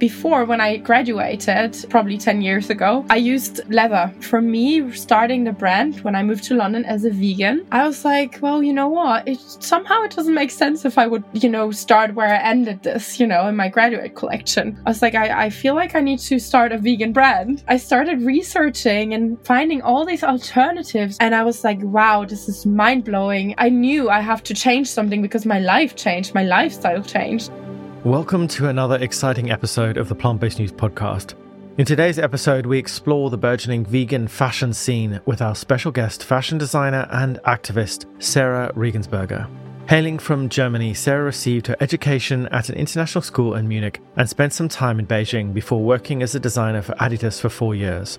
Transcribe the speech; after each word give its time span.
before 0.00 0.46
when 0.46 0.60
I 0.60 0.78
graduated, 0.78 1.84
probably 1.90 2.18
10 2.18 2.40
years 2.40 2.70
ago, 2.70 3.04
I 3.10 3.16
used 3.16 3.60
leather. 3.70 4.12
For 4.20 4.40
me, 4.40 4.90
starting 4.92 5.44
the 5.44 5.52
brand 5.52 6.00
when 6.00 6.16
I 6.16 6.22
moved 6.22 6.42
to 6.44 6.54
London 6.54 6.84
as 6.86 7.04
a 7.04 7.10
vegan, 7.10 7.66
I 7.70 7.86
was 7.86 8.04
like, 8.04 8.38
well, 8.40 8.62
you 8.62 8.72
know 8.72 8.88
what? 8.88 9.28
It 9.28 9.38
somehow 9.40 10.02
it 10.02 10.16
doesn't 10.16 10.34
make 10.34 10.50
sense 10.50 10.84
if 10.84 10.96
I 10.96 11.06
would, 11.06 11.22
you 11.34 11.50
know, 11.50 11.70
start 11.70 12.14
where 12.14 12.28
I 12.28 12.38
ended 12.38 12.82
this, 12.82 13.20
you 13.20 13.26
know, 13.26 13.46
in 13.46 13.54
my 13.54 13.68
graduate 13.68 14.16
collection. 14.16 14.80
I 14.86 14.90
was 14.90 15.02
like, 15.02 15.14
I, 15.14 15.44
I 15.44 15.50
feel 15.50 15.74
like 15.74 15.94
I 15.94 16.00
need 16.00 16.18
to 16.20 16.38
start 16.38 16.72
a 16.72 16.78
vegan 16.78 17.12
brand. 17.12 17.62
I 17.68 17.76
started 17.76 18.22
researching 18.22 19.12
and 19.12 19.38
finding 19.46 19.82
all 19.82 20.06
these 20.06 20.24
alternatives. 20.24 21.18
And 21.20 21.34
I 21.34 21.42
was 21.42 21.62
like, 21.62 21.78
wow, 21.82 22.24
this 22.24 22.48
is 22.48 22.64
mind 22.64 23.04
blowing. 23.04 23.54
I 23.58 23.68
knew 23.68 24.08
I 24.08 24.20
have 24.20 24.42
to 24.44 24.54
change 24.54 24.88
something 24.88 25.20
because 25.20 25.44
my 25.44 25.58
life 25.58 25.94
changed, 25.94 26.34
my 26.34 26.44
lifestyle 26.44 27.02
changed. 27.02 27.50
Welcome 28.04 28.48
to 28.48 28.68
another 28.68 28.96
exciting 28.96 29.50
episode 29.50 29.98
of 29.98 30.08
the 30.08 30.14
Plant 30.14 30.40
Based 30.40 30.58
News 30.58 30.72
Podcast. 30.72 31.34
In 31.76 31.84
today's 31.84 32.18
episode, 32.18 32.64
we 32.64 32.78
explore 32.78 33.28
the 33.28 33.36
burgeoning 33.36 33.84
vegan 33.84 34.26
fashion 34.26 34.72
scene 34.72 35.20
with 35.26 35.42
our 35.42 35.54
special 35.54 35.92
guest, 35.92 36.24
fashion 36.24 36.56
designer 36.56 37.06
and 37.10 37.38
activist, 37.46 38.06
Sarah 38.18 38.72
Regensburger. 38.74 39.46
Hailing 39.86 40.18
from 40.18 40.48
Germany, 40.48 40.94
Sarah 40.94 41.24
received 41.24 41.66
her 41.66 41.76
education 41.80 42.46
at 42.52 42.70
an 42.70 42.76
international 42.76 43.20
school 43.20 43.54
in 43.54 43.68
Munich 43.68 44.00
and 44.16 44.26
spent 44.26 44.54
some 44.54 44.70
time 44.70 44.98
in 44.98 45.06
Beijing 45.06 45.52
before 45.52 45.82
working 45.82 46.22
as 46.22 46.34
a 46.34 46.40
designer 46.40 46.80
for 46.80 46.94
Adidas 46.94 47.38
for 47.38 47.50
four 47.50 47.74
years. 47.74 48.18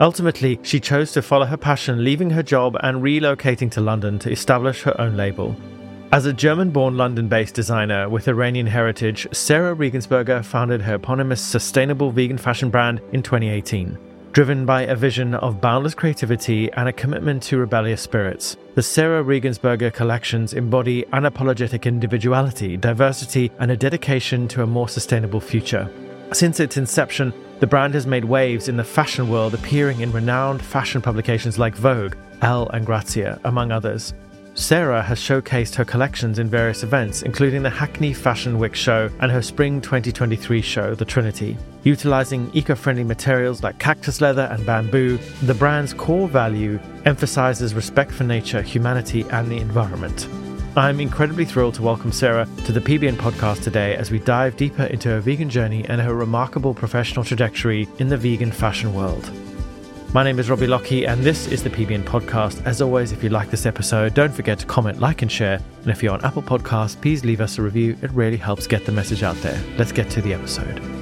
Ultimately, 0.00 0.58
she 0.64 0.80
chose 0.80 1.12
to 1.12 1.22
follow 1.22 1.46
her 1.46 1.56
passion, 1.56 2.02
leaving 2.02 2.30
her 2.30 2.42
job 2.42 2.76
and 2.82 3.00
relocating 3.00 3.70
to 3.70 3.80
London 3.80 4.18
to 4.18 4.32
establish 4.32 4.82
her 4.82 5.00
own 5.00 5.16
label. 5.16 5.54
As 6.12 6.26
a 6.26 6.32
German 6.32 6.70
born 6.70 6.96
London 6.96 7.28
based 7.28 7.54
designer 7.54 8.08
with 8.08 8.26
Iranian 8.26 8.66
heritage, 8.66 9.28
Sarah 9.30 9.76
Regensburger 9.76 10.44
founded 10.44 10.82
her 10.82 10.96
eponymous 10.96 11.40
sustainable 11.40 12.10
vegan 12.10 12.36
fashion 12.36 12.68
brand 12.68 13.00
in 13.12 13.22
2018. 13.22 13.96
Driven 14.32 14.66
by 14.66 14.82
a 14.82 14.96
vision 14.96 15.36
of 15.36 15.60
boundless 15.60 15.94
creativity 15.94 16.68
and 16.72 16.88
a 16.88 16.92
commitment 16.92 17.44
to 17.44 17.58
rebellious 17.58 18.02
spirits, 18.02 18.56
the 18.74 18.82
Sarah 18.82 19.22
Regensburger 19.22 19.92
collections 19.92 20.52
embody 20.52 21.04
unapologetic 21.12 21.84
individuality, 21.86 22.76
diversity, 22.76 23.52
and 23.60 23.70
a 23.70 23.76
dedication 23.76 24.48
to 24.48 24.64
a 24.64 24.66
more 24.66 24.88
sustainable 24.88 25.40
future. 25.40 25.88
Since 26.32 26.58
its 26.58 26.76
inception, 26.76 27.32
the 27.60 27.68
brand 27.68 27.94
has 27.94 28.08
made 28.08 28.24
waves 28.24 28.66
in 28.68 28.76
the 28.76 28.82
fashion 28.82 29.28
world, 29.28 29.54
appearing 29.54 30.00
in 30.00 30.10
renowned 30.10 30.60
fashion 30.60 31.00
publications 31.00 31.56
like 31.56 31.76
Vogue, 31.76 32.16
Elle, 32.42 32.68
and 32.70 32.84
Grazia, 32.84 33.38
among 33.44 33.70
others. 33.70 34.12
Sarah 34.54 35.02
has 35.02 35.18
showcased 35.18 35.76
her 35.76 35.84
collections 35.84 36.40
in 36.40 36.48
various 36.48 36.82
events, 36.82 37.22
including 37.22 37.62
the 37.62 37.70
Hackney 37.70 38.12
Fashion 38.12 38.58
Week 38.58 38.74
show 38.74 39.08
and 39.20 39.30
her 39.30 39.42
spring 39.42 39.80
2023 39.80 40.60
show, 40.60 40.94
The 40.94 41.04
Trinity. 41.04 41.56
Utilizing 41.84 42.50
eco 42.52 42.74
friendly 42.74 43.04
materials 43.04 43.62
like 43.62 43.78
cactus 43.78 44.20
leather 44.20 44.48
and 44.50 44.66
bamboo, 44.66 45.18
the 45.42 45.54
brand's 45.54 45.94
core 45.94 46.28
value 46.28 46.80
emphasizes 47.04 47.74
respect 47.74 48.10
for 48.10 48.24
nature, 48.24 48.60
humanity, 48.60 49.24
and 49.30 49.48
the 49.48 49.58
environment. 49.58 50.28
I'm 50.76 51.00
incredibly 51.00 51.44
thrilled 51.44 51.74
to 51.74 51.82
welcome 51.82 52.12
Sarah 52.12 52.46
to 52.64 52.72
the 52.72 52.80
PBN 52.80 53.16
podcast 53.16 53.62
today 53.62 53.94
as 53.94 54.10
we 54.10 54.18
dive 54.18 54.56
deeper 54.56 54.84
into 54.84 55.08
her 55.08 55.20
vegan 55.20 55.48
journey 55.48 55.84
and 55.88 56.00
her 56.00 56.14
remarkable 56.14 56.74
professional 56.74 57.24
trajectory 57.24 57.88
in 57.98 58.08
the 58.08 58.16
vegan 58.16 58.52
fashion 58.52 58.94
world. 58.94 59.30
My 60.12 60.24
name 60.24 60.40
is 60.40 60.50
Robbie 60.50 60.66
Lockie, 60.66 61.06
and 61.06 61.22
this 61.22 61.46
is 61.46 61.62
the 61.62 61.70
PBN 61.70 62.02
podcast. 62.02 62.66
As 62.66 62.82
always, 62.82 63.12
if 63.12 63.22
you 63.22 63.30
like 63.30 63.48
this 63.48 63.64
episode, 63.64 64.12
don't 64.12 64.34
forget 64.34 64.58
to 64.58 64.66
comment, 64.66 64.98
like, 64.98 65.22
and 65.22 65.30
share. 65.30 65.60
And 65.82 65.88
if 65.88 66.02
you're 66.02 66.12
on 66.12 66.24
Apple 66.24 66.42
Podcasts, 66.42 67.00
please 67.00 67.24
leave 67.24 67.40
us 67.40 67.58
a 67.58 67.62
review. 67.62 67.96
It 68.02 68.10
really 68.10 68.36
helps 68.36 68.66
get 68.66 68.84
the 68.84 68.90
message 68.90 69.22
out 69.22 69.36
there. 69.36 69.62
Let's 69.78 69.92
get 69.92 70.10
to 70.10 70.20
the 70.20 70.34
episode. 70.34 70.99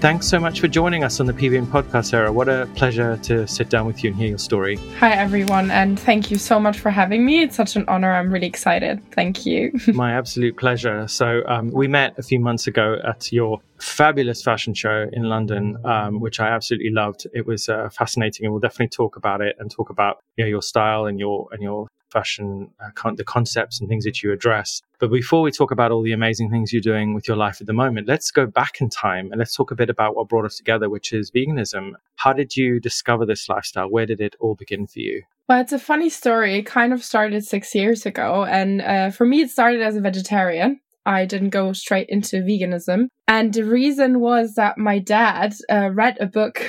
Thanks 0.00 0.28
so 0.28 0.38
much 0.38 0.60
for 0.60 0.68
joining 0.68 1.02
us 1.02 1.18
on 1.18 1.26
the 1.26 1.32
PBN 1.32 1.66
podcast, 1.66 2.10
Sarah. 2.10 2.32
What 2.32 2.48
a 2.48 2.70
pleasure 2.76 3.16
to 3.16 3.48
sit 3.48 3.68
down 3.68 3.84
with 3.84 4.04
you 4.04 4.10
and 4.10 4.16
hear 4.16 4.28
your 4.28 4.38
story. 4.38 4.76
Hi, 5.00 5.10
everyone, 5.10 5.72
and 5.72 5.98
thank 5.98 6.30
you 6.30 6.38
so 6.38 6.60
much 6.60 6.78
for 6.78 6.90
having 6.90 7.26
me. 7.26 7.42
It's 7.42 7.56
such 7.56 7.74
an 7.74 7.84
honor. 7.88 8.12
I'm 8.12 8.32
really 8.32 8.46
excited. 8.46 9.02
Thank 9.10 9.44
you. 9.44 9.72
My 9.88 10.12
absolute 10.12 10.56
pleasure. 10.56 11.08
So, 11.08 11.42
um, 11.48 11.72
we 11.72 11.88
met 11.88 12.16
a 12.16 12.22
few 12.22 12.38
months 12.38 12.68
ago 12.68 12.98
at 13.04 13.32
your 13.32 13.60
fabulous 13.80 14.40
fashion 14.40 14.72
show 14.72 15.08
in 15.12 15.24
London, 15.24 15.76
um, 15.84 16.20
which 16.20 16.38
I 16.38 16.46
absolutely 16.46 16.90
loved. 16.90 17.26
It 17.34 17.44
was 17.44 17.68
uh, 17.68 17.88
fascinating, 17.88 18.46
and 18.46 18.52
we'll 18.52 18.60
definitely 18.60 18.90
talk 18.90 19.16
about 19.16 19.40
it 19.40 19.56
and 19.58 19.68
talk 19.68 19.90
about 19.90 20.18
you 20.36 20.44
know, 20.44 20.48
your 20.48 20.62
style 20.62 21.06
and 21.06 21.18
your 21.18 21.48
and 21.50 21.60
your 21.60 21.88
fashion, 22.10 22.70
uh, 22.80 22.90
con- 22.94 23.16
the 23.16 23.24
concepts 23.24 23.80
and 23.80 23.88
things 23.88 24.04
that 24.04 24.22
you 24.22 24.32
address. 24.32 24.82
But 24.98 25.10
before 25.10 25.42
we 25.42 25.50
talk 25.50 25.70
about 25.70 25.92
all 25.92 26.02
the 26.02 26.12
amazing 26.12 26.50
things 26.50 26.72
you're 26.72 26.82
doing 26.82 27.14
with 27.14 27.28
your 27.28 27.36
life 27.36 27.60
at 27.60 27.66
the 27.66 27.72
moment, 27.72 28.08
let's 28.08 28.30
go 28.30 28.46
back 28.46 28.80
in 28.80 28.88
time 28.88 29.30
and 29.30 29.38
let's 29.38 29.54
talk 29.54 29.70
a 29.70 29.74
bit 29.74 29.90
about 29.90 30.16
what 30.16 30.28
brought 30.28 30.44
us 30.44 30.56
together, 30.56 30.88
which 30.88 31.12
is 31.12 31.30
veganism. 31.30 31.92
How 32.16 32.32
did 32.32 32.56
you 32.56 32.80
discover 32.80 33.24
this 33.24 33.48
lifestyle? 33.48 33.88
Where 33.88 34.06
did 34.06 34.20
it 34.20 34.36
all 34.40 34.54
begin 34.54 34.86
for 34.86 35.00
you? 35.00 35.22
Well, 35.48 35.60
it's 35.60 35.72
a 35.72 35.78
funny 35.78 36.10
story. 36.10 36.58
It 36.58 36.66
kind 36.66 36.92
of 36.92 37.02
started 37.02 37.44
six 37.44 37.74
years 37.74 38.04
ago. 38.04 38.44
And 38.44 38.82
uh, 38.82 39.10
for 39.10 39.24
me, 39.24 39.40
it 39.40 39.50
started 39.50 39.80
as 39.80 39.96
a 39.96 40.00
vegetarian. 40.00 40.80
I 41.08 41.24
didn't 41.24 41.50
go 41.50 41.72
straight 41.72 42.06
into 42.10 42.42
veganism. 42.42 43.06
And 43.26 43.54
the 43.54 43.64
reason 43.64 44.20
was 44.20 44.54
that 44.54 44.76
my 44.76 44.98
dad 44.98 45.54
uh, 45.72 45.88
read 45.90 46.18
a 46.20 46.26
book 46.26 46.62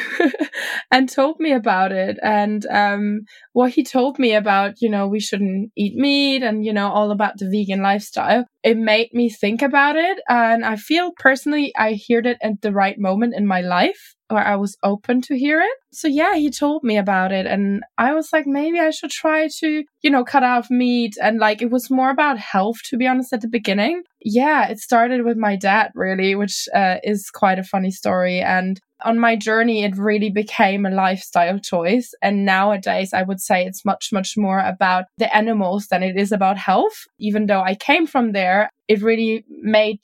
and 0.92 1.10
told 1.10 1.42
me 1.42 1.52
about 1.52 1.92
it. 1.92 2.18
And 2.24 2.66
um, 2.68 3.22
what 3.52 3.74
he 3.74 3.84
told 3.84 4.18
me 4.18 4.34
about, 4.34 4.76
you 4.82 4.90
know, 4.90 5.08
we 5.10 5.20
shouldn't 5.20 5.72
eat 5.76 5.96
meat 5.96 6.42
and, 6.42 6.64
you 6.66 6.72
know, 6.72 6.90
all 6.90 7.12
about 7.12 7.34
the 7.38 7.50
vegan 7.50 7.82
lifestyle, 7.82 8.46
it 8.64 8.78
made 8.78 9.10
me 9.12 9.30
think 9.30 9.62
about 9.62 9.98
it. 9.98 10.20
And 10.30 10.64
I 10.64 10.78
feel 10.78 11.12
personally 11.18 11.74
I 11.78 12.00
heard 12.10 12.26
it 12.26 12.38
at 12.42 12.62
the 12.62 12.72
right 12.72 12.98
moment 12.98 13.36
in 13.36 13.46
my 13.46 13.60
life 13.60 14.16
or 14.30 14.40
I 14.40 14.56
was 14.56 14.78
open 14.84 15.22
to 15.24 15.38
hear 15.38 15.60
it. 15.60 15.78
So 15.92 16.08
yeah, 16.08 16.36
he 16.36 16.52
told 16.52 16.84
me 16.84 16.98
about 16.98 17.32
it 17.32 17.46
and 17.46 17.84
I 17.98 18.14
was 18.14 18.32
like, 18.32 18.46
maybe 18.46 18.80
I 18.80 18.92
should 18.92 19.10
try 19.10 19.50
to, 19.60 19.84
you 20.02 20.10
know, 20.10 20.24
cut 20.24 20.44
off 20.44 20.70
meat. 20.70 21.16
And 21.22 21.40
like, 21.40 21.62
it 21.62 21.72
was 21.72 21.90
more 21.90 22.12
about 22.12 22.38
health, 22.38 22.78
to 22.86 22.98
be 22.98 23.08
honest, 23.08 23.34
at 23.34 23.42
the 23.42 23.48
beginning. 23.48 24.04
Yeah, 24.22 24.68
it 24.68 24.80
started 24.80 25.24
with 25.24 25.38
my 25.38 25.56
dad 25.56 25.92
really, 25.96 26.36
which 26.36 26.68
uh, 26.76 26.98
is 27.04 27.30
quite 27.32 27.60
a 27.60 27.64
funny 27.64 27.92
story. 27.92 28.40
And 28.40 28.80
on 29.04 29.18
my 29.18 29.36
journey, 29.36 29.84
it 29.84 29.98
really 29.98 30.30
became 30.30 30.86
a 30.86 30.92
lifestyle 30.92 31.58
choice. 31.58 32.14
And 32.22 32.46
nowadays, 32.46 33.14
I 33.14 33.24
would 33.24 33.40
say 33.40 33.66
it's 33.66 33.86
much, 33.86 34.10
much 34.12 34.36
more 34.38 34.60
about 34.60 35.06
the 35.18 35.34
animals 35.36 35.88
than 35.88 36.04
it 36.04 36.18
is 36.18 36.32
about 36.32 36.58
health. 36.58 37.06
Even 37.18 37.46
though 37.46 37.62
I 37.62 37.76
came 37.76 38.06
from 38.06 38.34
there, 38.34 38.70
it 38.88 39.02
really 39.02 39.46
made 39.50 40.02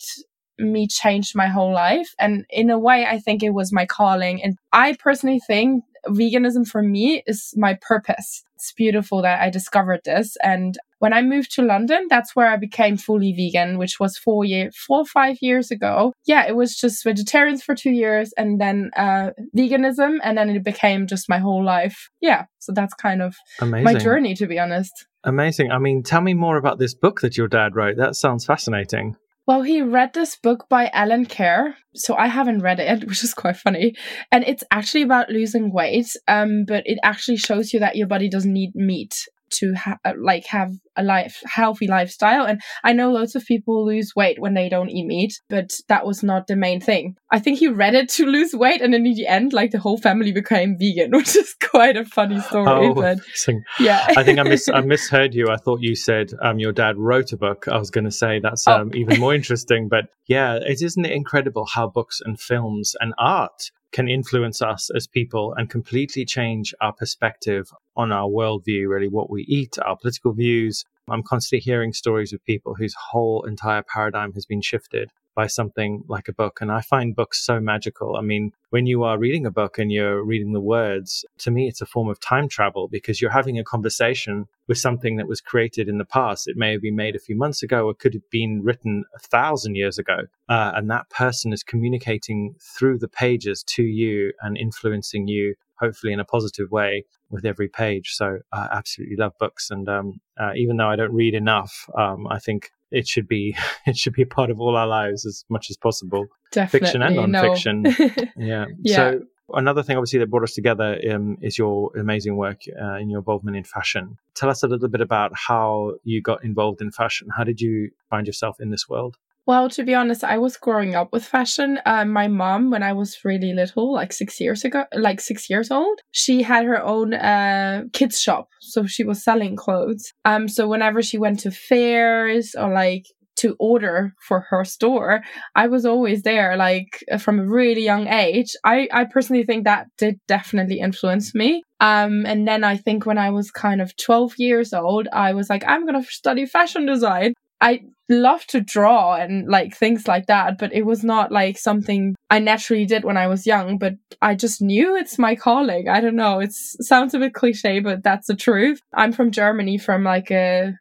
me 0.58 0.88
changed 0.88 1.36
my 1.36 1.48
whole 1.48 1.74
life. 1.74 2.14
And 2.20 2.46
in 2.50 2.70
a 2.70 2.80
way, 2.80 3.06
I 3.06 3.20
think 3.20 3.44
it 3.44 3.54
was 3.54 3.74
my 3.74 3.86
calling. 3.86 4.42
And 4.42 4.58
I 4.72 4.94
personally 4.94 5.40
think 5.40 5.84
veganism 6.08 6.68
for 6.68 6.82
me 6.82 7.24
is 7.28 7.54
my 7.56 7.78
purpose. 7.82 8.44
It's 8.56 8.72
beautiful 8.72 9.22
that 9.24 9.42
I 9.42 9.50
discovered 9.50 10.02
this. 10.06 10.38
And 10.42 10.78
when 11.00 11.14
I 11.14 11.22
moved 11.22 11.52
to 11.56 11.62
London, 11.62 12.08
that's 12.10 12.36
where 12.36 12.48
I 12.48 12.58
became 12.58 12.98
fully 12.98 13.34
vegan, 13.34 13.78
which 13.78 14.00
was 14.00 14.18
four 14.18 14.46
year, 14.46 14.72
four 14.72 15.00
or 15.00 15.06
five 15.06 15.38
years 15.42 15.72
ago. 15.72 16.14
Yeah, 16.26 16.48
it 16.48 16.56
was 16.56 16.76
just 16.76 17.04
vegetarians 17.04 17.64
for 17.64 17.76
two 17.76 17.92
years 17.92 18.34
and 18.38 18.60
then 18.62 18.92
uh, 18.96 19.32
veganism, 19.56 20.18
and 20.24 20.38
then 20.38 20.50
it 20.50 20.64
became 20.64 21.06
just 21.06 21.30
my 21.30 21.38
whole 21.38 21.64
life. 21.64 22.10
Yeah, 22.22 22.46
so 22.60 22.72
that's 22.72 22.94
kind 22.94 23.22
of 23.22 23.36
Amazing. 23.60 23.84
my 23.84 23.94
journey, 23.96 24.36
to 24.36 24.48
be 24.48 24.58
honest. 24.58 25.06
Amazing. 25.24 25.72
I 25.72 25.80
mean, 25.80 26.02
tell 26.02 26.22
me 26.22 26.34
more 26.34 26.58
about 26.58 26.80
this 26.80 26.94
book 26.94 27.22
that 27.22 27.36
your 27.36 27.48
dad 27.48 27.76
wrote. 27.76 27.98
That 27.98 28.16
sounds 28.16 28.46
fascinating. 28.46 29.18
Well, 29.47 29.61
he 29.61 29.81
read 29.81 30.13
this 30.13 30.35
book 30.35 30.66
by 30.69 30.89
Allen 30.91 31.28
Carr, 31.28 31.75
so 31.94 32.16
I 32.16 32.28
haven't 32.28 32.61
read 32.61 32.79
it, 32.79 33.03
which 33.07 33.23
is 33.23 33.33
quite 33.33 33.57
funny. 33.57 33.95
And 34.31 34.44
it's 34.44 34.63
actually 34.72 35.03
about 35.03 35.29
losing 35.29 35.72
weight, 35.72 36.07
um, 36.28 36.66
but 36.67 36.83
it 36.85 36.97
actually 37.03 37.38
shows 37.38 37.73
you 37.73 37.79
that 37.79 37.95
your 37.95 38.07
body 38.07 38.29
doesn't 38.29 38.51
need 38.51 38.73
meat 38.75 39.28
to 39.51 39.73
ha- 39.75 40.00
uh, 40.03 40.13
like 40.19 40.47
have 40.47 40.73
a 40.97 41.03
life 41.03 41.41
healthy 41.45 41.88
lifestyle 41.88 42.45
and 42.45 42.61
i 42.83 42.94
know 42.94 43.11
lots 43.11 43.35
of 43.35 43.45
people 43.45 43.85
lose 43.85 44.13
weight 44.16 44.39
when 44.39 44.53
they 44.53 44.69
don't 44.69 44.89
eat 44.89 45.06
meat 45.06 45.41
but 45.50 45.72
that 45.88 46.06
was 46.06 46.23
not 46.23 46.47
the 46.47 46.56
main 46.56 46.80
thing 46.80 47.15
i 47.31 47.39
think 47.39 47.59
he 47.59 47.68
read 47.68 47.94
it 47.94 48.09
to 48.09 48.25
lose 48.36 48.53
weight 48.53 48.81
and 48.81 48.94
then 48.94 49.06
in 49.06 49.13
the 49.13 49.27
end 49.27 49.53
like 49.53 49.71
the 49.71 49.80
whole 49.80 49.97
family 49.97 50.31
became 50.31 50.77
vegan 50.77 51.12
which 51.12 51.36
is 51.36 51.56
quite 51.69 51.97
a 51.97 52.06
funny 52.06 52.39
story 52.42 52.68
oh, 52.68 52.94
but 52.94 53.19
yeah 53.80 54.06
i 54.18 54.24
think 54.24 54.39
i 54.39 54.44
mis 54.44 54.68
i 54.69 54.81
misheard 54.81 55.33
you 55.33 55.47
i 55.50 55.57
thought 55.57 55.81
you 55.81 55.95
said 55.95 56.31
um 56.42 56.59
your 56.59 56.71
dad 56.71 56.98
wrote 56.98 57.31
a 57.31 57.38
book 57.38 57.68
i 57.68 57.77
was 57.77 57.89
going 57.89 58.06
to 58.06 58.12
say 58.12 58.39
that's 58.39 58.68
oh. 58.68 58.74
um, 58.74 58.91
oh. 58.94 58.98
even 58.98 59.19
more 59.19 59.33
interesting 59.33 59.88
but 59.88 60.06
yeah 60.27 60.56
it 60.56 60.81
isn't 60.81 61.06
it 61.06 61.12
incredible 61.12 61.65
how 61.74 61.88
books 61.88 62.21
and 62.24 62.39
films 62.39 62.95
and 63.00 63.13
art 63.18 63.71
can 63.95 64.09
influence 64.09 64.62
us 64.62 64.89
as 64.95 65.07
people 65.07 65.53
and 65.57 65.69
completely 65.69 66.25
change 66.25 66.74
our 66.81 66.91
perspective 66.91 67.71
on 67.95 68.12
our 68.12 68.27
worldview, 68.27 68.89
really 68.89 69.07
what 69.07 69.30
we 69.30 69.44
eat, 69.44 69.77
our 69.86 69.95
political 69.95 70.33
views. 70.33 70.83
I'm 71.10 71.24
constantly 71.24 71.63
hearing 71.63 71.94
stories 71.94 72.34
of 72.34 72.44
people 72.46 72.74
whose 72.74 72.96
whole 72.96 73.44
entire 73.44 73.84
paradigm 73.84 74.34
has 74.34 74.46
been 74.46 74.62
shifted 74.62 75.12
by 75.36 75.48
something 75.48 76.04
like 76.07 76.28
a 76.28 76.34
book. 76.34 76.60
And 76.62 76.72
I 76.72 76.81
find 76.81 77.16
books 77.16 77.46
so 77.46 77.60
magical. 77.60 78.16
I 78.16 78.22
mean, 78.22 78.54
when 78.69 78.86
you 78.86 79.04
are 79.04 79.18
reading 79.18 79.46
a 79.46 79.52
book 79.52 79.78
and 79.78 79.92
you're 79.92 80.24
reading 80.24 80.54
the 80.54 80.62
words, 80.62 81.25
to 81.40 81.52
me, 81.52 81.68
it's 81.68 81.81
a 81.81 81.86
form 81.86 82.10
of 82.10 82.19
time 82.19 82.48
travel 82.48 82.88
because 82.88 83.22
you're 83.22 83.30
having 83.31 83.60
a 83.60 83.63
conversation 83.63 84.48
with 84.68 84.78
something 84.78 85.18
that 85.18 85.28
was 85.28 85.42
created 85.42 85.90
in 85.90 85.98
the 85.98 86.06
past. 86.06 86.48
It 86.48 86.57
may 86.57 86.72
have 86.72 86.81
been 86.81 86.96
made 86.96 87.16
a 87.16 87.19
few 87.19 87.36
months 87.36 87.62
ago 87.62 87.86
or 87.86 87.94
could 87.94 88.13
have 88.13 88.30
been 88.31 88.63
written 88.63 89.04
a 89.13 89.19
thousand 89.19 89.75
years 89.75 90.00
ago. 90.00 90.22
Uh, 90.48 90.72
and 90.74 90.90
that 90.90 91.10
person 91.10 91.51
is 91.54 91.63
communicating 91.63 92.56
through 92.60 92.98
the 92.98 93.10
pages 93.10 93.62
to 93.63 93.84
you 93.84 94.31
and 94.42 94.58
influencing 94.58 95.28
you 95.28 95.56
hopefully 95.80 96.13
in 96.13 96.19
a 96.19 96.25
positive 96.25 96.72
way 96.72 97.06
with 97.30 97.45
every 97.45 97.68
page. 97.68 98.13
So 98.13 98.39
I 98.54 98.68
absolutely 98.72 99.18
love 99.18 99.33
books, 99.39 99.69
and 99.72 99.88
um, 99.89 100.19
uh, 100.39 100.51
even 100.56 100.77
though 100.77 100.89
I 100.89 100.95
don't 100.95 101.13
read 101.13 101.33
enough, 101.33 101.89
um, 101.98 102.27
I 102.27 102.39
think 102.39 102.72
it 102.92 103.07
should 103.07 103.27
be 103.27 103.56
it 103.86 103.98
should 103.98 104.13
be 104.13 104.22
a 104.22 104.27
part 104.27 104.50
of 104.50 104.60
all 104.60 104.75
our 104.75 104.88
lives 104.88 105.25
as 105.25 105.45
much 105.50 105.69
as 105.69 105.77
possible, 105.77 106.25
Definitely, 106.51 106.80
fiction 106.80 107.01
and 107.01 107.16
non-fiction. 107.16 107.81
No. 107.83 107.92
yeah. 108.38 108.66
yeah. 108.80 108.95
So 108.95 109.22
another 109.54 109.83
thing, 109.83 109.98
obviously, 109.98 110.19
that 110.19 110.30
brought 110.30 110.44
us 110.44 110.54
together 110.54 111.00
um, 111.12 111.38
is 111.42 111.57
your 111.57 111.95
amazing 111.98 112.38
work 112.38 112.62
uh, 112.81 112.95
in 112.95 113.10
your 113.10 113.19
involvement 113.19 113.57
in 113.57 113.63
fashion. 113.63 114.18
Tell 114.33 114.50
us 114.50 114.63
a 114.63 114.68
little 114.68 114.89
bit 114.89 115.01
about 115.01 115.31
how 115.36 115.94
you 116.04 116.22
got 116.22 116.44
involved 116.44 116.81
in 116.81 116.92
fashion. 116.92 117.27
How 117.36 117.44
did 117.44 117.62
you 117.62 117.92
find 118.10 118.27
yourself 118.27 118.60
in 118.60 118.69
this 118.69 118.88
world? 118.89 119.18
Well, 119.47 119.69
to 119.69 119.83
be 119.83 119.94
honest, 119.94 120.24
I 120.24 120.39
was 120.39 120.57
growing 120.57 120.95
up 120.95 121.13
with 121.13 121.24
fashion. 121.24 121.80
Uh, 121.86 122.03
my 122.06 122.27
mom, 122.27 122.71
when 122.71 122.81
I 122.81 122.94
was 122.94 123.19
really 123.24 123.53
little, 123.53 123.94
like 123.94 124.12
six 124.12 124.42
years 124.42 124.65
ago, 124.65 124.86
like 124.95 125.21
six 125.21 125.50
years 125.51 125.69
old, 125.69 126.00
she 126.12 126.42
had 126.42 126.65
her 126.65 126.83
own 126.83 127.13
uh, 127.13 127.83
kids 127.94 128.19
shop, 128.19 128.50
so 128.59 128.88
she 128.88 129.03
was 129.03 129.24
selling 129.24 129.56
clothes. 129.56 130.13
Um, 130.25 130.47
so 130.47 130.68
whenever 130.68 131.03
she 131.03 131.19
went 131.19 131.39
to 131.42 131.51
fairs 131.51 132.56
or 132.57 132.74
like 132.74 133.06
to 133.36 133.56
order 133.59 134.13
for 134.19 134.39
her 134.50 134.63
store, 134.63 135.21
I 135.56 135.68
was 135.68 135.86
always 135.86 136.24
there, 136.24 136.57
like 136.57 137.03
from 137.19 137.39
a 137.39 137.45
really 137.45 137.83
young 137.83 138.07
age. 138.07 138.51
I, 138.63 138.88
I 138.91 139.03
personally 139.03 139.44
think 139.44 139.65
that 139.65 139.88
did 140.00 140.19
definitely 140.27 140.80
influence 140.80 141.36
me. 141.36 141.62
Um, 141.80 142.25
and 142.25 142.48
then 142.48 142.63
I 142.63 142.77
think 142.77 143.06
when 143.06 143.18
I 143.19 143.30
was 143.30 143.51
kind 143.51 143.81
of 143.81 143.95
12 143.98 144.33
years 144.38 144.74
old, 144.74 145.07
I 145.13 145.33
was 145.33 145.50
like, 145.51 145.63
I'm 145.68 145.86
going 145.86 146.01
to 146.01 146.09
study 146.09 146.45
fashion 146.48 146.86
design. 146.88 147.33
I 147.62 147.81
love 148.10 148.46
to 148.48 148.62
draw 148.62 149.16
and 149.16 149.48
like 149.48 149.75
things 149.75 150.07
like 150.07 150.28
that, 150.28 150.57
but 150.57 150.74
it 150.74 150.86
was 150.86 151.04
not 151.04 151.31
like 151.31 151.57
something 151.57 152.16
I 152.30 152.40
naturally 152.40 152.86
did 152.86 153.04
when 153.04 153.18
I 153.18 153.28
was 153.28 153.48
young, 153.48 153.78
but 153.78 153.94
I 154.22 154.36
just 154.36 154.62
knew 154.62 154.96
it's 154.96 155.18
my 155.18 155.36
calling. 155.36 155.90
I 155.90 156.02
don't 156.02 156.16
know. 156.16 156.40
It 156.40 156.54
sounds 156.54 157.13
a 157.13 157.19
bit 157.19 157.34
cliche, 157.34 157.80
but 157.80 158.04
that's 158.04 158.28
the 158.28 158.36
truth. 158.36 158.80
I'm 158.94 159.12
from 159.12 159.31
Germany 159.31 159.78
from 159.78 160.04
like 160.04 160.31
a 160.31 160.74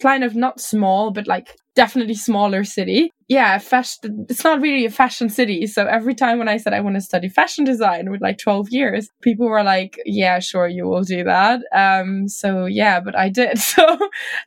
kind 0.00 0.24
of 0.24 0.34
not 0.34 0.60
small, 0.60 1.10
but 1.10 1.26
like 1.26 1.56
definitely 1.74 2.14
smaller 2.14 2.64
city. 2.64 3.10
Yeah, 3.26 3.56
fashion, 3.58 4.26
it's 4.28 4.44
not 4.44 4.60
really 4.60 4.84
a 4.84 4.90
fashion 4.90 5.30
city. 5.30 5.66
So 5.66 5.86
every 5.86 6.14
time 6.14 6.38
when 6.38 6.48
I 6.48 6.58
said 6.58 6.74
I 6.74 6.80
want 6.80 6.96
to 6.96 7.00
study 7.00 7.28
fashion 7.30 7.64
design 7.64 8.10
with 8.10 8.20
like 8.20 8.36
12 8.36 8.68
years, 8.70 9.08
people 9.22 9.46
were 9.48 9.62
like, 9.62 9.98
yeah, 10.04 10.40
sure, 10.40 10.68
you 10.68 10.86
will 10.86 11.04
do 11.04 11.24
that. 11.24 11.60
Um, 11.72 12.28
so 12.28 12.66
yeah, 12.66 13.00
but 13.00 13.16
I 13.16 13.28
did. 13.28 13.58
So, 13.74 13.98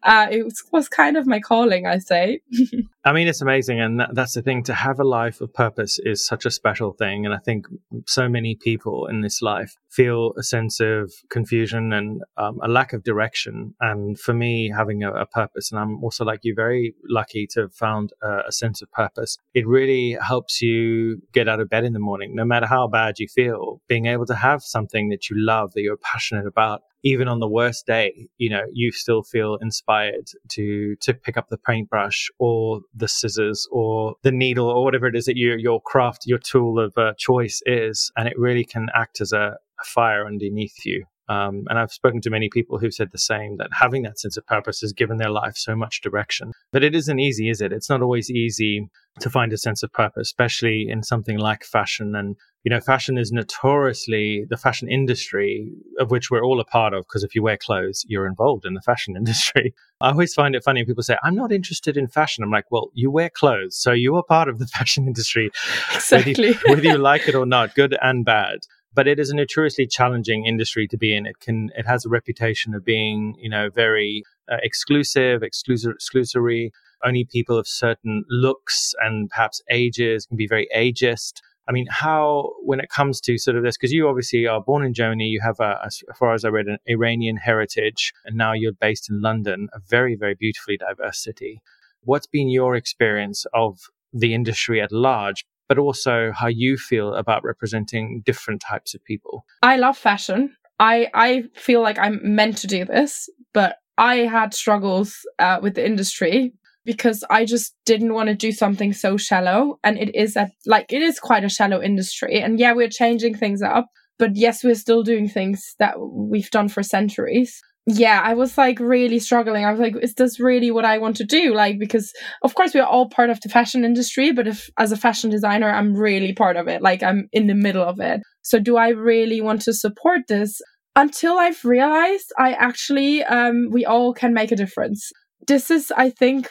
uh, 0.03 0.27
it 0.31 0.43
was, 0.43 0.63
was 0.71 0.87
kind 0.87 1.17
of 1.17 1.27
my 1.27 1.41
calling, 1.41 1.85
I 1.85 1.97
say. 1.97 2.39
I 3.03 3.13
mean, 3.13 3.27
it's 3.27 3.41
amazing. 3.41 3.79
And 3.79 3.99
that, 3.99 4.09
that's 4.13 4.33
the 4.33 4.41
thing 4.41 4.63
to 4.63 4.73
have 4.73 4.99
a 4.99 5.03
life 5.03 5.39
of 5.41 5.53
purpose 5.53 5.97
is 5.97 6.25
such 6.25 6.45
a 6.45 6.51
special 6.51 6.91
thing. 6.91 7.25
And 7.25 7.33
I 7.33 7.37
think 7.37 7.67
so 8.05 8.27
many 8.27 8.55
people 8.55 9.07
in 9.07 9.21
this 9.21 9.41
life 9.41 9.77
feel 9.89 10.33
a 10.37 10.43
sense 10.43 10.81
of 10.81 11.13
confusion 11.29 11.93
and 11.93 12.21
um, 12.35 12.59
a 12.61 12.67
lack 12.67 12.91
of 12.91 13.03
direction. 13.03 13.73
And 13.79 14.19
for 14.19 14.33
me, 14.33 14.69
having 14.69 15.03
a, 15.03 15.13
a, 15.13 15.25
purpose, 15.25 15.71
and 15.71 15.79
I'm 15.79 16.03
also 16.03 16.25
like 16.25 16.41
you, 16.43 16.53
very 16.53 16.95
lucky 17.19 17.43
to 17.51 17.61
have 17.61 17.73
found 17.73 18.07
a, 18.21 18.51
sense 18.51 18.81
of 18.81 18.91
purpose. 18.91 19.37
It 19.53 19.67
really 19.67 20.17
helps 20.31 20.61
you 20.61 21.21
get 21.33 21.47
out 21.51 21.59
of 21.59 21.69
bed 21.69 21.83
in 21.83 21.93
the 21.93 22.07
morning, 22.09 22.29
no 22.33 22.45
matter 22.45 22.67
how 22.75 22.87
bad 22.87 23.19
you 23.19 23.27
feel. 23.27 23.81
Being 23.87 24.05
able 24.07 24.25
to 24.27 24.35
have 24.35 24.61
something 24.63 25.09
that 25.09 25.29
you 25.29 25.35
love, 25.53 25.73
that 25.73 25.81
you're 25.81 25.97
passionate 26.13 26.47
about, 26.47 26.81
even 27.03 27.27
on 27.27 27.39
the 27.39 27.47
worst 27.47 27.85
day, 27.85 28.27
you 28.37 28.49
know, 28.49 28.63
you 28.73 28.91
still 28.91 29.23
feel 29.23 29.57
inspired 29.61 30.27
to 30.55 30.95
to 31.05 31.13
pick 31.13 31.37
up 31.37 31.47
the 31.49 31.57
paintbrush 31.69 32.29
or 32.39 32.81
the 32.95 33.07
scissors 33.07 33.67
or 33.71 34.15
the 34.23 34.31
needle 34.31 34.69
or 34.69 34.83
whatever 34.83 35.07
it 35.07 35.15
is 35.15 35.25
that 35.25 35.37
your 35.37 35.57
your 35.57 35.81
craft, 35.81 36.23
your 36.25 36.39
tool 36.39 36.79
of 36.79 36.91
uh, 36.97 37.13
choice 37.17 37.61
is, 37.65 38.11
and 38.17 38.27
it 38.27 38.37
really 38.37 38.65
can 38.65 38.87
act 38.93 39.21
as 39.21 39.31
a, 39.31 39.57
a 39.81 39.83
fire 39.83 40.25
underneath 40.25 40.85
you. 40.85 41.05
Um, 41.29 41.65
and 41.69 41.77
I've 41.77 41.91
spoken 41.91 42.21
to 42.21 42.29
many 42.29 42.49
people 42.49 42.77
who've 42.77 42.93
said 42.93 43.11
the 43.11 43.17
same 43.17 43.57
that 43.57 43.69
having 43.73 44.03
that 44.03 44.19
sense 44.19 44.37
of 44.37 44.45
purpose 44.45 44.79
has 44.81 44.93
given 44.93 45.17
their 45.17 45.29
life 45.29 45.57
so 45.57 45.75
much 45.75 46.01
direction. 46.01 46.53
But 46.71 46.83
it 46.83 46.95
isn't 46.95 47.19
easy, 47.19 47.49
is 47.49 47.59
it? 47.59 47.73
It's 47.73 47.89
not 47.89 48.01
always 48.01 48.29
easy 48.29 48.87
to 49.19 49.29
find 49.29 49.51
a 49.51 49.57
sense 49.57 49.83
of 49.83 49.91
purpose, 49.91 50.27
especially 50.27 50.87
in 50.89 51.03
something 51.03 51.37
like 51.37 51.63
fashion. 51.63 52.15
And, 52.15 52.35
you 52.63 52.69
know, 52.69 52.79
fashion 52.79 53.17
is 53.17 53.31
notoriously 53.31 54.45
the 54.49 54.57
fashion 54.57 54.89
industry 54.89 55.71
of 55.99 56.11
which 56.11 56.29
we're 56.29 56.43
all 56.43 56.59
a 56.59 56.65
part 56.65 56.93
of, 56.93 57.03
because 57.03 57.23
if 57.23 57.35
you 57.35 57.43
wear 57.43 57.57
clothes, 57.57 58.05
you're 58.07 58.27
involved 58.27 58.65
in 58.65 58.73
the 58.73 58.81
fashion 58.81 59.15
industry. 59.17 59.73
I 59.99 60.11
always 60.11 60.33
find 60.33 60.55
it 60.55 60.63
funny 60.63 60.81
when 60.81 60.87
people 60.87 61.03
say, 61.03 61.17
I'm 61.23 61.35
not 61.35 61.51
interested 61.51 61.97
in 61.97 62.07
fashion. 62.07 62.43
I'm 62.43 62.51
like, 62.51 62.71
well, 62.71 62.91
you 62.93 63.11
wear 63.11 63.29
clothes, 63.29 63.75
so 63.75 63.91
you 63.91 64.15
are 64.15 64.23
part 64.23 64.47
of 64.47 64.59
the 64.59 64.67
fashion 64.77 65.07
industry. 65.07 65.51
Exactly. 65.93 66.33
Whether 66.33 66.47
you, 66.47 66.55
whether 66.69 66.87
you 66.87 66.97
like 66.97 67.27
it 67.27 67.35
or 67.35 67.45
not, 67.45 67.75
good 67.75 67.97
and 68.01 68.23
bad 68.23 68.59
but 68.97 69.07
it 69.07 69.19
is 69.19 69.29
a 69.29 69.35
notoriously 69.35 69.85
challenging 69.85 70.47
industry 70.47 70.87
to 70.87 70.97
be 70.97 71.15
in. 71.15 71.27
It 71.27 71.39
can, 71.39 71.69
it 71.77 71.85
has 71.85 72.03
a 72.03 72.09
reputation 72.09 72.73
of 72.73 72.83
being, 72.83 73.35
you 73.37 73.47
know, 73.47 73.69
very 73.69 74.23
uh, 74.51 74.57
exclusive, 74.63 75.43
exclusive, 75.43 75.93
exclusory. 75.93 76.71
Only 77.05 77.23
people 77.23 77.59
of 77.59 77.67
certain 77.67 78.25
looks 78.27 78.95
and 78.99 79.29
perhaps 79.29 79.61
ages 79.69 80.25
can 80.25 80.35
be 80.35 80.47
very 80.47 80.67
ageist. 80.75 81.41
I 81.69 81.73
mean, 81.73 81.85
how, 81.91 82.53
when 82.63 82.79
it 82.79 82.89
comes 82.89 83.21
to 83.21 83.37
sort 83.37 83.55
of 83.55 83.61
this, 83.61 83.77
because 83.77 83.93
you 83.93 84.07
obviously 84.07 84.47
are 84.47 84.61
born 84.61 84.83
in 84.83 84.95
Germany, 84.95 85.25
you 85.25 85.41
have, 85.41 85.59
a, 85.59 85.79
as 85.85 86.01
far 86.17 86.33
as 86.33 86.43
I 86.43 86.49
read, 86.49 86.65
an 86.65 86.79
Iranian 86.87 87.37
heritage, 87.37 88.13
and 88.25 88.35
now 88.35 88.53
you're 88.53 88.71
based 88.71 89.11
in 89.11 89.21
London, 89.21 89.69
a 89.73 89.79
very, 89.87 90.15
very 90.15 90.33
beautifully 90.33 90.77
diverse 90.77 91.21
city. 91.23 91.61
What's 92.01 92.25
been 92.25 92.49
your 92.49 92.75
experience 92.75 93.45
of 93.53 93.77
the 94.11 94.33
industry 94.33 94.81
at 94.81 94.91
large, 94.91 95.45
but 95.67 95.77
also 95.77 96.31
how 96.33 96.47
you 96.47 96.77
feel 96.77 97.13
about 97.13 97.43
representing 97.43 98.21
different 98.25 98.61
types 98.61 98.93
of 98.93 99.03
people. 99.03 99.45
I 99.61 99.77
love 99.77 99.97
fashion. 99.97 100.55
I 100.79 101.07
I 101.13 101.43
feel 101.55 101.81
like 101.81 101.99
I'm 101.99 102.19
meant 102.23 102.57
to 102.59 102.67
do 102.67 102.85
this, 102.85 103.29
but 103.53 103.77
I 103.97 104.17
had 104.17 104.53
struggles 104.53 105.25
uh, 105.39 105.59
with 105.61 105.75
the 105.75 105.85
industry 105.85 106.53
because 106.85 107.23
I 107.29 107.43
just 107.43 107.75
didn't 107.85 108.13
want 108.13 108.29
to 108.29 108.35
do 108.35 108.51
something 108.51 108.93
so 108.93 109.17
shallow. 109.17 109.79
And 109.83 109.97
it 109.97 110.15
is 110.15 110.35
a 110.35 110.49
like 110.65 110.93
it 110.93 111.01
is 111.01 111.19
quite 111.19 111.43
a 111.43 111.49
shallow 111.49 111.81
industry. 111.81 112.41
And 112.41 112.59
yeah, 112.59 112.73
we're 112.73 112.89
changing 112.89 113.35
things 113.35 113.61
up, 113.61 113.87
but 114.17 114.35
yes, 114.35 114.63
we're 114.63 114.75
still 114.75 115.03
doing 115.03 115.27
things 115.27 115.75
that 115.79 115.95
we've 115.99 116.49
done 116.51 116.69
for 116.69 116.83
centuries 116.83 117.61
yeah, 117.89 118.21
I 118.21 118.33
was 118.33 118.57
like 118.57 118.81
really 118.81 119.17
struggling. 119.17 119.63
I 119.63 119.71
was 119.71 119.79
like, 119.79 119.95
is 120.01 120.13
this 120.13 120.41
really 120.41 120.71
what 120.71 120.83
I 120.83 120.97
want 120.97 121.15
to 121.17 121.23
do? 121.23 121.53
Like, 121.53 121.79
because 121.79 122.11
of 122.43 122.53
course 122.53 122.73
we're 122.73 122.83
all 122.83 123.07
part 123.07 123.29
of 123.29 123.39
the 123.39 123.47
fashion 123.47 123.85
industry, 123.85 124.33
but 124.33 124.45
if 124.45 124.69
as 124.77 124.91
a 124.91 124.97
fashion 124.97 125.29
designer, 125.29 125.69
I'm 125.69 125.95
really 125.95 126.33
part 126.33 126.57
of 126.57 126.67
it. 126.67 126.81
Like, 126.81 127.01
I'm 127.01 127.29
in 127.31 127.47
the 127.47 127.55
middle 127.55 127.83
of 127.83 128.01
it. 128.01 128.19
So, 128.41 128.59
do 128.59 128.75
I 128.75 128.89
really 128.89 129.39
want 129.39 129.61
to 129.63 129.73
support 129.73 130.21
this? 130.27 130.59
Until 130.97 131.39
I've 131.39 131.63
realized 131.63 132.33
I 132.37 132.53
actually, 132.53 133.23
um, 133.23 133.69
we 133.71 133.85
all 133.85 134.13
can 134.13 134.33
make 134.33 134.51
a 134.51 134.57
difference. 134.57 135.09
This 135.47 135.71
is, 135.71 135.93
I 135.95 136.09
think, 136.09 136.49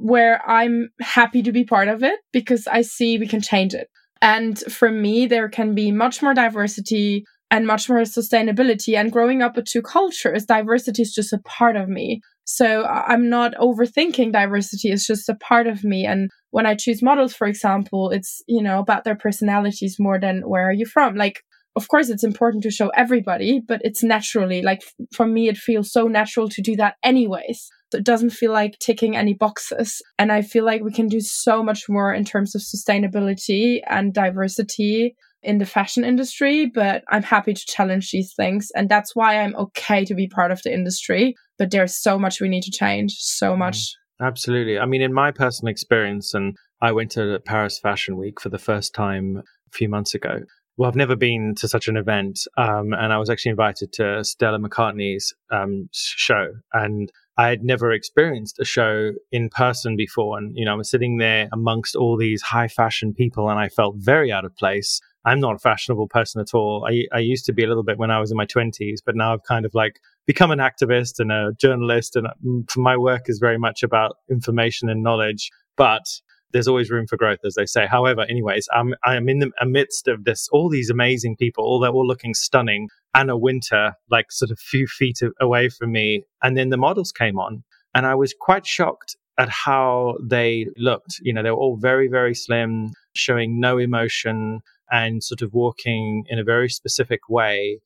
where 0.00 0.40
I'm 0.48 0.88
happy 1.00 1.42
to 1.42 1.52
be 1.52 1.64
part 1.64 1.88
of 1.88 2.02
it 2.02 2.18
because 2.32 2.66
I 2.66 2.80
see 2.80 3.18
we 3.18 3.28
can 3.28 3.42
change 3.42 3.74
it. 3.74 3.88
And 4.22 4.58
for 4.72 4.90
me, 4.90 5.26
there 5.26 5.48
can 5.48 5.74
be 5.74 5.92
much 5.92 6.22
more 6.22 6.32
diversity 6.32 7.24
and 7.50 7.66
much 7.66 7.88
more 7.88 8.00
sustainability. 8.00 8.96
And 8.98 9.12
growing 9.12 9.42
up 9.42 9.56
with 9.56 9.66
two 9.66 9.82
cultures, 9.82 10.44
diversity 10.44 11.02
is 11.02 11.14
just 11.14 11.32
a 11.32 11.38
part 11.38 11.76
of 11.76 11.88
me. 11.88 12.20
So 12.44 12.84
I'm 12.84 13.28
not 13.28 13.54
overthinking 13.54 14.32
diversity. 14.32 14.90
It's 14.90 15.06
just 15.06 15.28
a 15.28 15.34
part 15.34 15.66
of 15.66 15.84
me. 15.84 16.06
And 16.06 16.30
when 16.50 16.66
I 16.66 16.74
choose 16.74 17.02
models, 17.02 17.34
for 17.34 17.46
example, 17.46 18.10
it's, 18.10 18.42
you 18.46 18.62
know, 18.62 18.78
about 18.78 19.04
their 19.04 19.16
personalities 19.16 19.96
more 19.98 20.18
than 20.18 20.42
where 20.48 20.68
are 20.68 20.72
you 20.72 20.86
from? 20.86 21.14
Like, 21.14 21.42
of 21.76 21.88
course, 21.88 22.08
it's 22.08 22.24
important 22.24 22.62
to 22.64 22.70
show 22.70 22.88
everybody, 22.88 23.60
but 23.66 23.80
it's 23.84 24.02
naturally 24.02 24.62
like 24.62 24.82
for 25.12 25.26
me, 25.26 25.48
it 25.48 25.56
feels 25.56 25.92
so 25.92 26.08
natural 26.08 26.48
to 26.48 26.62
do 26.62 26.74
that 26.76 26.96
anyways. 27.04 27.68
So 27.92 27.98
it 27.98 28.04
doesn't 28.04 28.30
feel 28.30 28.52
like 28.52 28.78
ticking 28.80 29.16
any 29.16 29.34
boxes. 29.34 30.02
And 30.18 30.32
I 30.32 30.42
feel 30.42 30.64
like 30.64 30.82
we 30.82 30.92
can 30.92 31.08
do 31.08 31.20
so 31.20 31.62
much 31.62 31.84
more 31.88 32.12
in 32.12 32.24
terms 32.24 32.54
of 32.54 32.62
sustainability 32.62 33.80
and 33.88 34.12
diversity 34.12 35.14
in 35.42 35.58
the 35.58 35.66
fashion 35.66 36.04
industry, 36.04 36.66
but 36.66 37.04
I'm 37.08 37.22
happy 37.22 37.54
to 37.54 37.66
challenge 37.66 38.10
these 38.10 38.34
things. 38.34 38.68
And 38.74 38.88
that's 38.88 39.14
why 39.14 39.40
I'm 39.40 39.54
okay 39.56 40.04
to 40.04 40.14
be 40.14 40.28
part 40.28 40.50
of 40.50 40.62
the 40.62 40.72
industry. 40.72 41.34
But 41.58 41.70
there's 41.70 41.96
so 41.96 42.18
much 42.18 42.40
we 42.40 42.48
need 42.48 42.64
to 42.64 42.70
change, 42.70 43.16
so 43.18 43.50
mm-hmm. 43.50 43.60
much. 43.60 43.94
Absolutely. 44.20 44.78
I 44.78 44.86
mean, 44.86 45.02
in 45.02 45.12
my 45.12 45.30
personal 45.30 45.70
experience, 45.70 46.34
and 46.34 46.56
I 46.80 46.92
went 46.92 47.12
to 47.12 47.40
Paris 47.44 47.78
Fashion 47.78 48.16
Week 48.16 48.40
for 48.40 48.48
the 48.48 48.58
first 48.58 48.94
time 48.94 49.36
a 49.38 49.76
few 49.76 49.88
months 49.88 50.14
ago. 50.14 50.40
Well, 50.76 50.88
I've 50.88 50.96
never 50.96 51.16
been 51.16 51.54
to 51.56 51.66
such 51.66 51.88
an 51.88 51.96
event. 51.96 52.40
Um, 52.56 52.92
and 52.92 53.12
I 53.12 53.18
was 53.18 53.30
actually 53.30 53.50
invited 53.50 53.92
to 53.94 54.22
Stella 54.24 54.58
McCartney's 54.58 55.34
um, 55.50 55.88
show. 55.92 56.52
And 56.72 57.10
I 57.36 57.48
had 57.48 57.64
never 57.64 57.92
experienced 57.92 58.58
a 58.60 58.64
show 58.64 59.12
in 59.32 59.48
person 59.48 59.96
before. 59.96 60.38
And, 60.38 60.56
you 60.56 60.64
know, 60.64 60.72
I 60.72 60.76
was 60.76 60.90
sitting 60.90 61.18
there 61.18 61.48
amongst 61.52 61.96
all 61.96 62.16
these 62.16 62.42
high 62.42 62.68
fashion 62.68 63.12
people 63.12 63.48
and 63.48 63.58
I 63.58 63.68
felt 63.68 63.96
very 63.98 64.30
out 64.30 64.44
of 64.44 64.56
place. 64.56 65.00
I'm 65.28 65.40
not 65.40 65.56
a 65.56 65.58
fashionable 65.58 66.08
person 66.08 66.40
at 66.40 66.54
all. 66.54 66.86
I, 66.88 67.04
I 67.14 67.18
used 67.18 67.44
to 67.46 67.52
be 67.52 67.62
a 67.62 67.68
little 67.68 67.82
bit 67.82 67.98
when 67.98 68.10
I 68.10 68.18
was 68.18 68.30
in 68.30 68.36
my 68.38 68.46
20s, 68.46 69.00
but 69.04 69.14
now 69.14 69.34
I've 69.34 69.42
kind 69.42 69.66
of 69.66 69.74
like 69.74 70.00
become 70.26 70.50
an 70.50 70.58
activist 70.58 71.18
and 71.18 71.30
a 71.30 71.52
journalist. 71.58 72.16
And 72.16 72.28
mm, 72.42 72.64
my 72.78 72.96
work 72.96 73.28
is 73.28 73.38
very 73.38 73.58
much 73.58 73.82
about 73.82 74.16
information 74.30 74.88
and 74.88 75.02
knowledge. 75.02 75.50
But 75.76 76.06
there's 76.52 76.66
always 76.66 76.90
room 76.90 77.06
for 77.06 77.18
growth, 77.18 77.40
as 77.44 77.56
they 77.56 77.66
say. 77.66 77.86
However, 77.86 78.22
anyways, 78.22 78.68
I'm 78.72 78.94
I'm 79.04 79.28
in 79.28 79.40
the 79.40 79.50
midst 79.66 80.08
of 80.08 80.24
this, 80.24 80.48
all 80.50 80.70
these 80.70 80.88
amazing 80.88 81.36
people, 81.36 81.62
all 81.62 81.78
they're 81.78 81.90
all 81.90 82.06
looking 82.06 82.32
stunning. 82.32 82.88
Anna 83.14 83.36
Wintour, 83.36 83.92
like 84.10 84.32
sort 84.32 84.50
of 84.50 84.58
few 84.58 84.86
feet 84.86 85.20
away 85.42 85.68
from 85.68 85.92
me, 85.92 86.24
and 86.42 86.56
then 86.56 86.70
the 86.70 86.78
models 86.78 87.12
came 87.12 87.38
on, 87.38 87.64
and 87.94 88.06
I 88.06 88.14
was 88.14 88.34
quite 88.40 88.66
shocked 88.66 89.14
at 89.36 89.50
how 89.50 90.16
they 90.22 90.68
looked. 90.78 91.20
You 91.20 91.34
know, 91.34 91.42
they 91.42 91.50
were 91.50 91.58
all 91.58 91.76
very 91.76 92.08
very 92.08 92.34
slim, 92.34 92.92
showing 93.12 93.60
no 93.60 93.76
emotion, 93.76 94.62
and 94.90 95.22
sort 95.22 95.42
of 95.42 95.52
walking 95.52 96.24
in 96.28 96.38
a 96.38 96.44
very 96.44 96.68
specific 96.68 97.28
way. 97.28 97.80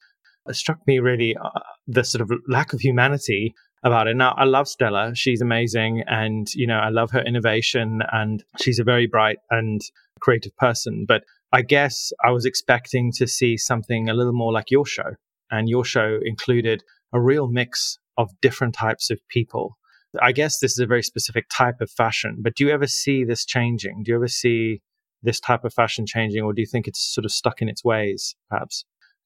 It 0.48 0.56
struck 0.56 0.78
me 0.86 0.98
really 0.98 1.36
uh, 1.36 1.60
the 1.86 2.04
sort 2.04 2.22
of 2.22 2.30
lack 2.48 2.72
of 2.72 2.80
humanity 2.80 3.54
about 3.84 4.06
it. 4.06 4.16
Now, 4.16 4.34
I 4.36 4.44
love 4.44 4.68
Stella. 4.68 5.12
She's 5.14 5.40
amazing. 5.40 6.04
And, 6.06 6.52
you 6.54 6.66
know, 6.66 6.78
I 6.78 6.88
love 6.88 7.10
her 7.10 7.22
innovation 7.22 8.00
and 8.12 8.44
she's 8.60 8.78
a 8.78 8.84
very 8.84 9.06
bright 9.06 9.38
and 9.50 9.80
creative 10.20 10.56
person. 10.56 11.04
But 11.06 11.24
I 11.52 11.62
guess 11.62 12.12
I 12.24 12.30
was 12.30 12.44
expecting 12.44 13.12
to 13.16 13.26
see 13.26 13.56
something 13.56 14.08
a 14.08 14.14
little 14.14 14.32
more 14.32 14.52
like 14.52 14.70
your 14.70 14.86
show. 14.86 15.16
And 15.50 15.68
your 15.68 15.84
show 15.84 16.18
included 16.24 16.82
a 17.12 17.20
real 17.20 17.48
mix 17.48 17.98
of 18.16 18.30
different 18.40 18.74
types 18.74 19.10
of 19.10 19.20
people. 19.28 19.76
I 20.20 20.32
guess 20.32 20.58
this 20.58 20.72
is 20.72 20.78
a 20.78 20.86
very 20.86 21.02
specific 21.02 21.46
type 21.50 21.80
of 21.80 21.90
fashion, 21.90 22.38
but 22.40 22.54
do 22.54 22.64
you 22.64 22.70
ever 22.70 22.86
see 22.86 23.24
this 23.24 23.46
changing? 23.46 24.02
Do 24.04 24.12
you 24.12 24.16
ever 24.16 24.28
see 24.28 24.82
this 25.22 25.40
type 25.40 25.64
of 25.64 25.72
fashion 25.74 26.06
changing, 26.06 26.42
or 26.42 26.52
do 26.52 26.60
you 26.60 26.66
think 26.66 26.86
it's 26.86 27.00
sort 27.14 27.24
of 27.24 27.32
stuck 27.32 27.62
in 27.62 27.68
its 27.68 27.84
ways, 27.84 28.34
perhaps? 28.48 28.84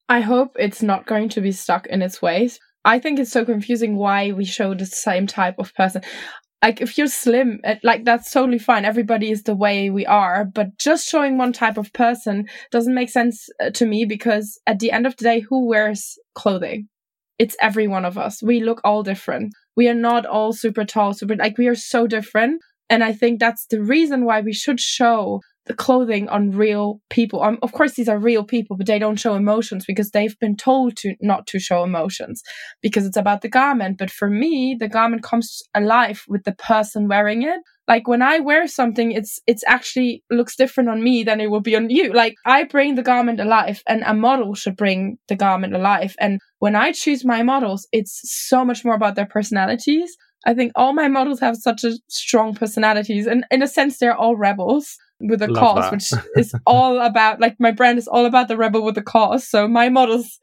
I 0.09 0.21
hope 0.21 0.55
it's 0.57 0.81
not 0.81 1.05
going 1.05 1.29
to 1.29 1.41
be 1.41 1.51
stuck 1.51 1.85
in 1.87 2.01
its 2.01 2.21
ways 2.21 2.59
I 2.87 2.99
think 2.99 3.19
it's 3.19 3.31
so 3.31 3.43
confusing 3.43 3.97
why 3.97 4.31
we 4.31 4.45
show 4.45 4.73
the 4.73 4.85
same 4.85 5.27
type 5.27 5.55
of 5.59 5.75
person. 5.75 6.03
Like 6.63 6.79
if 6.79 6.97
you're 6.97 7.07
slim, 7.07 7.59
it, 7.65 7.81
like 7.83 8.05
that's 8.05 8.31
totally 8.31 8.59
fine. 8.59 8.85
Everybody 8.85 9.29
is 9.29 9.43
the 9.43 9.55
way 9.55 9.89
we 9.89 10.05
are, 10.05 10.45
but 10.45 10.79
just 10.79 11.07
showing 11.07 11.37
one 11.37 11.51
type 11.51 11.77
of 11.77 11.91
person 11.91 12.47
doesn't 12.71 12.95
make 12.95 13.09
sense 13.09 13.49
uh, 13.61 13.71
to 13.71 13.85
me 13.85 14.05
because 14.05 14.57
at 14.65 14.79
the 14.79 14.91
end 14.91 15.05
of 15.05 15.17
the 15.17 15.25
day, 15.25 15.41
who 15.41 15.67
wears 15.67 16.17
clothing? 16.33 16.87
It's 17.37 17.57
every 17.61 17.89
one 17.89 18.05
of 18.05 18.17
us. 18.17 18.41
We 18.41 18.61
look 18.61 18.79
all 18.85 19.03
different. 19.03 19.53
We 19.75 19.89
are 19.89 19.93
not 19.93 20.25
all 20.25 20.53
super 20.53 20.85
tall, 20.85 21.13
super 21.13 21.35
like 21.35 21.57
we 21.57 21.67
are 21.67 21.75
so 21.75 22.07
different. 22.07 22.61
And 22.89 23.03
I 23.03 23.11
think 23.11 23.39
that's 23.39 23.67
the 23.67 23.83
reason 23.83 24.23
why 24.23 24.39
we 24.39 24.53
should 24.53 24.79
show 24.79 25.41
the 25.67 25.73
clothing 25.73 26.27
on 26.29 26.51
real 26.51 27.01
people. 27.09 27.43
Um, 27.43 27.59
of 27.61 27.71
course, 27.73 27.93
these 27.93 28.09
are 28.09 28.17
real 28.17 28.43
people, 28.43 28.77
but 28.77 28.87
they 28.87 28.99
don't 28.99 29.19
show 29.19 29.35
emotions 29.35 29.85
because 29.85 30.11
they've 30.11 30.37
been 30.39 30.55
told 30.55 30.95
to 30.97 31.15
not 31.21 31.45
to 31.47 31.59
show 31.59 31.83
emotions 31.83 32.41
because 32.81 33.05
it's 33.05 33.17
about 33.17 33.41
the 33.41 33.49
garment. 33.49 33.97
But 33.97 34.09
for 34.09 34.29
me, 34.29 34.75
the 34.79 34.87
garment 34.87 35.23
comes 35.23 35.61
alive 35.75 36.23
with 36.27 36.43
the 36.43 36.53
person 36.53 37.07
wearing 37.07 37.43
it. 37.43 37.59
Like 37.87 38.07
when 38.07 38.21
I 38.21 38.39
wear 38.39 38.67
something, 38.67 39.11
it's 39.11 39.39
it's 39.47 39.63
actually 39.65 40.23
looks 40.29 40.55
different 40.55 40.89
on 40.89 41.03
me 41.03 41.23
than 41.23 41.39
it 41.39 41.49
will 41.49 41.61
be 41.61 41.75
on 41.75 41.89
you. 41.89 42.11
Like 42.13 42.35
I 42.45 42.63
bring 42.63 42.95
the 42.95 43.03
garment 43.03 43.39
alive, 43.39 43.81
and 43.87 44.03
a 44.05 44.13
model 44.13 44.55
should 44.55 44.75
bring 44.75 45.17
the 45.27 45.35
garment 45.35 45.73
alive. 45.73 46.15
And 46.19 46.39
when 46.59 46.75
I 46.75 46.91
choose 46.91 47.23
my 47.23 47.43
models, 47.43 47.87
it's 47.91 48.19
so 48.23 48.65
much 48.65 48.83
more 48.83 48.95
about 48.95 49.15
their 49.15 49.25
personalities. 49.25 50.15
I 50.45 50.53
think 50.53 50.71
all 50.75 50.93
my 50.93 51.07
models 51.07 51.39
have 51.39 51.57
such 51.57 51.83
a 51.83 51.97
strong 52.09 52.53
personalities, 52.53 53.25
and 53.25 53.45
in 53.51 53.61
a 53.61 53.67
sense, 53.67 53.97
they're 53.97 54.15
all 54.15 54.35
rebels 54.35 54.97
with 55.19 55.41
a 55.41 55.47
Love 55.47 55.75
cause, 55.75 56.09
that. 56.09 56.23
which 56.23 56.25
is 56.37 56.55
all 56.65 56.99
about 57.01 57.39
like 57.39 57.55
my 57.59 57.71
brand 57.71 57.97
is 57.97 58.07
all 58.07 58.25
about 58.25 58.47
the 58.47 58.57
rebel 58.57 58.83
with 58.83 58.97
a 58.97 59.01
cause. 59.01 59.47
So 59.47 59.67
my 59.67 59.89
models 59.89 60.39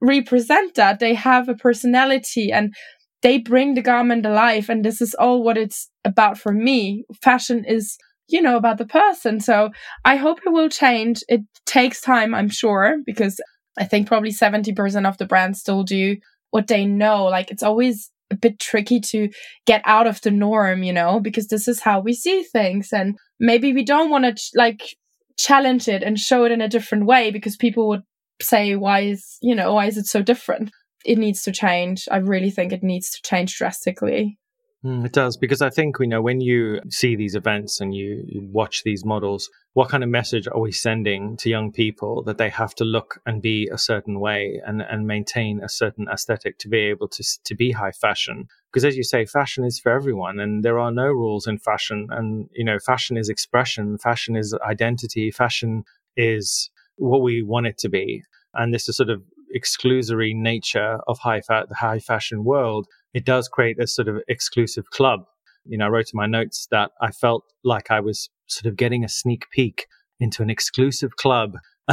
represent 0.00 0.74
that. 0.74 0.98
They 0.98 1.14
have 1.14 1.48
a 1.48 1.54
personality 1.54 2.50
and 2.52 2.74
they 3.22 3.38
bring 3.38 3.74
the 3.74 3.82
garment 3.82 4.26
alive. 4.26 4.68
And 4.68 4.84
this 4.84 5.00
is 5.00 5.14
all 5.14 5.42
what 5.42 5.56
it's 5.56 5.90
about 6.04 6.38
for 6.38 6.52
me. 6.52 7.04
Fashion 7.22 7.64
is, 7.64 7.96
you 8.28 8.42
know, 8.42 8.56
about 8.56 8.78
the 8.78 8.86
person. 8.86 9.40
So 9.40 9.70
I 10.04 10.16
hope 10.16 10.40
it 10.44 10.52
will 10.52 10.68
change. 10.68 11.22
It 11.28 11.40
takes 11.66 12.00
time, 12.00 12.34
I'm 12.34 12.50
sure, 12.50 12.96
because 13.06 13.40
I 13.78 13.84
think 13.84 14.06
probably 14.06 14.30
70% 14.30 15.08
of 15.08 15.18
the 15.18 15.26
brands 15.26 15.60
still 15.60 15.82
do 15.82 16.16
what 16.50 16.66
they 16.66 16.84
know. 16.84 17.24
Like 17.24 17.50
it's 17.50 17.62
always 17.62 18.10
a 18.34 18.38
bit 18.38 18.58
tricky 18.58 19.00
to 19.00 19.28
get 19.66 19.82
out 19.84 20.06
of 20.06 20.20
the 20.20 20.30
norm, 20.30 20.82
you 20.82 20.92
know, 20.92 21.20
because 21.20 21.48
this 21.48 21.66
is 21.68 21.80
how 21.80 22.00
we 22.00 22.12
see 22.12 22.42
things. 22.42 22.92
And 22.92 23.16
maybe 23.40 23.72
we 23.72 23.84
don't 23.84 24.10
want 24.10 24.24
to 24.24 24.34
ch- 24.34 24.50
like 24.54 24.96
challenge 25.38 25.88
it 25.88 26.02
and 26.02 26.18
show 26.18 26.44
it 26.44 26.52
in 26.52 26.60
a 26.60 26.68
different 26.68 27.06
way 27.06 27.30
because 27.30 27.56
people 27.56 27.88
would 27.88 28.02
say, 28.42 28.76
why 28.76 29.00
is, 29.00 29.38
you 29.40 29.54
know, 29.54 29.74
why 29.74 29.86
is 29.86 29.96
it 29.96 30.06
so 30.06 30.22
different? 30.22 30.70
It 31.04 31.18
needs 31.18 31.42
to 31.42 31.52
change. 31.52 32.08
I 32.10 32.18
really 32.18 32.50
think 32.50 32.72
it 32.72 32.82
needs 32.82 33.10
to 33.10 33.22
change 33.22 33.56
drastically. 33.56 34.38
Mm, 34.84 35.06
it 35.06 35.12
does 35.12 35.38
because 35.38 35.62
I 35.62 35.70
think 35.70 35.96
you 35.98 36.06
know 36.06 36.20
when 36.20 36.42
you 36.42 36.80
see 36.90 37.16
these 37.16 37.34
events 37.34 37.80
and 37.80 37.94
you, 37.94 38.22
you, 38.26 38.42
watch 38.42 38.82
these 38.84 39.02
models, 39.02 39.48
what 39.72 39.88
kind 39.88 40.04
of 40.04 40.10
message 40.10 40.46
are 40.46 40.60
we 40.60 40.72
sending 40.72 41.38
to 41.38 41.48
young 41.48 41.72
people 41.72 42.22
that 42.24 42.36
they 42.36 42.50
have 42.50 42.74
to 42.74 42.84
look 42.84 43.18
and 43.24 43.40
be 43.40 43.66
a 43.72 43.78
certain 43.78 44.20
way 44.20 44.60
and 44.66 44.82
and 44.82 45.06
maintain 45.06 45.62
a 45.62 45.70
certain 45.70 46.06
aesthetic 46.12 46.58
to 46.58 46.68
be 46.68 46.78
able 46.78 47.08
to 47.08 47.24
to 47.44 47.54
be 47.54 47.72
high 47.72 47.92
fashion? 47.92 48.46
Because 48.70 48.84
as 48.84 48.94
you 48.94 49.04
say, 49.04 49.24
fashion 49.24 49.64
is 49.64 49.78
for 49.78 49.90
everyone, 49.90 50.38
and 50.38 50.62
there 50.62 50.78
are 50.78 50.92
no 50.92 51.06
rules 51.06 51.46
in 51.46 51.58
fashion. 51.58 52.08
And 52.10 52.50
you 52.52 52.64
know, 52.64 52.78
fashion 52.78 53.16
is 53.16 53.30
expression, 53.30 53.96
fashion 53.96 54.36
is 54.36 54.54
identity, 54.66 55.30
fashion 55.30 55.84
is 56.14 56.70
what 56.96 57.22
we 57.22 57.42
want 57.42 57.66
it 57.68 57.78
to 57.78 57.88
be. 57.88 58.22
And 58.52 58.74
this 58.74 58.86
is 58.88 58.98
sort 58.98 59.08
of 59.08 59.22
exclusory 59.56 60.34
nature 60.34 60.98
of 61.06 61.18
high 61.20 61.40
fa- 61.40 61.66
the 61.68 61.76
high 61.76 62.00
fashion 62.00 62.44
world 62.44 62.86
it 63.14 63.24
does 63.24 63.48
create 63.48 63.80
a 63.80 63.86
sort 63.86 64.08
of 64.08 64.20
exclusive 64.28 64.90
club. 64.90 65.20
You 65.64 65.78
know, 65.78 65.86
I 65.86 65.88
wrote 65.88 66.10
in 66.12 66.16
my 66.16 66.26
notes 66.26 66.66
that 66.70 66.90
I 67.00 67.10
felt 67.10 67.44
like 67.62 67.90
I 67.90 68.00
was 68.00 68.28
sort 68.46 68.70
of 68.70 68.76
getting 68.76 69.04
a 69.04 69.08
sneak 69.08 69.46
peek 69.50 69.86
into 70.20 70.42
an 70.42 70.50
exclusive 70.50 71.16
club, 71.16 71.56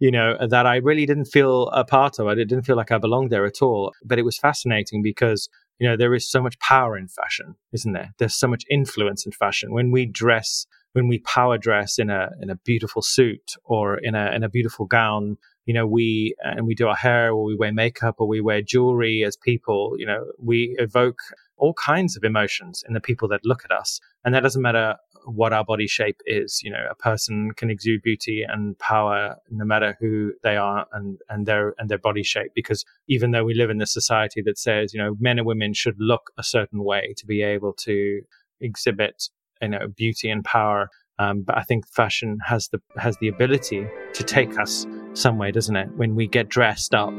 you 0.00 0.10
know, 0.10 0.36
that 0.46 0.66
I 0.66 0.76
really 0.76 1.06
didn't 1.06 1.26
feel 1.26 1.68
a 1.68 1.84
part 1.84 2.18
of. 2.18 2.26
I 2.26 2.34
didn't 2.34 2.62
feel 2.62 2.76
like 2.76 2.92
I 2.92 2.98
belonged 2.98 3.30
there 3.30 3.46
at 3.46 3.62
all. 3.62 3.92
But 4.04 4.18
it 4.18 4.24
was 4.24 4.38
fascinating 4.38 5.02
because, 5.02 5.48
you 5.78 5.88
know, 5.88 5.96
there 5.96 6.14
is 6.14 6.30
so 6.30 6.42
much 6.42 6.58
power 6.58 6.96
in 6.96 7.08
fashion, 7.08 7.54
isn't 7.72 7.92
there? 7.92 8.12
There's 8.18 8.34
so 8.34 8.48
much 8.48 8.64
influence 8.70 9.24
in 9.24 9.32
fashion. 9.32 9.72
When 9.72 9.90
we 9.90 10.06
dress, 10.06 10.66
when 10.92 11.08
we 11.08 11.20
power 11.20 11.58
dress 11.58 11.98
in 11.98 12.10
a 12.10 12.30
in 12.40 12.50
a 12.50 12.56
beautiful 12.56 13.02
suit 13.02 13.54
or 13.64 13.98
in 13.98 14.14
a 14.14 14.32
in 14.34 14.42
a 14.42 14.48
beautiful 14.48 14.86
gown, 14.86 15.38
you 15.66 15.74
know, 15.74 15.86
we, 15.86 16.34
uh, 16.44 16.54
and 16.56 16.66
we 16.66 16.74
do 16.74 16.88
our 16.88 16.96
hair 16.96 17.32
or 17.32 17.44
we 17.44 17.54
wear 17.54 17.72
makeup 17.72 18.16
or 18.18 18.26
we 18.26 18.40
wear 18.40 18.62
jewelry 18.62 19.24
as 19.24 19.36
people, 19.36 19.94
you 19.98 20.06
know, 20.06 20.24
we 20.38 20.74
evoke 20.78 21.18
all 21.56 21.74
kinds 21.74 22.16
of 22.16 22.24
emotions 22.24 22.82
in 22.86 22.94
the 22.94 23.00
people 23.00 23.28
that 23.28 23.40
look 23.44 23.64
at 23.64 23.70
us. 23.70 24.00
And 24.24 24.34
that 24.34 24.42
doesn't 24.42 24.62
matter 24.62 24.96
what 25.24 25.52
our 25.52 25.64
body 25.64 25.86
shape 25.86 26.20
is. 26.26 26.60
You 26.64 26.72
know, 26.72 26.84
a 26.90 26.96
person 26.96 27.52
can 27.52 27.70
exude 27.70 28.02
beauty 28.02 28.44
and 28.46 28.76
power 28.78 29.36
no 29.50 29.64
matter 29.64 29.96
who 30.00 30.32
they 30.42 30.56
are 30.56 30.86
and, 30.92 31.18
and 31.28 31.46
their, 31.46 31.74
and 31.78 31.88
their 31.88 31.98
body 31.98 32.24
shape. 32.24 32.52
Because 32.54 32.84
even 33.08 33.30
though 33.30 33.44
we 33.44 33.54
live 33.54 33.70
in 33.70 33.80
a 33.80 33.86
society 33.86 34.42
that 34.42 34.58
says, 34.58 34.92
you 34.92 35.00
know, 35.00 35.16
men 35.20 35.38
and 35.38 35.46
women 35.46 35.74
should 35.74 35.96
look 35.98 36.32
a 36.36 36.42
certain 36.42 36.82
way 36.82 37.14
to 37.16 37.26
be 37.26 37.42
able 37.42 37.72
to 37.74 38.22
exhibit, 38.60 39.28
you 39.60 39.68
know, 39.68 39.86
beauty 39.96 40.28
and 40.28 40.44
power. 40.44 40.88
Um, 41.22 41.42
but 41.42 41.56
I 41.56 41.62
think 41.62 41.86
fashion 41.86 42.38
has 42.44 42.68
the, 42.68 42.80
has 42.96 43.16
the 43.18 43.28
ability 43.28 43.86
to 44.14 44.24
take 44.24 44.58
us 44.58 44.86
somewhere, 45.14 45.52
doesn't 45.52 45.76
it? 45.76 45.88
When 45.94 46.16
we 46.16 46.26
get 46.26 46.48
dressed 46.48 46.94
up, 46.94 47.14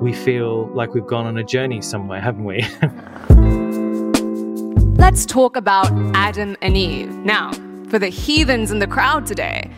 we 0.00 0.12
feel 0.12 0.66
like 0.74 0.92
we've 0.92 1.06
gone 1.06 1.26
on 1.26 1.38
a 1.38 1.44
journey 1.44 1.80
somewhere, 1.80 2.20
haven't 2.20 2.44
we? 2.44 2.66
Let's 4.96 5.24
talk 5.24 5.56
about 5.56 5.86
Adam 6.16 6.56
and 6.62 6.76
Eve. 6.76 7.14
Now, 7.18 7.52
for 7.88 8.00
the 8.00 8.08
heathens 8.08 8.72
in 8.72 8.80
the 8.80 8.88
crowd 8.88 9.24
today, 9.24 9.70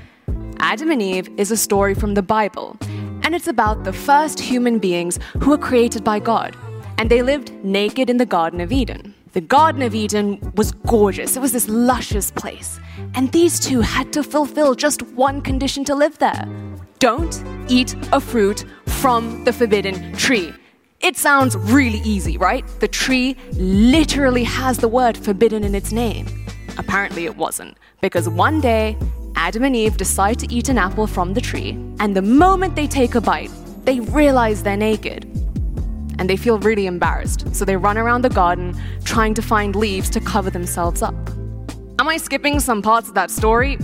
Adam 0.60 0.90
and 0.90 1.02
Eve 1.02 1.28
is 1.36 1.50
a 1.50 1.56
story 1.56 1.94
from 1.94 2.14
the 2.14 2.22
Bible, 2.22 2.78
and 3.22 3.34
it's 3.34 3.48
about 3.48 3.84
the 3.84 3.92
first 3.92 4.40
human 4.40 4.78
beings 4.78 5.18
who 5.38 5.50
were 5.50 5.58
created 5.58 6.02
by 6.02 6.18
God, 6.18 6.56
and 6.96 7.10
they 7.10 7.20
lived 7.20 7.52
naked 7.62 8.08
in 8.08 8.16
the 8.16 8.26
Garden 8.26 8.62
of 8.62 8.72
Eden. 8.72 9.14
The 9.32 9.40
Garden 9.40 9.82
of 9.82 9.94
Eden 9.94 10.52
was 10.56 10.72
gorgeous, 10.72 11.36
it 11.36 11.40
was 11.40 11.52
this 11.52 11.68
luscious 11.68 12.30
place, 12.30 12.80
and 13.14 13.30
these 13.30 13.60
two 13.60 13.80
had 13.80 14.12
to 14.12 14.22
fulfill 14.22 14.74
just 14.74 15.02
one 15.12 15.40
condition 15.40 15.84
to 15.84 15.94
live 15.94 16.18
there 16.18 16.48
don't 17.00 17.42
eat 17.66 17.96
a 18.12 18.20
fruit 18.20 18.64
from 18.86 19.42
the 19.44 19.52
forbidden 19.52 20.12
tree. 20.16 20.52
It 21.00 21.16
sounds 21.16 21.56
really 21.56 22.00
easy, 22.04 22.36
right? 22.36 22.62
The 22.78 22.88
tree 22.88 23.36
literally 23.52 24.44
has 24.44 24.76
the 24.76 24.88
word 24.88 25.16
forbidden 25.16 25.64
in 25.64 25.74
its 25.74 25.92
name. 25.92 26.26
Apparently, 26.76 27.24
it 27.24 27.36
wasn't, 27.36 27.78
because 28.02 28.28
one 28.28 28.60
day, 28.60 28.98
Adam 29.34 29.64
and 29.64 29.74
Eve 29.74 29.96
decide 29.96 30.38
to 30.40 30.54
eat 30.54 30.68
an 30.68 30.76
apple 30.76 31.06
from 31.06 31.32
the 31.32 31.40
tree, 31.40 31.70
and 32.00 32.14
the 32.14 32.22
moment 32.22 32.76
they 32.76 32.86
take 32.86 33.14
a 33.14 33.20
bite, 33.20 33.50
they 33.86 34.00
realize 34.00 34.62
they're 34.62 34.76
naked. 34.76 35.26
And 36.20 36.28
they 36.28 36.36
feel 36.36 36.58
really 36.58 36.86
embarrassed, 36.86 37.52
so 37.56 37.64
they 37.64 37.76
run 37.76 37.96
around 37.96 38.22
the 38.22 38.28
garden 38.28 38.78
trying 39.04 39.32
to 39.34 39.42
find 39.42 39.74
leaves 39.74 40.10
to 40.10 40.20
cover 40.20 40.50
themselves 40.50 41.00
up. 41.02 41.14
Am 41.98 42.06
I 42.08 42.18
skipping 42.18 42.60
some 42.60 42.82
parts 42.82 43.08
of 43.08 43.14
that 43.14 43.30
story? 43.30 43.76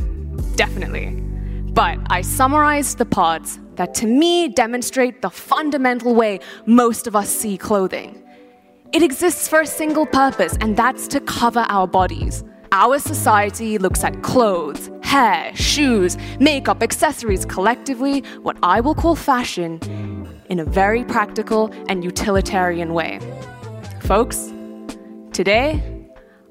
Definitely. 0.54 1.22
But 1.72 1.98
I 2.08 2.20
summarized 2.20 2.98
the 2.98 3.06
parts 3.06 3.58
that 3.76 3.94
to 3.94 4.06
me 4.06 4.48
demonstrate 4.48 5.22
the 5.22 5.30
fundamental 5.30 6.14
way 6.14 6.40
most 6.66 7.06
of 7.06 7.16
us 7.16 7.30
see 7.30 7.56
clothing. 7.56 8.22
It 8.92 9.02
exists 9.02 9.48
for 9.48 9.62
a 9.62 9.66
single 9.66 10.06
purpose, 10.06 10.56
and 10.60 10.76
that's 10.76 11.08
to 11.08 11.20
cover 11.20 11.64
our 11.68 11.86
bodies. 11.88 12.44
Our 12.70 12.98
society 12.98 13.78
looks 13.78 14.04
at 14.04 14.22
clothes, 14.22 14.90
hair, 15.02 15.54
shoes, 15.54 16.18
makeup, 16.38 16.82
accessories 16.82 17.46
collectively, 17.46 18.20
what 18.42 18.58
I 18.62 18.80
will 18.80 18.94
call 18.94 19.16
fashion, 19.16 19.80
in 20.48 20.58
a 20.58 20.64
very 20.64 21.04
practical 21.04 21.72
and 21.88 22.04
utilitarian 22.04 22.94
way. 22.94 23.20
Folks, 24.02 24.52
today, 25.32 25.82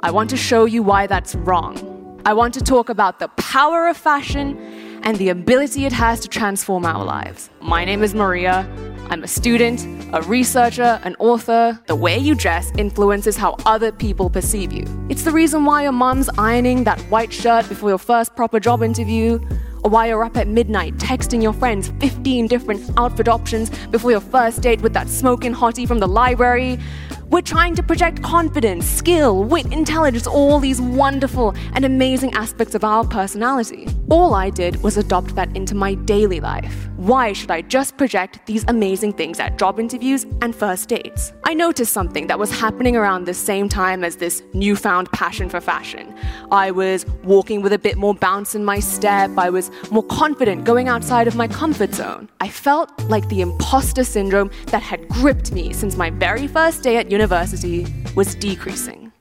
I 0.02 0.12
want 0.12 0.30
to 0.30 0.38
show 0.38 0.66
you 0.66 0.84
why 0.84 1.08
that's 1.08 1.36
wrong. 1.36 2.22
I 2.26 2.34
want 2.34 2.54
to 2.56 2.62
talk 2.62 2.90
about 2.90 3.20
the 3.20 3.28
power 3.38 3.88
of 3.88 3.98
fashion 3.98 4.58
and 5.04 5.18
the 5.18 5.30
ability 5.30 5.86
it 5.86 5.94
has 5.94 6.20
to 6.22 6.28
transform 6.28 6.86
our 6.86 7.06
lives. 7.06 7.50
My 7.62 7.86
name 7.86 8.04
is 8.04 8.16
Maria. 8.16 8.68
I'm 9.10 9.24
a 9.24 9.28
student, 9.28 9.86
a 10.14 10.22
researcher, 10.24 11.00
an 11.04 11.16
author. 11.20 11.80
The 11.86 11.96
way 11.96 12.18
you 12.18 12.34
dress 12.34 12.72
influences 12.78 13.38
how 13.38 13.56
other 13.68 13.92
people 13.92 14.32
perceive 14.32 14.74
you. 14.74 14.84
It's 15.10 15.24
the 15.24 15.32
reason 15.32 15.66
why 15.66 15.84
your 15.84 15.92
mom's 15.92 16.28
ironing 16.40 16.84
that 16.86 17.00
white 17.12 17.32
shirt 17.32 17.70
before 17.70 17.90
your 17.90 18.00
first 18.00 18.36
proper 18.36 18.60
job 18.60 18.82
interview, 18.82 19.40
why 19.88 20.08
you're 20.08 20.24
up 20.24 20.36
at 20.36 20.48
midnight 20.48 20.96
texting 20.96 21.44
your 21.44 21.54
friends 21.54 21.92
15 22.00 22.48
different 22.48 22.90
outfit 22.98 23.28
options 23.28 23.70
before 23.88 24.12
your 24.12 24.20
first 24.20 24.62
date 24.62 24.82
with 24.82 24.94
that 24.94 25.08
smoking 25.08 25.54
hottie 25.54 25.88
from 25.88 26.00
the 26.00 26.08
library, 26.08 26.80
we're 27.30 27.42
trying 27.42 27.76
to 27.76 27.84
project 27.84 28.22
confidence, 28.22 28.86
skill, 28.86 29.44
wit, 29.44 29.66
intelligence, 29.72 30.28
all 30.28 30.60
these 30.60 30.80
wonderful 30.80 31.56
and 31.74 31.84
amazing 31.84 32.34
aspects 32.34 32.76
of 32.76 32.84
our 32.84 33.04
personality. 33.06 33.88
All 34.10 34.36
I 34.36 34.50
did 34.52 34.82
was 34.84 34.98
adopt 34.98 35.36
that 35.36 35.56
into 35.56 35.74
my 35.74 35.96
daily 35.96 36.40
life. 36.40 36.88
Why 36.98 37.34
should 37.34 37.52
I 37.52 37.62
just 37.62 37.98
project 37.98 38.40
these 38.46 38.64
amazing 38.68 39.14
things 39.14 39.40
at 39.40 39.58
job 39.58 39.80
interviews 39.80 40.26
and 40.42 40.56
first 40.56 40.90
dates? 40.90 41.34
I 41.44 41.54
noticed 41.54 41.92
something 41.92 42.28
that 42.28 42.38
was 42.38 42.52
happening 42.52 42.96
around 42.96 43.26
the 43.26 43.34
same 43.34 43.68
time 43.68 44.04
as 44.04 44.16
this 44.18 44.44
newfound 44.54 45.12
passion 45.12 45.50
for 45.50 45.60
fashion. 45.60 46.16
I 46.52 46.72
was 46.72 47.06
walking 47.24 47.62
with 47.62 47.74
a 47.74 47.80
bit 47.80 47.98
more 47.98 48.14
bounce 48.14 48.56
in 48.56 48.64
my 48.64 48.80
step, 48.80 49.32
I 49.38 49.50
was 49.50 49.72
more 49.92 50.04
confident 50.04 50.64
going 50.64 50.88
outside 50.88 51.28
of 51.28 51.36
my 51.36 51.48
comfort 51.48 51.94
zone. 51.94 52.30
I 52.40 52.50
felt 52.50 52.92
like 53.10 53.28
the 53.30 53.42
imposter 53.42 54.04
syndrome 54.04 54.52
that 54.68 54.84
had 54.84 55.08
gripped 55.10 55.52
me 55.52 55.74
since 55.74 55.98
my 55.98 56.12
very 56.12 56.48
first 56.48 56.84
day 56.84 56.98
at 56.98 57.10
university 57.20 57.88
was 58.14 58.36
decreasing, 58.36 59.12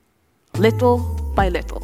little 0.55 0.97
by 1.33 1.47
little. 1.47 1.83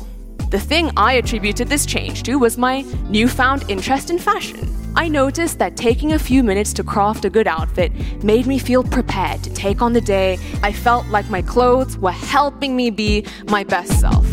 The 0.50 0.60
thing 0.60 0.92
I 0.98 1.14
attributed 1.14 1.70
this 1.70 1.86
change 1.86 2.24
to 2.24 2.36
was 2.36 2.58
my 2.58 2.82
newfound 3.08 3.64
interest 3.70 4.10
in 4.10 4.20
fashion. 4.20 4.68
I 4.94 5.08
noticed 5.08 5.58
that 5.60 5.78
taking 5.78 6.12
a 6.12 6.20
few 6.20 6.44
minutes 6.44 6.74
to 6.74 6.84
craft 6.84 7.24
a 7.24 7.30
good 7.30 7.48
outfit 7.48 7.92
made 8.32 8.46
me 8.46 8.60
feel 8.60 8.84
prepared 8.84 9.42
to 9.44 9.54
take 9.54 9.82
on 9.82 9.94
the 9.94 10.02
day. 10.02 10.38
I 10.62 10.74
felt 10.74 11.08
like 11.08 11.30
my 11.30 11.42
clothes 11.42 11.98
were 11.98 12.18
helping 12.36 12.76
me 12.76 12.90
be 12.90 13.26
my 13.48 13.64
best 13.64 14.02
self. 14.02 14.28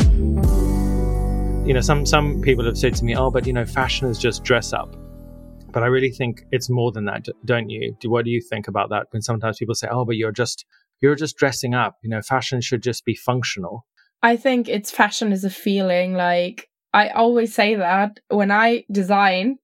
You 1.68 1.75
know, 1.75 1.80
some 1.90 2.04
some 2.04 2.40
people 2.40 2.64
have 2.64 2.76
said 2.76 2.97
to 2.97 3.04
me, 3.04 3.14
"Oh, 3.14 3.30
but 3.30 3.47
you 3.47 3.52
know, 3.52 3.66
fashion 3.66 4.08
is 4.08 4.18
just 4.18 4.42
dress 4.42 4.73
up." 4.73 4.90
But 5.73 5.82
I 5.85 5.87
really 5.87 6.11
think 6.11 6.42
it's 6.50 6.68
more 6.68 6.90
than 6.90 7.04
that, 7.04 7.26
don't 7.44 7.68
you? 7.70 7.94
What 8.14 8.25
do 8.25 8.30
you 8.32 8.40
think 8.50 8.66
about 8.66 8.88
that? 8.90 9.06
When 9.12 9.23
sometimes 9.23 9.58
people 9.58 9.76
say, 9.76 9.88
"Oh, 9.97 10.04
but 10.04 10.16
you're 10.16 10.38
just 10.44 10.64
you're 11.00 11.14
just 11.14 11.37
dressing 11.37 11.75
up. 11.75 11.97
You 12.02 12.11
know, 12.11 12.23
fashion 12.23 12.61
should 12.61 12.83
just 12.83 13.05
be 13.05 13.14
functional. 13.14 13.85
I 14.23 14.37
think 14.37 14.69
it's 14.69 14.90
fashion 14.90 15.33
is 15.33 15.45
a 15.45 15.50
feeling. 15.50 16.14
Like 16.14 16.69
I 16.93 17.09
always 17.09 17.55
say 17.55 17.75
that 17.76 18.21
when 18.28 18.50
I 18.50 18.85
design, 18.90 19.59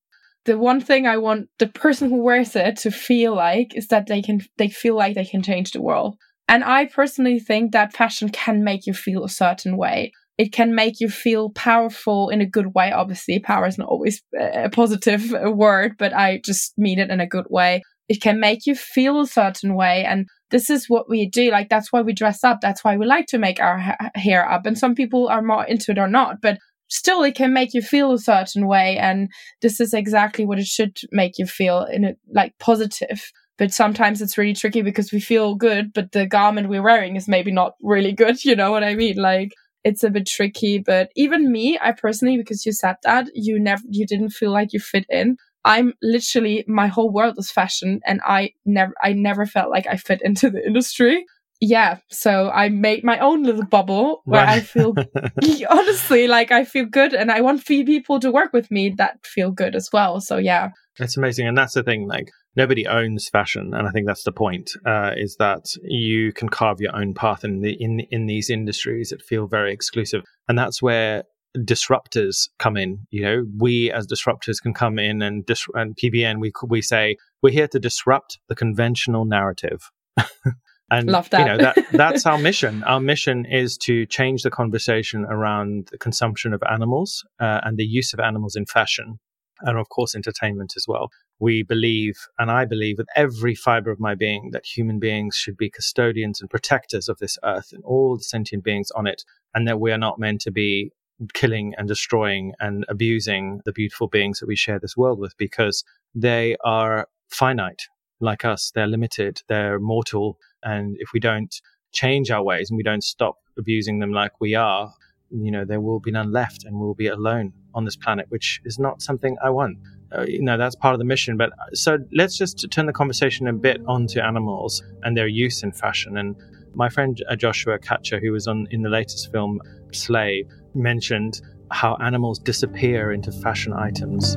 the 0.45 0.59
one 0.59 0.81
thing 0.81 1.07
I 1.07 1.17
want 1.17 1.49
the 1.59 1.67
person 1.67 2.11
who 2.11 2.23
wears 2.23 2.55
it 2.55 2.77
to 2.79 2.91
feel 2.91 3.35
like 3.35 3.75
is 3.75 3.89
that 3.89 4.07
they 4.07 4.23
can 4.23 4.41
they 4.59 4.69
feel 4.69 4.95
like 4.95 5.15
they 5.15 5.25
can 5.25 5.43
change 5.43 5.73
the 5.73 5.83
world. 5.83 6.17
And 6.47 6.63
I 6.63 6.87
personally 6.87 7.41
think 7.41 7.73
that 7.73 7.95
fashion 7.95 8.29
can 8.29 8.63
make 8.63 8.87
you 8.87 8.93
feel 8.93 9.25
a 9.25 9.29
certain 9.31 9.77
way. 9.77 10.13
It 10.37 10.53
can 10.53 10.75
make 10.75 11.01
you 11.01 11.09
feel 11.09 11.51
powerful 11.51 12.29
in 12.29 12.41
a 12.41 12.47
good 12.47 12.75
way. 12.75 12.93
Obviously, 12.93 13.39
power 13.39 13.67
is 13.67 13.79
not 13.79 13.89
always 13.89 14.21
a 14.39 14.69
positive 14.69 15.31
word, 15.45 15.93
but 15.99 16.13
I 16.13 16.41
just 16.45 16.75
mean 16.77 16.99
it 16.99 17.11
in 17.11 17.21
a 17.21 17.27
good 17.27 17.47
way. 17.49 17.83
It 18.09 18.21
can 18.21 18.41
make 18.41 18.67
you 18.67 18.75
feel 18.75 19.21
a 19.21 19.27
certain 19.27 19.75
way. 19.75 20.05
And 20.05 20.27
this 20.55 20.71
is 20.71 20.89
what 20.89 21.11
we 21.11 21.29
do. 21.29 21.51
Like, 21.51 21.69
that's 21.69 21.93
why 21.93 22.01
we 22.01 22.13
dress 22.13 22.45
up. 22.45 22.61
That's 22.61 22.85
why 22.85 22.97
we 22.97 23.07
like 23.07 23.27
to 23.27 23.39
make 23.39 23.59
our 23.59 23.77
ha- 23.77 24.11
hair 24.15 24.49
up. 24.49 24.67
And 24.67 24.79
some 24.79 24.95
people 24.95 25.27
are 25.27 25.43
more 25.43 25.65
into 25.65 25.91
it 25.91 25.99
or 25.99 26.07
not, 26.07 26.41
but 26.41 26.59
still 26.87 27.25
it 27.25 27.35
can 27.35 27.53
make 27.53 27.75
you 27.75 27.83
feel 27.83 28.13
a 28.13 28.21
certain 28.21 28.69
way. 28.69 28.97
And 28.97 29.29
this 29.63 29.81
is 29.81 29.93
exactly 29.93 30.47
what 30.47 30.61
it 30.61 30.67
should 30.67 30.97
make 31.11 31.41
you 31.41 31.47
feel 31.47 31.83
in 31.83 32.05
a 32.05 32.15
like 32.33 32.57
positive. 32.61 33.33
But 33.59 33.73
sometimes 33.73 34.23
it's 34.23 34.39
really 34.39 34.55
tricky 34.55 34.83
because 34.83 35.11
we 35.11 35.19
feel 35.19 35.57
good, 35.57 35.93
but 35.93 36.13
the 36.13 36.25
garment 36.25 36.69
we're 36.69 36.85
wearing 36.85 37.17
is 37.17 37.27
maybe 37.27 37.51
not 37.51 37.73
really 37.83 38.13
good. 38.13 38.37
You 38.45 38.55
know 38.55 38.71
what 38.71 38.85
I 38.85 38.95
mean? 38.95 39.17
Like, 39.17 39.51
it's 39.83 40.05
a 40.05 40.11
bit 40.11 40.27
tricky, 40.29 40.79
but 40.79 41.11
even 41.17 41.51
me, 41.51 41.81
I 41.83 41.91
personally, 41.91 42.37
because 42.37 42.65
you 42.65 42.71
said 42.71 42.95
that, 43.03 43.27
you 43.35 43.59
never, 43.59 43.83
you 43.91 44.07
didn't 44.07 44.31
feel 44.31 44.53
like 44.53 44.73
you 44.73 44.79
fit 44.79 45.05
in. 45.09 45.37
I'm 45.65 45.95
literally 46.03 46.65
my 46.69 46.89
whole 46.89 47.11
world 47.11 47.37
is 47.39 47.51
fashion 47.51 48.01
and 48.07 48.21
I 48.25 48.53
never 48.65 48.95
I 49.03 49.13
never 49.13 49.47
felt 49.47 49.71
like 49.71 49.87
I 49.87 49.97
fit 49.97 50.21
into 50.23 50.51
the 50.51 50.65
industry. 50.65 51.25
Yeah, 51.61 51.99
so 52.11 52.51
I 52.51 52.69
made 52.69 53.05
my 53.05 53.19
own 53.19 53.45
little 53.45 53.65
bubble 53.65 54.21
where 54.25 54.45
right. 54.45 54.59
I 54.59 54.61
feel 54.61 54.95
honestly 55.71 56.29
like 56.29 56.53
I 56.53 56.65
feel 56.65 56.85
good 56.85 57.15
and 57.15 57.31
I 57.31 57.41
want 57.41 57.63
few 57.63 57.85
people 57.85 58.21
to 58.21 58.31
work 58.31 58.53
with 58.53 58.71
me 58.71 58.91
that 58.99 59.25
feel 59.25 59.51
good 59.51 59.75
as 59.75 59.89
well. 59.93 60.21
So 60.21 60.37
yeah. 60.37 60.71
It's 60.99 61.17
amazing 61.17 61.49
and 61.49 61.57
that's 61.57 61.75
the 61.75 61.83
thing 61.83 62.07
like 62.07 62.31
nobody 62.57 62.87
owns 62.87 63.29
fashion 63.29 63.73
and 63.75 63.89
I 63.89 63.91
think 63.91 64.07
that's 64.07 64.25
the 64.25 64.33
point 64.33 64.71
uh, 64.87 65.13
is 65.17 65.37
that 65.39 65.65
you 65.83 66.33
can 66.33 66.49
carve 66.49 66.81
your 66.81 66.95
own 66.95 67.15
path 67.15 67.45
in 67.45 67.61
the 67.61 67.73
in 67.73 68.01
in 68.11 68.27
these 68.27 68.51
industries 68.51 69.09
that 69.09 69.23
feel 69.23 69.47
very 69.47 69.73
exclusive 69.73 70.23
and 70.49 70.59
that's 70.59 70.83
where 70.83 71.25
disruptors 71.57 72.49
come 72.59 72.77
in. 72.77 73.07
You 73.11 73.23
know, 73.23 73.47
we 73.59 73.91
as 73.91 74.07
disruptors 74.07 74.61
can 74.61 74.75
come 74.75 74.99
in 74.99 75.23
and 75.23 75.47
dis- 75.47 75.67
and 75.75 75.97
PBN 75.97 76.41
we 76.41 76.53
we 76.67 76.83
say 76.83 77.17
we're 77.43 77.53
here 77.53 77.69
to 77.69 77.79
disrupt 77.79 78.39
the 78.49 78.55
conventional 78.55 79.25
narrative. 79.25 79.91
and 80.91 81.09
Love 81.09 81.31
that. 81.31 81.41
you 81.41 81.45
know 81.47 81.59
that 81.59 81.77
that's 81.93 82.27
our 82.27 82.39
mission. 82.39 82.83
Our 82.85 83.01
mission 83.01 83.47
is 83.47 83.79
to 83.79 84.07
change 84.07 84.43
the 84.43 84.51
conversation 84.51 85.25
around 85.25 85.89
the 85.93 85.99
consumption 85.99 86.53
of 86.53 86.63
animals 86.71 87.25
uh, 87.41 87.61
and 87.63 87.77
the 87.77 87.85
use 87.85 88.13
of 88.13 88.21
animals 88.21 88.57
in 88.57 88.67
fashion, 88.67 89.21
and 89.61 89.79
of 89.79 89.89
course 89.89 90.15
entertainment 90.15 90.75
as 90.77 90.87
well. 90.89 91.11
We 91.41 91.63
believe, 91.63 92.15
and 92.39 92.51
I 92.51 92.65
believe 92.65 92.97
with 92.99 93.09
every 93.17 93.55
fiber 93.55 93.91
of 93.91 93.99
my 93.99 94.15
being, 94.15 94.51
that 94.53 94.65
human 94.65 94.99
beings 95.01 95.35
should 95.37 95.57
be 95.57 95.69
custodians 95.69 96.41
and 96.41 96.49
protectors 96.49 97.09
of 97.09 97.19
this 97.19 97.39
earth 97.45 97.71
and 97.73 97.83
all 97.85 98.17
the 98.17 98.23
sentient 98.23 98.65
beings 98.65 98.91
on 98.93 99.07
it, 99.07 99.25
and 99.55 99.67
that 99.69 99.81
we 99.81 99.93
are 99.93 99.99
not 99.99 100.19
meant 100.19 100.41
to 100.43 100.53
be 100.53 100.93
killing 101.33 101.75
and 101.77 101.89
destroying 101.89 102.53
and 102.61 102.85
abusing 102.89 103.61
the 103.65 103.73
beautiful 103.73 104.09
beings 104.09 104.41
that 104.41 104.47
we 104.47 104.57
share 104.57 104.79
this 104.79 104.97
world 104.97 105.19
with 105.19 105.37
because 105.37 105.85
they 106.15 106.57
are 106.65 107.09
finite 107.29 107.83
like 108.21 108.45
us. 108.45 108.73
They're 108.75 108.87
limited, 108.87 109.43
they're 109.49 109.79
mortal. 109.79 110.39
And 110.63 110.97
if 110.99 111.11
we 111.13 111.21
don't 111.21 111.55
change 111.93 112.31
our 112.31 112.43
ways 112.43 112.71
and 112.71 112.77
we 112.77 112.83
don't 112.83 113.05
stop 113.05 113.37
abusing 113.59 113.99
them 114.01 114.13
like 114.13 114.41
we 114.41 114.55
are, 114.55 114.93
you 115.31 115.51
know, 115.51 115.65
there 115.65 115.81
will 115.81 116.01
be 116.01 116.11
none 116.11 116.33
left 116.33 116.65
and 116.65 116.79
we'll 116.79 116.95
be 116.95 117.07
alone 117.07 117.53
on 117.75 117.85
this 117.85 117.97
planet, 117.97 118.27
which 118.29 118.61
is 118.65 118.79
not 118.79 119.03
something 119.03 119.37
I 119.43 119.51
want. 119.51 119.79
Uh, 120.17 120.23
you 120.23 120.43
know, 120.43 120.57
that's 120.57 120.77
part 120.77 120.95
of 120.95 120.99
the 120.99 121.05
mission. 121.05 121.37
But 121.37 121.51
uh, 121.51 121.75
so 121.75 121.99
let's 122.13 122.37
just 122.37 122.67
turn 122.71 122.87
the 122.87 122.93
conversation 122.93 123.49
a 123.49 123.53
bit 123.53 123.81
onto 123.87 124.21
animals 124.21 124.83
and 125.03 125.17
their 125.17 125.27
use 125.27 125.63
in 125.63 125.73
fashion. 125.73 126.17
And 126.17 126.37
my 126.75 126.89
friend 126.89 127.23
uh, 127.29 127.37
Joshua 127.37 127.79
Katcher, 127.79 128.21
who 128.21 128.33
was 128.33 128.47
on 128.47 128.67
in 128.71 128.83
the 128.83 128.91
latest 128.91 129.33
film 129.33 129.61
Slay, 129.93 130.45
mentioned 130.75 131.41
how 131.71 131.97
animals 131.97 132.39
disappear 132.39 133.13
into 133.13 133.33
fashion 133.33 133.73
items. 133.73 134.37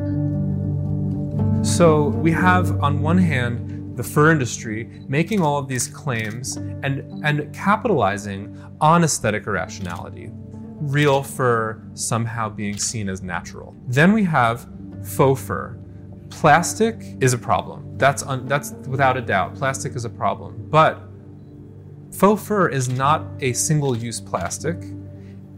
So 1.67 2.09
we 2.09 2.31
have, 2.31 2.81
on 2.81 3.01
one 3.01 3.17
hand, 3.17 3.95
the 3.97 4.03
fur 4.03 4.31
industry 4.31 4.89
making 5.07 5.41
all 5.41 5.57
of 5.57 5.67
these 5.67 5.87
claims 5.87 6.57
and, 6.57 7.01
and 7.25 7.53
capitalizing 7.53 8.55
on 8.79 9.03
aesthetic 9.03 9.47
irrationality, 9.47 10.29
real 10.79 11.23
fur 11.23 11.81
somehow 11.93 12.47
being 12.47 12.77
seen 12.77 13.09
as 13.09 13.23
natural. 13.23 13.75
Then 13.87 14.13
we 14.13 14.23
have 14.23 14.67
faux 15.03 15.41
fur. 15.41 15.77
Plastic 16.29 16.95
is 17.21 17.33
a 17.33 17.37
problem. 17.37 17.97
That's, 17.97 18.21
un, 18.23 18.45
that's 18.45 18.71
without 18.87 19.17
a 19.17 19.21
doubt. 19.21 19.55
Plastic 19.55 19.95
is 19.95 20.05
a 20.05 20.09
problem. 20.09 20.67
But 20.69 21.01
faux 22.11 22.45
fur 22.45 22.69
is 22.69 22.89
not 22.89 23.25
a 23.39 23.53
single 23.53 23.97
use 23.97 24.21
plastic. 24.21 24.77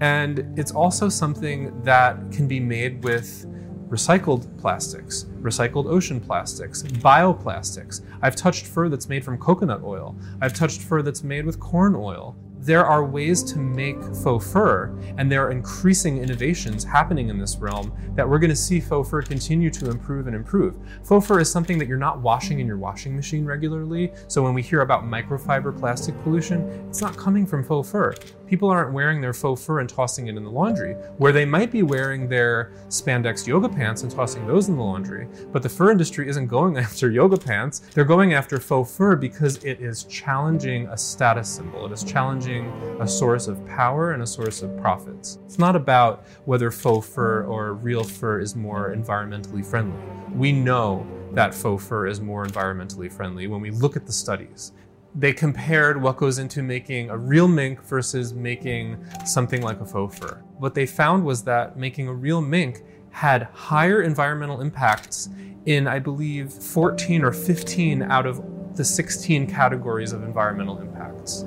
And 0.01 0.57
it's 0.57 0.71
also 0.71 1.09
something 1.09 1.81
that 1.83 2.31
can 2.31 2.47
be 2.47 2.59
made 2.59 3.03
with 3.03 3.45
recycled 3.89 4.55
plastics, 4.59 5.25
recycled 5.41 5.87
ocean 5.87 6.19
plastics, 6.19 6.83
bioplastics. 6.83 8.01
I've 8.21 8.35
touched 8.35 8.67
fur 8.67 8.87
that's 8.87 9.09
made 9.09 9.23
from 9.23 9.37
coconut 9.37 9.81
oil. 9.83 10.15
I've 10.41 10.53
touched 10.53 10.81
fur 10.81 11.01
that's 11.01 11.23
made 11.23 11.45
with 11.45 11.59
corn 11.59 11.95
oil 11.95 12.35
there 12.61 12.85
are 12.85 13.05
ways 13.05 13.41
to 13.43 13.57
make 13.57 13.97
faux 14.15 14.51
fur, 14.51 14.93
and 15.17 15.31
there 15.31 15.45
are 15.45 15.51
increasing 15.51 16.17
innovations 16.17 16.83
happening 16.83 17.29
in 17.29 17.39
this 17.39 17.57
realm 17.57 17.93
that 18.15 18.27
we're 18.27 18.39
going 18.39 18.49
to 18.49 18.55
see 18.55 18.81
faux 18.81 19.09
fur 19.09 19.21
continue 19.21 19.69
to 19.69 19.89
improve 19.89 20.27
and 20.27 20.35
improve. 20.35 20.75
Faux 21.03 21.25
fur 21.25 21.39
is 21.39 21.49
something 21.49 21.77
that 21.77 21.87
you're 21.87 21.97
not 21.97 22.19
washing 22.19 22.59
in 22.59 22.67
your 22.67 22.77
washing 22.77 23.15
machine 23.15 23.45
regularly. 23.45 24.11
So 24.27 24.43
when 24.43 24.53
we 24.53 24.61
hear 24.61 24.81
about 24.81 25.05
microfiber 25.05 25.77
plastic 25.77 26.21
pollution, 26.23 26.61
it's 26.89 27.01
not 27.01 27.15
coming 27.15 27.45
from 27.45 27.63
faux 27.63 27.89
fur. 27.89 28.13
People 28.49 28.71
aren't 28.71 28.91
wearing 28.91 29.21
their 29.21 29.31
faux 29.31 29.63
fur 29.63 29.79
and 29.79 29.87
tossing 29.87 30.25
it 30.25 30.35
in 30.35 30.43
the 30.43 30.49
laundry, 30.49 30.93
where 31.17 31.31
they 31.31 31.45
might 31.45 31.71
be 31.71 31.83
wearing 31.83 32.27
their 32.27 32.71
spandex 32.87 33.45
yoga 33.45 33.69
pants 33.69 34.01
and 34.01 34.11
tossing 34.11 34.47
those 34.47 34.69
in 34.69 34.75
the 34.75 34.81
laundry. 34.81 35.27
But 35.51 35.61
the 35.61 35.69
fur 35.69 35.91
industry 35.91 36.27
isn't 36.27 36.47
going 36.47 36.75
after 36.79 37.11
yoga 37.11 37.37
pants, 37.37 37.81
they're 37.93 38.03
going 38.03 38.33
after 38.33 38.59
faux 38.59 38.97
fur 38.97 39.15
because 39.15 39.63
it 39.63 39.79
is 39.79 40.05
challenging 40.05 40.87
a 40.87 40.97
status 40.97 41.47
symbol. 41.47 41.85
It 41.85 41.91
is 41.91 42.03
challenging 42.03 42.69
a 42.99 43.07
source 43.07 43.47
of 43.47 43.63
power 43.67 44.13
and 44.13 44.23
a 44.23 44.27
source 44.27 44.63
of 44.63 44.75
profits. 44.77 45.37
It's 45.45 45.59
not 45.59 45.75
about 45.75 46.25
whether 46.45 46.71
faux 46.71 47.07
fur 47.07 47.43
or 47.43 47.75
real 47.75 48.03
fur 48.03 48.39
is 48.39 48.55
more 48.55 48.95
environmentally 48.95 49.63
friendly. 49.63 50.01
We 50.33 50.53
know 50.53 51.05
that 51.33 51.53
faux 51.53 51.85
fur 51.85 52.07
is 52.07 52.19
more 52.19 52.47
environmentally 52.47 53.11
friendly 53.11 53.45
when 53.45 53.61
we 53.61 53.69
look 53.69 53.95
at 53.95 54.07
the 54.07 54.11
studies. 54.11 54.71
They 55.15 55.33
compared 55.33 56.01
what 56.01 56.17
goes 56.17 56.37
into 56.37 56.61
making 56.61 57.09
a 57.09 57.17
real 57.17 57.47
mink 57.47 57.83
versus 57.83 58.33
making 58.33 59.03
something 59.25 59.61
like 59.61 59.81
a 59.81 59.85
faux 59.85 60.17
fur. 60.17 60.43
What 60.57 60.75
they 60.75 60.85
found 60.85 61.25
was 61.25 61.43
that 61.45 61.77
making 61.77 62.07
a 62.07 62.13
real 62.13 62.41
mink 62.41 62.83
had 63.09 63.43
higher 63.53 64.03
environmental 64.03 64.61
impacts 64.61 65.29
in, 65.65 65.87
I 65.87 65.99
believe, 65.99 66.53
14 66.53 67.23
or 67.23 67.31
15 67.31 68.03
out 68.03 68.27
of 68.27 68.41
the 68.75 68.85
16 68.85 69.47
categories 69.47 70.13
of 70.13 70.23
environmental 70.23 70.77
impacts. 70.77 71.43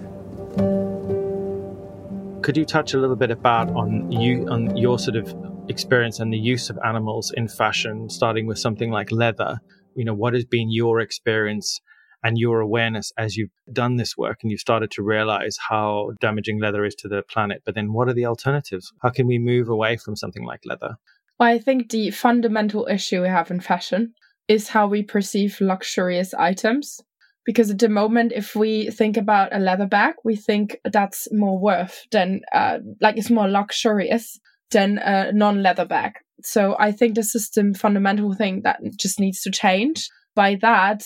Could 2.42 2.56
you 2.56 2.64
touch 2.64 2.94
a 2.94 2.98
little 2.98 3.14
bit 3.14 3.30
about 3.30 3.70
on 3.70 4.10
you 4.10 4.48
on 4.48 4.76
your 4.76 4.98
sort 4.98 5.16
of 5.16 5.32
experience 5.68 6.18
and 6.18 6.32
the 6.32 6.38
use 6.38 6.68
of 6.68 6.78
animals 6.84 7.32
in 7.36 7.46
fashion, 7.46 8.10
starting 8.10 8.46
with 8.46 8.58
something 8.58 8.90
like 8.90 9.12
leather? 9.12 9.60
You 9.94 10.04
know, 10.04 10.14
what 10.14 10.34
has 10.34 10.44
been 10.44 10.68
your 10.68 10.98
experience 10.98 11.80
and 12.24 12.38
your 12.38 12.60
awareness 12.60 13.12
as 13.18 13.36
you've 13.36 13.50
done 13.72 13.96
this 13.96 14.16
work 14.16 14.38
and 14.42 14.50
you've 14.50 14.60
started 14.60 14.90
to 14.92 15.02
realize 15.02 15.56
how 15.68 16.12
damaging 16.20 16.60
leather 16.60 16.84
is 16.84 16.94
to 16.96 17.08
the 17.08 17.22
planet? 17.22 17.62
But 17.64 17.74
then 17.74 17.92
what 17.92 18.08
are 18.08 18.14
the 18.14 18.26
alternatives? 18.26 18.92
How 19.02 19.10
can 19.10 19.26
we 19.26 19.38
move 19.38 19.68
away 19.68 19.96
from 19.96 20.16
something 20.16 20.44
like 20.44 20.60
leather? 20.64 20.96
Well, 21.38 21.48
I 21.48 21.58
think 21.58 21.90
the 21.90 22.10
fundamental 22.10 22.86
issue 22.88 23.22
we 23.22 23.28
have 23.28 23.50
in 23.50 23.60
fashion 23.60 24.14
is 24.48 24.68
how 24.68 24.86
we 24.86 25.02
perceive 25.02 25.60
luxurious 25.60 26.34
items 26.34 27.00
because 27.44 27.70
at 27.70 27.78
the 27.78 27.88
moment 27.88 28.32
if 28.34 28.54
we 28.54 28.90
think 28.90 29.16
about 29.16 29.54
a 29.54 29.58
leather 29.58 29.86
bag 29.86 30.14
we 30.24 30.36
think 30.36 30.78
that's 30.84 31.28
more 31.32 31.58
worth 31.58 32.06
than 32.10 32.40
uh, 32.52 32.78
like 33.00 33.16
it's 33.16 33.30
more 33.30 33.48
luxurious 33.48 34.38
than 34.70 34.98
a 34.98 35.32
non-leather 35.32 35.84
bag 35.84 36.12
so 36.42 36.76
i 36.78 36.92
think 36.92 37.14
this 37.14 37.34
is 37.34 37.50
the 37.50 37.74
fundamental 37.76 38.34
thing 38.34 38.62
that 38.62 38.80
just 38.96 39.20
needs 39.20 39.40
to 39.42 39.50
change 39.50 40.08
by 40.34 40.56
that 40.60 41.02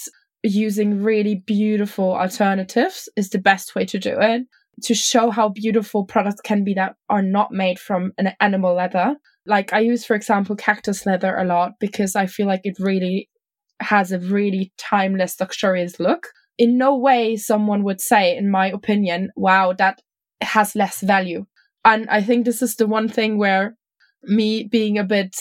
using 0.54 1.02
really 1.02 1.34
beautiful 1.34 2.14
alternatives 2.14 3.08
is 3.16 3.30
the 3.30 3.38
best 3.38 3.74
way 3.74 3.84
to 3.84 3.98
do 3.98 4.16
it 4.18 4.42
to 4.82 4.94
show 4.94 5.30
how 5.30 5.48
beautiful 5.48 6.04
products 6.04 6.40
can 6.42 6.62
be 6.62 6.74
that 6.74 6.96
are 7.08 7.22
not 7.22 7.50
made 7.50 7.78
from 7.78 8.12
an 8.18 8.34
animal 8.40 8.74
leather 8.74 9.16
like 9.46 9.72
i 9.72 9.78
use 9.78 10.04
for 10.04 10.14
example 10.14 10.54
cactus 10.54 11.06
leather 11.06 11.36
a 11.36 11.44
lot 11.44 11.72
because 11.80 12.14
i 12.14 12.26
feel 12.26 12.46
like 12.46 12.60
it 12.64 12.76
really 12.78 13.28
has 13.80 14.12
a 14.12 14.18
really 14.18 14.72
timeless, 14.78 15.38
luxurious 15.40 16.00
look. 16.00 16.28
In 16.58 16.78
no 16.78 16.96
way 16.96 17.36
someone 17.36 17.82
would 17.84 18.00
say, 18.00 18.36
in 18.36 18.50
my 18.50 18.68
opinion, 18.68 19.30
wow, 19.36 19.74
that 19.74 20.00
has 20.40 20.74
less 20.74 21.00
value. 21.00 21.46
And 21.84 22.08
I 22.08 22.22
think 22.22 22.44
this 22.44 22.62
is 22.62 22.76
the 22.76 22.86
one 22.86 23.08
thing 23.08 23.38
where 23.38 23.76
me 24.24 24.64
being 24.64 24.98
a 24.98 25.04
bit 25.04 25.36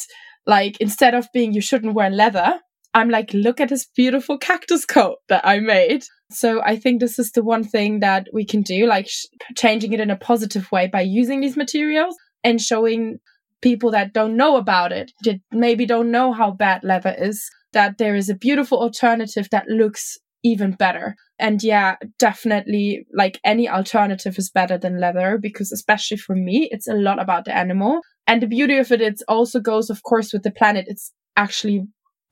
like, 0.45 0.79
instead 0.79 1.15
of 1.15 1.27
being, 1.33 1.53
you 1.53 1.61
shouldn't 1.61 1.95
wear 1.95 2.09
leather, 2.09 2.59
I'm 2.95 3.09
like, 3.09 3.33
look 3.33 3.59
at 3.59 3.69
this 3.69 3.85
beautiful 3.85 4.37
cactus 4.49 4.85
coat 4.85 5.17
that 5.27 5.45
I 5.45 5.59
made. 5.59 6.05
So 6.31 6.61
I 6.63 6.77
think 6.77 6.99
this 6.99 7.19
is 7.19 7.31
the 7.31 7.43
one 7.43 7.63
thing 7.63 7.99
that 7.99 8.27
we 8.33 8.45
can 8.45 8.61
do, 8.63 8.87
like 8.87 9.07
sh- 9.07 9.25
changing 9.55 9.93
it 9.93 9.99
in 9.99 10.09
a 10.09 10.15
positive 10.15 10.71
way 10.71 10.87
by 10.87 11.01
using 11.01 11.41
these 11.41 11.57
materials 11.57 12.15
and 12.43 12.59
showing 12.59 13.17
people 13.61 13.91
that 13.91 14.13
don't 14.13 14.37
know 14.37 14.55
about 14.55 14.91
it, 14.91 15.11
that 15.23 15.39
maybe 15.51 15.85
don't 15.85 16.09
know 16.09 16.31
how 16.31 16.51
bad 16.51 16.83
leather 16.83 17.13
is, 17.17 17.47
that 17.73 17.97
there 17.97 18.15
is 18.15 18.29
a 18.29 18.35
beautiful 18.35 18.79
alternative 18.79 19.49
that 19.51 19.67
looks 19.67 20.17
even 20.43 20.71
better. 20.71 21.15
And 21.37 21.61
yeah, 21.61 21.95
definitely 22.17 23.05
like 23.13 23.39
any 23.43 23.67
alternative 23.67 24.37
is 24.37 24.49
better 24.49 24.77
than 24.77 25.01
leather 25.01 25.37
because 25.41 25.71
especially 25.71 26.17
for 26.17 26.35
me, 26.35 26.69
it's 26.71 26.87
a 26.87 26.93
lot 26.93 27.21
about 27.21 27.43
the 27.45 27.55
animal. 27.55 27.99
And 28.25 28.41
the 28.41 28.47
beauty 28.47 28.77
of 28.77 28.91
it, 28.91 29.01
it 29.01 29.21
also 29.27 29.59
goes, 29.59 29.89
of 29.89 30.03
course, 30.03 30.31
with 30.31 30.43
the 30.43 30.51
planet. 30.51 30.85
It's 30.87 31.11
actually 31.35 31.85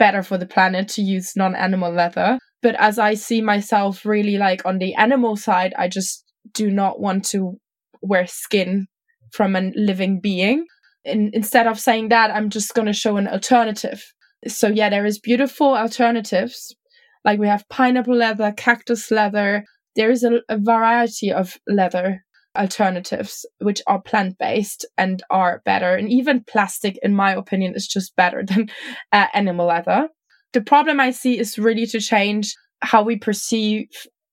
better 0.06 0.24
for 0.24 0.38
the 0.38 0.46
planet 0.56 0.88
to 0.90 1.02
use 1.02 1.36
non-animal 1.36 1.92
leather. 1.94 2.38
But 2.62 2.76
as 2.76 3.00
I 3.00 3.14
see 3.14 3.42
myself 3.42 4.06
really 4.06 4.38
like 4.38 4.66
on 4.66 4.80
the 4.80 4.94
animal 4.96 5.36
side, 5.36 5.74
I 5.78 5.88
just 5.88 6.24
do 6.54 6.70
not 6.70 7.00
want 7.00 7.26
to 7.34 7.58
wear 8.02 8.28
skin 8.28 8.88
from 9.32 9.56
a 9.56 9.72
living 9.76 10.20
being. 10.20 10.66
And 11.06 11.34
instead 11.34 11.68
of 11.68 11.80
saying 11.80 12.10
that, 12.10 12.32
I'm 12.32 12.50
just 12.50 12.74
going 12.74 12.88
to 12.88 13.02
show 13.04 13.18
an 13.18 13.28
alternative 13.28 14.04
so 14.48 14.68
yeah, 14.68 14.90
there 14.90 15.06
is 15.06 15.20
beautiful 15.20 15.76
alternatives. 15.76 16.76
Like 17.24 17.40
we 17.40 17.48
have 17.48 17.68
pineapple 17.70 18.16
leather, 18.16 18.54
cactus 18.56 19.12
leather. 19.12 19.66
There 19.96 20.12
is 20.12 20.24
a, 20.24 20.42
a 20.50 20.58
variety 20.58 21.32
of 21.32 21.58
leather 21.68 22.26
alternatives 22.58 23.46
which 23.60 23.82
are 23.88 24.02
plant 24.02 24.38
based 24.38 24.86
and 24.98 25.24
are 25.30 25.62
better. 25.66 25.96
And 25.96 26.10
even 26.12 26.44
plastic, 26.44 26.98
in 27.02 27.16
my 27.16 27.34
opinion, 27.34 27.74
is 27.76 27.88
just 27.88 28.16
better 28.16 28.44
than 28.48 28.70
uh, 29.12 29.28
animal 29.34 29.68
leather. 29.68 30.10
The 30.54 30.62
problem 30.62 31.00
I 31.00 31.12
see 31.12 31.40
is 31.40 31.58
really 31.58 31.86
to 31.88 32.00
change 32.00 32.54
how 32.82 33.04
we 33.04 33.18
perceive 33.18 33.88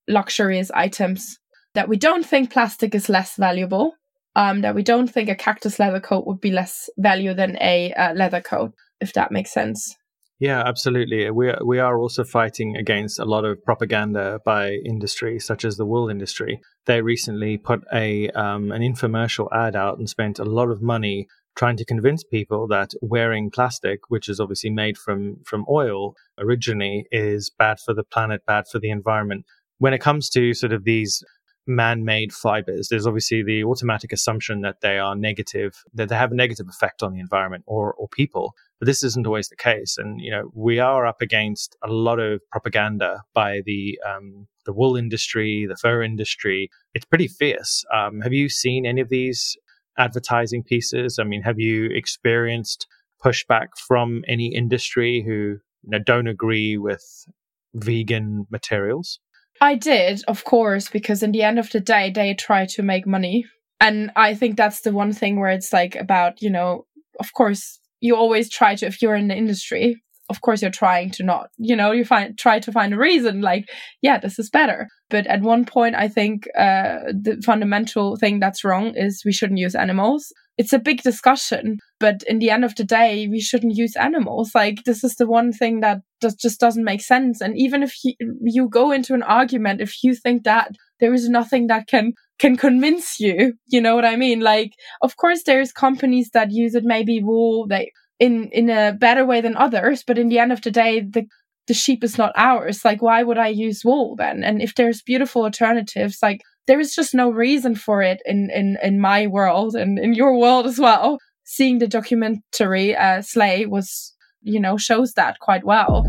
luxurious 0.09 0.71
items. 0.73 1.39
That 1.75 1.89
we 1.89 1.97
don't 1.97 2.27
think 2.27 2.53
plastic 2.53 2.95
is 2.95 3.09
less 3.09 3.37
valuable. 3.37 3.95
Um, 4.37 4.61
that 4.61 4.75
we 4.75 4.83
don't 4.83 5.09
think 5.09 5.29
a 5.29 5.35
cactus 5.35 5.79
leather 5.79 6.01
coat 6.01 6.27
would 6.27 6.41
be 6.41 6.53
less 6.53 6.89
value 6.99 7.35
than 7.35 7.57
a 7.61 7.93
uh, 7.95 8.15
leather 8.15 8.41
coat, 8.41 8.73
if 9.01 9.13
that 9.15 9.33
makes 9.33 9.53
sense. 9.53 9.97
Yeah, 10.41 10.63
absolutely. 10.67 11.31
We 11.31 11.53
we 11.63 11.79
are 11.81 11.99
also 11.99 12.25
fighting 12.25 12.75
against 12.77 13.19
a 13.19 13.27
lot 13.27 13.45
of 13.45 13.63
propaganda 13.63 14.41
by 14.45 14.73
industry, 14.87 15.39
such 15.39 15.67
as 15.67 15.77
the 15.77 15.85
wool 15.85 16.09
industry. 16.09 16.61
They 16.87 17.03
recently 17.03 17.59
put 17.59 17.83
a 17.93 18.31
um, 18.31 18.73
an 18.73 18.81
infomercial 18.81 19.49
ad 19.53 19.77
out 19.77 19.99
and 19.99 20.09
spent 20.09 20.39
a 20.39 20.45
lot 20.45 20.71
of 20.71 20.81
money 20.81 21.29
trying 21.57 21.77
to 21.77 21.85
convince 21.85 22.25
people 22.25 22.67
that 22.69 22.93
wearing 23.03 23.51
plastic, 23.51 24.01
which 24.09 24.31
is 24.31 24.41
obviously 24.41 24.71
made 24.71 24.97
from 24.97 25.37
from 25.45 25.67
oil 25.69 26.15
originally, 26.39 27.07
is 27.13 27.51
bad 27.51 27.79
for 27.79 27.93
the 27.93 28.05
planet, 28.05 28.41
bad 28.47 28.65
for 28.67 28.79
the 28.79 28.91
environment. 28.91 29.45
When 29.79 29.93
it 29.93 30.01
comes 30.01 30.31
to 30.31 30.55
sort 30.55 30.73
of 30.73 30.85
these 30.85 31.23
man-made 31.67 32.33
fibers 32.33 32.89
there's 32.89 33.07
obviously 33.07 33.43
the 33.43 33.63
automatic 33.63 34.13
assumption 34.13 34.63
that 34.63 34.81
they 34.81 34.99
are 34.99 35.15
negative 35.15 35.85
that 35.95 36.09
they 36.09 36.17
have 36.17 36.33
a 36.33 36.35
negative 36.35 36.67
effect 36.69 37.03
on 37.03 37.13
the 37.13 37.21
environment 37.21 37.63
or 37.67 37.93
or 37.95 38.09
people 38.09 38.55
but 38.81 38.87
this 38.87 39.05
isn't 39.05 39.27
always 39.27 39.51
the 39.51 39.57
case. 39.57 39.99
And, 39.99 40.21
you 40.21 40.31
know, 40.31 40.51
we 40.55 40.79
are 40.79 41.07
up 41.07 41.21
against 41.21 41.77
a 41.85 41.89
lot 41.89 42.19
of 42.19 42.41
propaganda 42.51 43.23
by 43.35 43.61
the, 43.67 44.01
um, 44.09 44.49
the 44.65 44.73
wool 44.73 44.97
industry, 44.97 45.67
the 45.69 45.77
fur 45.77 46.03
industry. 46.03 46.71
It's 46.95 47.05
pretty 47.05 47.29
fierce. 47.29 47.85
Um, 47.95 48.23
have 48.23 48.33
you 48.33 48.49
seen 48.49 48.87
any 48.87 49.03
of 49.03 49.11
these 49.11 49.57
advertising 49.99 50.63
pieces? 50.63 51.19
I 51.19 51.25
mean, 51.25 51.43
have 51.43 51.61
you 51.61 51.91
experienced 51.91 52.87
pushback 53.23 53.69
from 53.77 54.25
any 54.27 54.47
industry 54.47 55.23
who 55.23 55.59
you 55.83 55.91
know, 55.91 55.99
don't 55.99 56.27
agree 56.27 56.79
with 56.79 57.27
vegan 57.75 58.47
materials? 58.51 59.21
I 59.61 59.75
did, 59.75 60.23
of 60.27 60.45
course, 60.45 60.89
because 60.89 61.23
in 61.23 61.33
the 61.33 61.43
end 61.43 61.59
of 61.59 61.71
the 61.71 61.81
day, 61.81 62.11
they 62.11 62.35
try 62.35 62.67
to 62.67 62.83
make 62.83 63.07
money. 63.07 63.45
And 63.81 64.11
I 64.17 64.35
think 64.35 64.57
that's 64.57 64.81
the 64.83 64.93
one 64.93 65.13
thing 65.13 65.39
where 65.39 65.51
it's 65.51 65.73
like 65.73 65.95
about, 65.97 66.41
you 66.43 66.51
know, 66.51 66.87
of 67.19 67.33
course, 67.35 67.79
you 68.01 68.17
always 68.17 68.49
try 68.49 68.75
to 68.75 68.87
if 68.87 69.01
you're 69.03 69.15
in 69.15 69.29
the 69.29 69.37
industry 69.37 70.03
of 70.31 70.41
course 70.41 70.63
you're 70.63 70.71
trying 70.71 71.11
to 71.11 71.23
not 71.23 71.51
you 71.59 71.77
know 71.77 71.91
you 71.91 72.05
find 72.05 72.39
try 72.39 72.59
to 72.59 72.73
find 72.73 72.95
a 72.95 72.99
reason 72.99 73.43
like 73.43 73.69
yeah 74.01 74.19
this 74.19 74.39
is 74.39 74.49
better 74.49 74.89
but 75.11 75.27
at 75.27 75.43
one 75.43 75.65
point 75.65 75.95
i 75.97 76.09
think 76.09 76.47
uh, 76.57 76.99
the 77.13 77.41
fundamental 77.45 78.17
thing 78.17 78.41
that's 78.41 78.65
wrong 78.65 78.95
is 78.97 79.23
we 79.25 79.33
shouldn't 79.33 79.59
use 79.59 79.75
animals 79.75 80.33
it's 80.61 80.75
a 80.75 80.79
big 80.89 81.03
discussion 81.03 81.79
but 81.99 82.23
in 82.27 82.39
the 82.39 82.51
end 82.51 82.65
of 82.65 82.75
the 82.77 82.85
day 82.85 83.27
we 83.29 83.41
shouldn't 83.41 83.77
use 83.85 83.97
animals 83.97 84.49
like 84.55 84.79
this 84.85 85.03
is 85.03 85.15
the 85.17 85.27
one 85.27 85.53
thing 85.53 85.81
that 85.81 85.99
does, 86.21 86.35
just 86.35 86.61
doesn't 86.61 86.85
make 86.85 87.01
sense 87.01 87.41
and 87.41 87.57
even 87.57 87.83
if 87.83 87.95
you, 88.05 88.15
you 88.43 88.69
go 88.69 88.93
into 88.93 89.15
an 89.15 89.23
argument 89.23 89.81
if 89.81 90.03
you 90.05 90.15
think 90.15 90.45
that 90.45 90.71
there 91.01 91.15
is 91.15 91.29
nothing 91.29 91.67
that 91.69 91.87
can 91.87 92.13
can 92.41 92.57
convince 92.57 93.21
you. 93.21 93.55
You 93.67 93.81
know 93.81 93.95
what 93.95 94.05
I 94.05 94.17
mean? 94.17 94.41
Like, 94.41 94.73
of 95.03 95.17
course, 95.17 95.43
there's 95.45 95.73
companies 95.73 96.31
that 96.33 96.51
use 96.51 96.75
it, 96.75 96.85
maybe 96.85 97.23
wool, 97.23 97.67
they, 97.67 97.93
in 98.19 98.49
in 98.53 98.71
a 98.71 98.93
better 98.93 99.25
way 99.25 99.41
than 99.41 99.57
others, 99.57 100.03
but 100.07 100.19
in 100.19 100.29
the 100.29 100.39
end 100.39 100.53
of 100.53 100.63
the 100.63 100.71
day, 100.71 101.01
the 101.01 101.27
the 101.67 101.75
sheep 101.75 102.03
is 102.03 102.19
not 102.19 102.33
ours. 102.37 102.85
Like, 102.85 103.01
why 103.03 103.23
would 103.23 103.39
I 103.39 103.49
use 103.49 103.85
wool 103.85 104.17
then? 104.17 104.43
And 104.43 104.61
if 104.61 104.75
there's 104.75 105.03
beautiful 105.03 105.43
alternatives, 105.43 106.19
like 106.23 106.41
there 106.67 106.81
is 106.81 106.95
just 106.95 107.15
no 107.15 107.31
reason 107.31 107.75
for 107.75 108.03
it 108.03 108.21
in 108.25 108.51
in 108.51 108.79
in 108.83 109.01
my 109.01 109.27
world 109.27 109.75
and 109.75 109.99
in 109.99 110.15
your 110.15 110.39
world 110.39 110.67
as 110.67 110.79
well. 110.79 111.19
Seeing 111.45 111.79
the 111.79 111.89
documentary 111.89 112.95
uh, 112.95 113.23
Slay 113.23 113.67
was, 113.67 114.15
you 114.43 114.61
know, 114.61 114.77
shows 114.77 115.15
that 115.15 115.41
quite 115.41 115.65
well. 115.65 116.05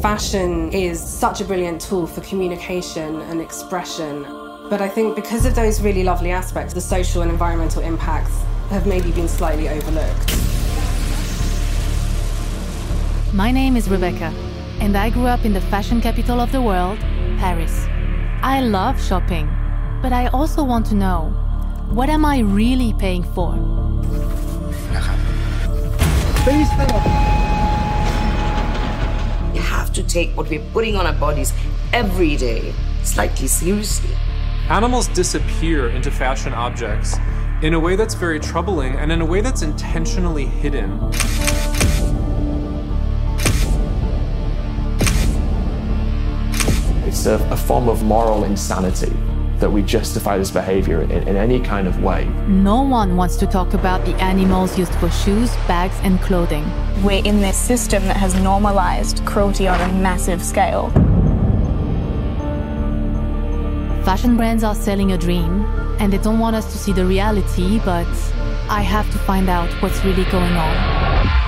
Fashion 0.00 0.72
is 0.72 1.02
such 1.02 1.40
a 1.40 1.44
brilliant 1.44 1.80
tool 1.80 2.06
for 2.06 2.20
communication 2.20 3.20
and 3.22 3.40
expression. 3.40 4.22
But 4.70 4.80
I 4.80 4.88
think 4.88 5.16
because 5.16 5.46
of 5.46 5.54
those 5.54 5.80
really 5.82 6.04
lovely 6.04 6.30
aspects, 6.30 6.74
the 6.74 6.80
social 6.80 7.22
and 7.22 7.30
environmental 7.30 7.82
impacts 7.82 8.40
have 8.70 8.86
maybe 8.86 9.10
been 9.12 9.28
slightly 9.28 9.68
overlooked. 9.68 10.34
My 13.34 13.50
name 13.50 13.76
is 13.76 13.88
Rebecca, 13.88 14.32
and 14.80 14.96
I 14.96 15.10
grew 15.10 15.26
up 15.26 15.44
in 15.44 15.52
the 15.52 15.60
fashion 15.62 16.00
capital 16.00 16.40
of 16.40 16.52
the 16.52 16.62
world, 16.62 16.98
Paris. 17.38 17.86
I 18.42 18.60
love 18.60 19.02
shopping, 19.02 19.48
but 20.04 20.12
I 20.12 20.26
also 20.26 20.62
want 20.62 20.84
to 20.88 20.94
know 20.94 21.30
what 21.88 22.10
am 22.10 22.26
I 22.26 22.40
really 22.40 22.92
paying 22.92 23.22
for? 23.22 23.52
We 29.54 29.60
have 29.60 29.94
to 29.94 30.02
take 30.02 30.36
what 30.36 30.50
we're 30.50 30.70
putting 30.74 30.96
on 30.96 31.06
our 31.06 31.14
bodies 31.14 31.54
every 31.94 32.36
day 32.36 32.74
slightly 33.02 33.46
seriously. 33.46 34.14
Animals 34.68 35.08
disappear 35.08 35.88
into 35.88 36.10
fashion 36.10 36.52
objects 36.52 37.16
in 37.62 37.72
a 37.72 37.80
way 37.80 37.96
that's 37.96 38.12
very 38.12 38.38
troubling 38.38 38.96
and 38.96 39.10
in 39.10 39.22
a 39.22 39.24
way 39.24 39.40
that's 39.40 39.62
intentionally 39.62 40.44
hidden. 40.44 41.00
It's 47.08 47.24
a, 47.24 47.36
a 47.50 47.56
form 47.56 47.88
of 47.88 48.02
moral 48.02 48.44
insanity 48.44 49.16
that 49.60 49.70
we 49.70 49.82
justify 49.82 50.36
this 50.38 50.50
behavior 50.50 51.02
in, 51.02 51.10
in 51.10 51.36
any 51.36 51.60
kind 51.60 51.86
of 51.86 52.02
way. 52.02 52.24
No 52.48 52.82
one 52.82 53.16
wants 53.16 53.36
to 53.36 53.46
talk 53.46 53.74
about 53.74 54.04
the 54.04 54.14
animals 54.16 54.78
used 54.78 54.94
for 54.96 55.10
shoes, 55.10 55.54
bags, 55.68 55.98
and 56.02 56.20
clothing. 56.20 56.64
We're 57.02 57.24
in 57.24 57.40
this 57.40 57.56
system 57.56 58.04
that 58.04 58.16
has 58.16 58.34
normalized 58.40 59.24
cruelty 59.24 59.68
on 59.68 59.80
a 59.80 59.92
massive 59.94 60.42
scale. 60.42 60.90
Fashion 64.04 64.36
brands 64.36 64.62
are 64.64 64.74
selling 64.74 65.12
a 65.12 65.18
dream, 65.18 65.64
and 65.98 66.12
they 66.12 66.18
don't 66.18 66.38
want 66.38 66.56
us 66.56 66.70
to 66.72 66.78
see 66.78 66.92
the 66.92 67.06
reality, 67.06 67.80
but 67.84 68.06
I 68.68 68.82
have 68.82 69.10
to 69.12 69.18
find 69.18 69.48
out 69.48 69.70
what's 69.82 70.04
really 70.04 70.24
going 70.24 70.52
on. 70.52 71.43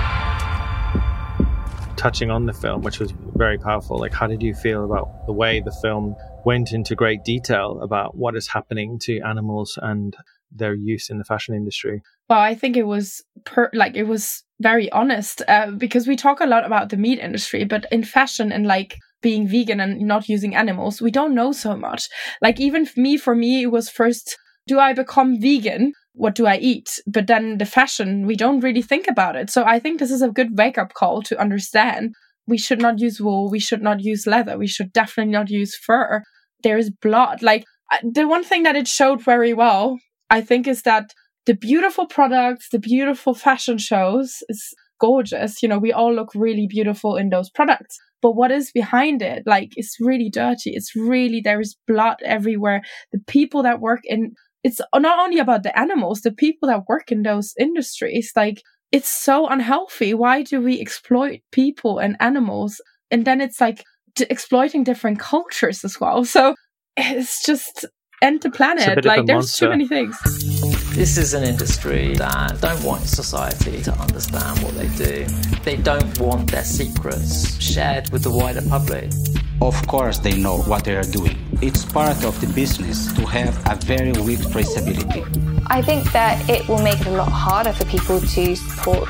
Touching 1.97 2.31
on 2.31 2.47
the 2.47 2.53
film, 2.53 2.83
which 2.83 2.99
was 2.99 3.13
very 3.35 3.59
powerful, 3.59 3.99
like 3.99 4.13
how 4.13 4.27
did 4.27 4.43
you 4.43 4.55
feel 4.55 4.85
about 4.85 5.27
the 5.27 5.33
way 5.33 5.61
the 5.61 5.73
film 5.83 6.15
went 6.45 6.73
into 6.73 6.95
great 6.95 7.25
detail 7.25 7.81
about 7.83 8.17
what 8.17 8.37
is 8.37 8.47
happening 8.47 8.99
to 9.01 9.21
animals 9.21 9.79
and 9.83 10.17
their 10.53 10.75
use 10.75 11.11
in 11.11 11.19
the 11.19 11.25
fashion 11.25 11.55
industry? 11.55 12.03
Well, 12.29 12.39
I 12.39 12.55
think 12.55 12.77
it 12.77 12.87
was 12.87 13.25
per 13.45 13.71
like 13.73 13.97
it 13.97 14.05
was 14.05 14.45
very 14.61 14.91
honest 14.93 15.43
uh, 15.49 15.71
because 15.73 16.07
we 16.07 16.17
talk 16.17 16.41
a 16.41 16.47
lot 16.47 16.65
about 16.65 16.91
the 16.91 16.97
meat 16.97 17.19
industry, 17.19 17.65
but 17.65 17.87
in 17.91 18.05
fashion 18.05 18.53
and 18.53 18.67
like 18.67 18.99
being 19.23 19.49
vegan 19.49 19.81
and 19.81 20.01
not 20.03 20.29
using 20.29 20.55
animals, 20.55 21.01
we 21.01 21.11
don't 21.11 21.35
know 21.35 21.53
so 21.53 21.77
much. 21.77 22.09
Like 22.43 22.61
even 22.61 22.87
me, 22.97 23.17
for 23.17 23.35
me, 23.35 23.63
it 23.63 23.73
was 23.73 23.89
first, 23.89 24.37
do 24.67 24.79
I 24.79 24.93
become 24.93 25.41
vegan? 25.41 25.93
What 26.17 26.35
do 26.35 26.47
I 26.47 26.57
eat? 26.57 26.99
But 27.07 27.27
then 27.27 27.59
the 27.59 27.67
fashion, 27.67 28.27
we 28.27 28.37
don't 28.37 28.61
really 28.61 28.83
think 28.83 29.07
about 29.07 29.37
it. 29.37 29.51
So 29.51 29.65
I 29.65 29.79
think 29.79 29.99
this 29.99 30.11
is 30.11 30.23
a 30.23 30.31
good 30.31 30.57
wake 30.57 30.79
up 30.79 30.95
call 30.95 31.23
to 31.23 31.41
understand 31.41 32.15
we 32.47 32.59
should 32.59 32.81
not 32.81 33.01
use 33.01 33.21
wool. 33.21 33.51
We 33.51 33.59
should 33.59 33.83
not 33.83 34.01
use 34.03 34.27
leather. 34.27 34.57
We 34.57 34.67
should 34.67 34.93
definitely 34.93 35.33
not 35.33 35.51
use 35.51 35.77
fur. 35.77 36.23
There 36.63 36.79
is 36.79 36.91
blood. 36.91 37.43
Like 37.43 37.65
the 38.03 38.27
one 38.27 38.45
thing 38.45 38.63
that 38.63 38.77
it 38.77 38.89
showed 38.89 39.23
very 39.23 39.53
well, 39.53 39.99
I 40.31 40.41
think, 40.41 40.67
is 40.67 40.83
that 40.83 41.13
the 41.45 41.55
beautiful 41.55 42.07
products, 42.07 42.69
the 42.71 42.79
beautiful 42.79 43.35
fashion 43.35 43.79
shows 43.79 44.43
is 44.49 44.75
gorgeous. 45.01 45.63
You 45.63 45.69
know, 45.69 45.79
we 45.79 45.93
all 45.93 46.15
look 46.15 46.31
really 46.35 46.67
beautiful 46.67 47.17
in 47.17 47.29
those 47.29 47.51
products. 47.51 47.99
But 48.23 48.33
what 48.33 48.51
is 48.51 48.73
behind 48.73 49.23
it? 49.23 49.43
Like, 49.45 49.73
it's 49.77 49.97
really 50.01 50.31
dirty. 50.31 50.71
It's 50.75 50.97
really, 50.97 51.41
there 51.45 51.61
is 51.61 51.77
blood 51.87 52.17
everywhere. 52.25 52.83
The 53.13 53.21
people 53.27 53.63
that 53.65 53.81
work 53.81 54.01
in, 54.05 54.33
it's 54.67 54.81
not 54.97 55.21
only 55.21 55.39
about 55.39 55.63
the 55.63 55.79
animals, 55.79 56.23
the 56.23 56.33
people 56.33 56.69
that 56.69 56.89
work 56.89 57.13
in 57.13 57.23
those 57.23 57.55
industries, 57.57 58.33
like, 58.35 58.61
it's 58.91 59.09
so 59.09 59.47
unhealthy. 59.47 60.13
Why 60.13 60.43
do 60.43 60.61
we 60.61 60.81
exploit 60.81 61.41
people 61.53 62.01
and 62.01 62.17
animals? 62.19 62.81
And 63.13 63.25
then 63.25 63.41
it's 63.41 63.61
like 63.61 63.85
d- 64.17 64.27
exploiting 64.29 64.83
different 64.83 65.21
cultures 65.21 65.85
as 65.85 66.01
well. 66.01 66.25
So 66.25 66.57
it's 66.97 67.45
just 67.47 67.85
end 68.21 68.43
the 68.43 68.51
planet. 68.51 69.05
Like 69.05 69.27
there's 69.27 69.37
monster. 69.37 69.67
too 69.67 69.71
many 69.71 69.87
things. 69.87 70.66
This 70.97 71.19
is 71.19 71.35
an 71.35 71.45
industry 71.45 72.15
that 72.15 72.59
don't 72.63 72.83
want 72.83 73.03
society 73.03 73.83
to 73.83 73.93
understand 74.01 74.63
what 74.63 74.75
they 74.77 74.89
do. 74.97 75.27
They 75.63 75.77
don't 75.77 76.19
want 76.19 76.51
their 76.51 76.65
secrets 76.65 77.61
shared 77.63 78.09
with 78.13 78.23
the 78.23 78.31
wider 78.31 78.63
public. 78.67 79.13
Of 79.61 79.87
course, 79.89 80.19
they 80.21 80.39
know 80.39 80.57
what 80.63 80.85
they 80.85 80.97
are 80.97 81.05
doing. 81.05 81.37
It's 81.61 81.85
part 81.85 82.25
of 82.25 82.41
the 82.41 82.47
business 82.55 83.13
to 83.13 83.27
have 83.27 83.55
a 83.71 83.77
very 83.85 84.13
weak 84.13 84.41
traceability. 84.41 85.23
I 85.67 85.83
think 85.83 86.11
that 86.13 86.49
it 86.49 86.67
will 86.67 86.83
make 86.83 86.99
it 87.03 87.09
a 87.09 87.11
lot 87.11 87.31
harder 87.31 87.75
for 87.75 87.85
people 87.85 88.19
to 88.19 88.57
support 88.57 89.07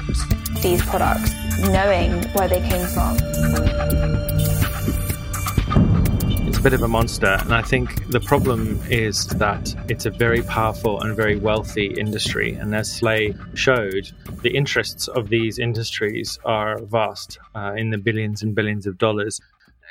these 0.62 0.82
products 0.82 1.32
knowing 1.70 2.10
where 2.34 2.48
they 2.48 2.68
came 2.68 2.84
from 2.88 3.16
bit 6.66 6.72
of 6.72 6.82
a 6.82 6.88
monster. 6.88 7.38
And 7.42 7.54
I 7.54 7.62
think 7.62 8.10
the 8.10 8.18
problem 8.18 8.80
is 8.90 9.28
that 9.28 9.72
it's 9.88 10.04
a 10.04 10.10
very 10.10 10.42
powerful 10.42 11.00
and 11.00 11.14
very 11.14 11.36
wealthy 11.36 11.94
industry. 11.96 12.54
And 12.54 12.74
as 12.74 12.90
Slay 12.90 13.36
showed, 13.54 14.10
the 14.42 14.50
interests 14.50 15.06
of 15.06 15.28
these 15.28 15.60
industries 15.60 16.40
are 16.44 16.82
vast 16.82 17.38
uh, 17.54 17.74
in 17.76 17.90
the 17.90 17.98
billions 17.98 18.42
and 18.42 18.52
billions 18.52 18.84
of 18.84 18.98
dollars. 18.98 19.40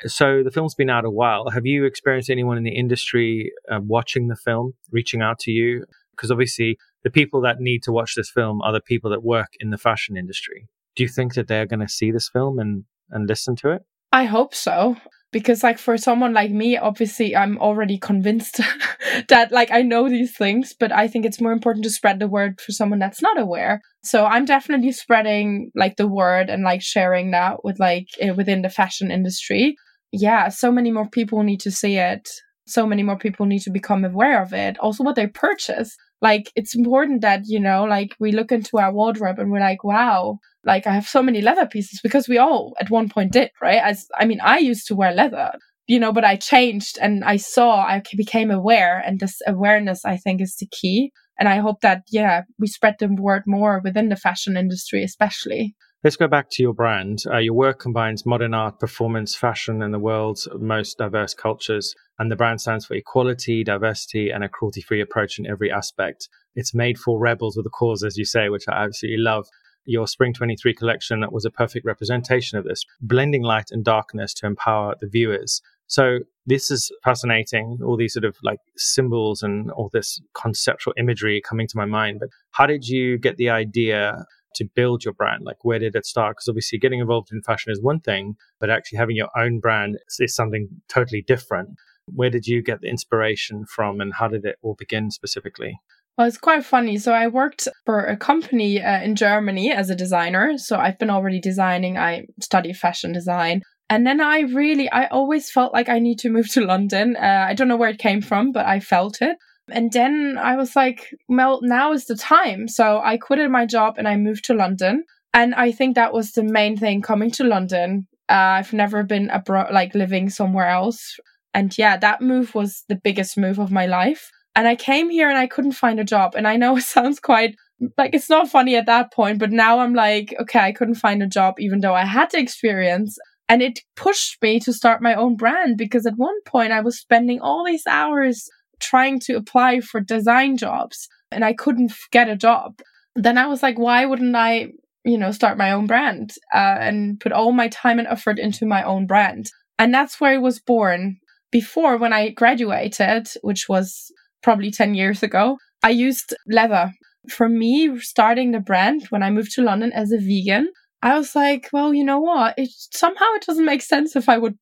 So 0.04 0.42
the 0.42 0.50
film's 0.50 0.74
been 0.74 0.90
out 0.90 1.06
a 1.06 1.10
while. 1.10 1.48
Have 1.48 1.64
you 1.64 1.86
experienced 1.86 2.28
anyone 2.28 2.58
in 2.58 2.64
the 2.64 2.76
industry 2.76 3.52
uh, 3.72 3.80
watching 3.82 4.28
the 4.28 4.36
film, 4.36 4.74
reaching 4.92 5.22
out 5.22 5.38
to 5.38 5.50
you? 5.50 5.86
Because 6.10 6.30
obviously, 6.30 6.76
the 7.04 7.10
people 7.10 7.40
that 7.40 7.58
need 7.58 7.84
to 7.84 7.92
watch 7.92 8.16
this 8.16 8.28
film 8.28 8.60
are 8.60 8.72
the 8.74 8.82
people 8.82 9.10
that 9.12 9.24
work 9.24 9.54
in 9.60 9.70
the 9.70 9.78
fashion 9.78 10.18
industry. 10.18 10.68
Do 10.94 11.04
you 11.04 11.08
think 11.08 11.36
that 11.36 11.48
they're 11.48 11.64
going 11.64 11.80
to 11.80 11.88
see 11.88 12.10
this 12.10 12.28
film 12.28 12.58
and, 12.58 12.84
and 13.08 13.26
listen 13.26 13.56
to 13.56 13.70
it? 13.70 13.82
I 14.12 14.24
hope 14.24 14.54
so 14.54 14.98
because 15.32 15.62
like 15.62 15.78
for 15.78 15.96
someone 15.96 16.32
like 16.32 16.50
me 16.50 16.76
obviously 16.76 17.34
i'm 17.36 17.58
already 17.58 17.98
convinced 17.98 18.60
that 19.28 19.50
like 19.52 19.70
i 19.70 19.82
know 19.82 20.08
these 20.08 20.36
things 20.36 20.74
but 20.78 20.92
i 20.92 21.06
think 21.08 21.24
it's 21.24 21.40
more 21.40 21.52
important 21.52 21.84
to 21.84 21.90
spread 21.90 22.18
the 22.18 22.28
word 22.28 22.60
for 22.60 22.72
someone 22.72 22.98
that's 22.98 23.22
not 23.22 23.38
aware. 23.38 23.80
So 24.02 24.24
i'm 24.24 24.44
definitely 24.44 24.92
spreading 24.92 25.70
like 25.74 25.96
the 25.96 26.08
word 26.08 26.48
and 26.48 26.62
like 26.62 26.82
sharing 26.82 27.32
that 27.32 27.64
with 27.64 27.78
like 27.80 28.06
eh, 28.20 28.30
within 28.30 28.62
the 28.62 28.70
fashion 28.70 29.10
industry. 29.10 29.76
Yeah 30.12 30.48
so 30.48 30.70
many 30.70 30.90
more 30.90 31.08
people 31.08 31.42
need 31.42 31.60
to 31.60 31.70
see 31.70 31.96
it. 31.96 32.28
So 32.68 32.86
many 32.86 33.02
more 33.02 33.18
people 33.18 33.46
need 33.46 33.60
to 33.60 33.70
become 33.70 34.04
aware 34.04 34.42
of 34.42 34.52
it. 34.52 34.78
Also 34.78 35.04
what 35.04 35.16
they 35.16 35.26
purchase 35.26 35.96
like 36.22 36.50
it's 36.56 36.74
important 36.74 37.20
that 37.20 37.42
you 37.46 37.60
know 37.60 37.84
like 37.84 38.14
we 38.18 38.32
look 38.32 38.52
into 38.52 38.78
our 38.78 38.92
wardrobe 38.92 39.38
and 39.38 39.50
we're 39.50 39.60
like 39.60 39.84
wow 39.84 40.38
like 40.66 40.86
I 40.86 40.92
have 40.92 41.06
so 41.06 41.22
many 41.22 41.40
leather 41.40 41.64
pieces 41.64 42.00
because 42.02 42.28
we 42.28 42.38
all 42.38 42.74
at 42.80 42.90
one 42.90 43.08
point 43.08 43.32
did, 43.32 43.50
right? 43.62 43.80
As 43.82 44.06
I 44.18 44.26
mean, 44.26 44.40
I 44.42 44.58
used 44.58 44.88
to 44.88 44.96
wear 44.96 45.12
leather, 45.12 45.52
you 45.86 45.98
know, 46.00 46.12
but 46.12 46.24
I 46.24 46.36
changed 46.36 46.98
and 47.00 47.24
I 47.24 47.36
saw, 47.36 47.76
I 47.76 48.02
became 48.16 48.50
aware 48.50 48.98
and 48.98 49.20
this 49.20 49.40
awareness 49.46 50.04
I 50.04 50.16
think 50.16 50.42
is 50.42 50.56
the 50.56 50.66
key. 50.66 51.12
And 51.38 51.48
I 51.48 51.58
hope 51.58 51.80
that, 51.82 52.02
yeah, 52.10 52.42
we 52.58 52.66
spread 52.66 52.96
the 52.98 53.08
word 53.08 53.44
more 53.46 53.80
within 53.84 54.08
the 54.08 54.16
fashion 54.16 54.56
industry, 54.56 55.04
especially. 55.04 55.76
Let's 56.04 56.16
go 56.16 56.28
back 56.28 56.50
to 56.50 56.62
your 56.62 56.74
brand. 56.74 57.24
Uh, 57.26 57.38
your 57.38 57.54
work 57.54 57.80
combines 57.80 58.26
modern 58.26 58.54
art, 58.54 58.78
performance, 58.78 59.34
fashion, 59.34 59.82
and 59.82 59.92
the 59.92 59.98
world's 59.98 60.46
most 60.58 60.98
diverse 60.98 61.34
cultures. 61.34 61.94
And 62.18 62.30
the 62.30 62.36
brand 62.36 62.60
stands 62.60 62.86
for 62.86 62.94
equality, 62.94 63.64
diversity, 63.64 64.30
and 64.30 64.44
a 64.44 64.48
cruelty 64.48 64.82
free 64.82 65.00
approach 65.00 65.38
in 65.38 65.46
every 65.46 65.70
aspect. 65.70 66.28
It's 66.54 66.74
made 66.74 66.98
for 66.98 67.18
rebels 67.18 67.56
with 67.56 67.66
a 67.66 67.70
cause, 67.70 68.04
as 68.04 68.16
you 68.16 68.24
say, 68.24 68.48
which 68.48 68.68
I 68.68 68.84
absolutely 68.84 69.22
love 69.22 69.48
your 69.86 70.06
Spring 70.06 70.34
23 70.34 70.74
collection 70.74 71.24
was 71.30 71.44
a 71.44 71.50
perfect 71.50 71.86
representation 71.86 72.58
of 72.58 72.64
this, 72.64 72.84
blending 73.00 73.42
light 73.42 73.70
and 73.70 73.84
darkness 73.84 74.34
to 74.34 74.46
empower 74.46 74.96
the 75.00 75.06
viewers. 75.06 75.62
So 75.86 76.18
this 76.44 76.70
is 76.70 76.90
fascinating, 77.04 77.78
all 77.84 77.96
these 77.96 78.12
sort 78.12 78.24
of 78.24 78.36
like 78.42 78.58
symbols 78.76 79.42
and 79.42 79.70
all 79.70 79.88
this 79.92 80.20
conceptual 80.34 80.92
imagery 80.98 81.40
coming 81.40 81.68
to 81.68 81.76
my 81.76 81.84
mind. 81.84 82.18
But 82.20 82.30
how 82.50 82.66
did 82.66 82.88
you 82.88 83.18
get 83.18 83.36
the 83.36 83.50
idea 83.50 84.26
to 84.56 84.68
build 84.74 85.04
your 85.04 85.14
brand? 85.14 85.44
Like, 85.44 85.64
where 85.64 85.78
did 85.78 85.94
it 85.94 86.06
start? 86.06 86.36
Because 86.36 86.48
obviously, 86.48 86.78
getting 86.78 87.00
involved 87.00 87.28
in 87.32 87.42
fashion 87.42 87.72
is 87.72 87.82
one 87.82 88.00
thing, 88.00 88.36
but 88.60 88.70
actually 88.70 88.98
having 88.98 89.16
your 89.16 89.30
own 89.36 89.60
brand 89.60 89.98
is 90.18 90.34
something 90.34 90.68
totally 90.88 91.22
different. 91.22 91.70
Where 92.06 92.30
did 92.30 92.46
you 92.46 92.62
get 92.62 92.80
the 92.80 92.88
inspiration 92.88 93.66
from 93.66 94.00
and 94.00 94.14
how 94.14 94.28
did 94.28 94.44
it 94.44 94.56
all 94.62 94.74
begin 94.78 95.10
specifically? 95.10 95.80
Well, 96.16 96.26
it's 96.26 96.38
quite 96.38 96.64
funny. 96.64 96.96
So 96.98 97.12
I 97.12 97.26
worked 97.26 97.68
for 97.84 98.04
a 98.04 98.16
company 98.16 98.82
uh, 98.82 99.02
in 99.02 99.16
Germany 99.16 99.70
as 99.70 99.90
a 99.90 99.96
designer. 99.96 100.56
So 100.56 100.78
I've 100.78 100.98
been 100.98 101.10
already 101.10 101.40
designing. 101.40 101.98
I 101.98 102.26
studied 102.40 102.76
fashion 102.76 103.12
design. 103.12 103.62
And 103.90 104.06
then 104.06 104.20
I 104.20 104.40
really, 104.40 104.90
I 104.90 105.06
always 105.06 105.50
felt 105.50 105.72
like 105.72 105.88
I 105.88 105.98
need 105.98 106.18
to 106.20 106.30
move 106.30 106.50
to 106.52 106.64
London. 106.64 107.16
Uh, 107.16 107.46
I 107.48 107.54
don't 107.54 107.68
know 107.68 107.76
where 107.76 107.90
it 107.90 107.98
came 107.98 108.22
from, 108.22 108.50
but 108.50 108.66
I 108.66 108.80
felt 108.80 109.20
it. 109.20 109.36
And 109.68 109.92
then 109.92 110.38
I 110.40 110.56
was 110.56 110.76
like, 110.76 111.12
well, 111.28 111.60
now 111.62 111.92
is 111.92 112.06
the 112.06 112.16
time. 112.16 112.68
So 112.68 113.00
I 113.02 113.16
quitted 113.16 113.50
my 113.50 113.66
job 113.66 113.94
and 113.98 114.06
I 114.06 114.16
moved 114.16 114.44
to 114.44 114.54
London. 114.54 115.04
And 115.34 115.54
I 115.54 115.72
think 115.72 115.94
that 115.94 116.12
was 116.12 116.32
the 116.32 116.44
main 116.44 116.76
thing 116.76 117.02
coming 117.02 117.30
to 117.32 117.44
London. 117.44 118.06
Uh, 118.28 118.58
I've 118.58 118.72
never 118.72 119.02
been 119.02 119.28
abroad, 119.30 119.72
like 119.72 119.94
living 119.94 120.30
somewhere 120.30 120.68
else. 120.68 121.16
And 121.52 121.76
yeah, 121.76 121.96
that 121.98 122.22
move 122.22 122.54
was 122.54 122.84
the 122.88 122.96
biggest 123.02 123.36
move 123.36 123.58
of 123.58 123.70
my 123.70 123.86
life. 123.86 124.30
And 124.54 124.66
I 124.66 124.76
came 124.76 125.10
here 125.10 125.28
and 125.28 125.38
I 125.38 125.46
couldn't 125.46 125.72
find 125.72 126.00
a 126.00 126.04
job. 126.04 126.34
And 126.34 126.46
I 126.46 126.56
know 126.56 126.76
it 126.76 126.82
sounds 126.84 127.20
quite 127.20 127.56
like 127.98 128.14
it's 128.14 128.30
not 128.30 128.48
funny 128.48 128.76
at 128.76 128.86
that 128.86 129.12
point, 129.12 129.38
but 129.38 129.52
now 129.52 129.80
I'm 129.80 129.94
like, 129.94 130.34
okay, 130.40 130.60
I 130.60 130.72
couldn't 130.72 130.94
find 130.94 131.22
a 131.22 131.26
job 131.26 131.56
even 131.58 131.80
though 131.80 131.94
I 131.94 132.06
had 132.06 132.30
the 132.30 132.38
experience. 132.38 133.18
And 133.48 133.62
it 133.62 133.80
pushed 133.94 134.42
me 134.42 134.58
to 134.60 134.72
start 134.72 135.02
my 135.02 135.14
own 135.14 135.36
brand 135.36 135.76
because 135.76 136.06
at 136.06 136.16
one 136.16 136.40
point 136.46 136.72
I 136.72 136.80
was 136.80 136.98
spending 136.98 137.40
all 137.40 137.64
these 137.64 137.86
hours 137.86 138.48
trying 138.80 139.20
to 139.20 139.34
apply 139.34 139.80
for 139.80 140.00
design 140.00 140.56
jobs 140.56 141.08
and 141.30 141.44
I 141.44 141.52
couldn't 141.52 141.92
get 142.10 142.28
a 142.28 142.36
job. 142.36 142.80
Then 143.14 143.38
I 143.38 143.46
was 143.46 143.62
like, 143.62 143.78
why 143.78 144.04
wouldn't 144.04 144.36
I, 144.36 144.72
you 145.04 145.18
know, 145.18 145.30
start 145.30 145.58
my 145.58 145.72
own 145.72 145.86
brand 145.86 146.34
uh, 146.54 146.76
and 146.80 147.18
put 147.18 147.32
all 147.32 147.52
my 147.52 147.68
time 147.68 147.98
and 147.98 148.08
effort 148.08 148.38
into 148.38 148.66
my 148.66 148.82
own 148.82 149.06
brand? 149.06 149.50
And 149.78 149.92
that's 149.92 150.20
where 150.20 150.34
it 150.34 150.42
was 150.42 150.60
born. 150.60 151.18
Before, 151.50 151.96
when 151.96 152.12
I 152.12 152.30
graduated, 152.30 153.28
which 153.42 153.68
was 153.68 154.10
probably 154.42 154.70
10 154.70 154.94
years 154.94 155.22
ago, 155.22 155.58
I 155.82 155.90
used 155.90 156.34
leather. 156.46 156.92
For 157.30 157.48
me, 157.48 157.98
starting 157.98 158.52
the 158.52 158.60
brand 158.60 159.06
when 159.10 159.22
I 159.22 159.30
moved 159.30 159.52
to 159.52 159.62
London 159.62 159.92
as 159.92 160.12
a 160.12 160.18
vegan, 160.18 160.68
I 161.02 161.16
was 161.16 161.34
like, 161.34 161.68
well, 161.72 161.92
you 161.92 162.04
know 162.04 162.20
what? 162.20 162.54
It 162.56 162.70
somehow 162.72 163.26
it 163.34 163.44
doesn't 163.46 163.64
make 163.64 163.82
sense 163.82 164.16
if 164.16 164.28
I 164.28 164.38
would, 164.38 164.56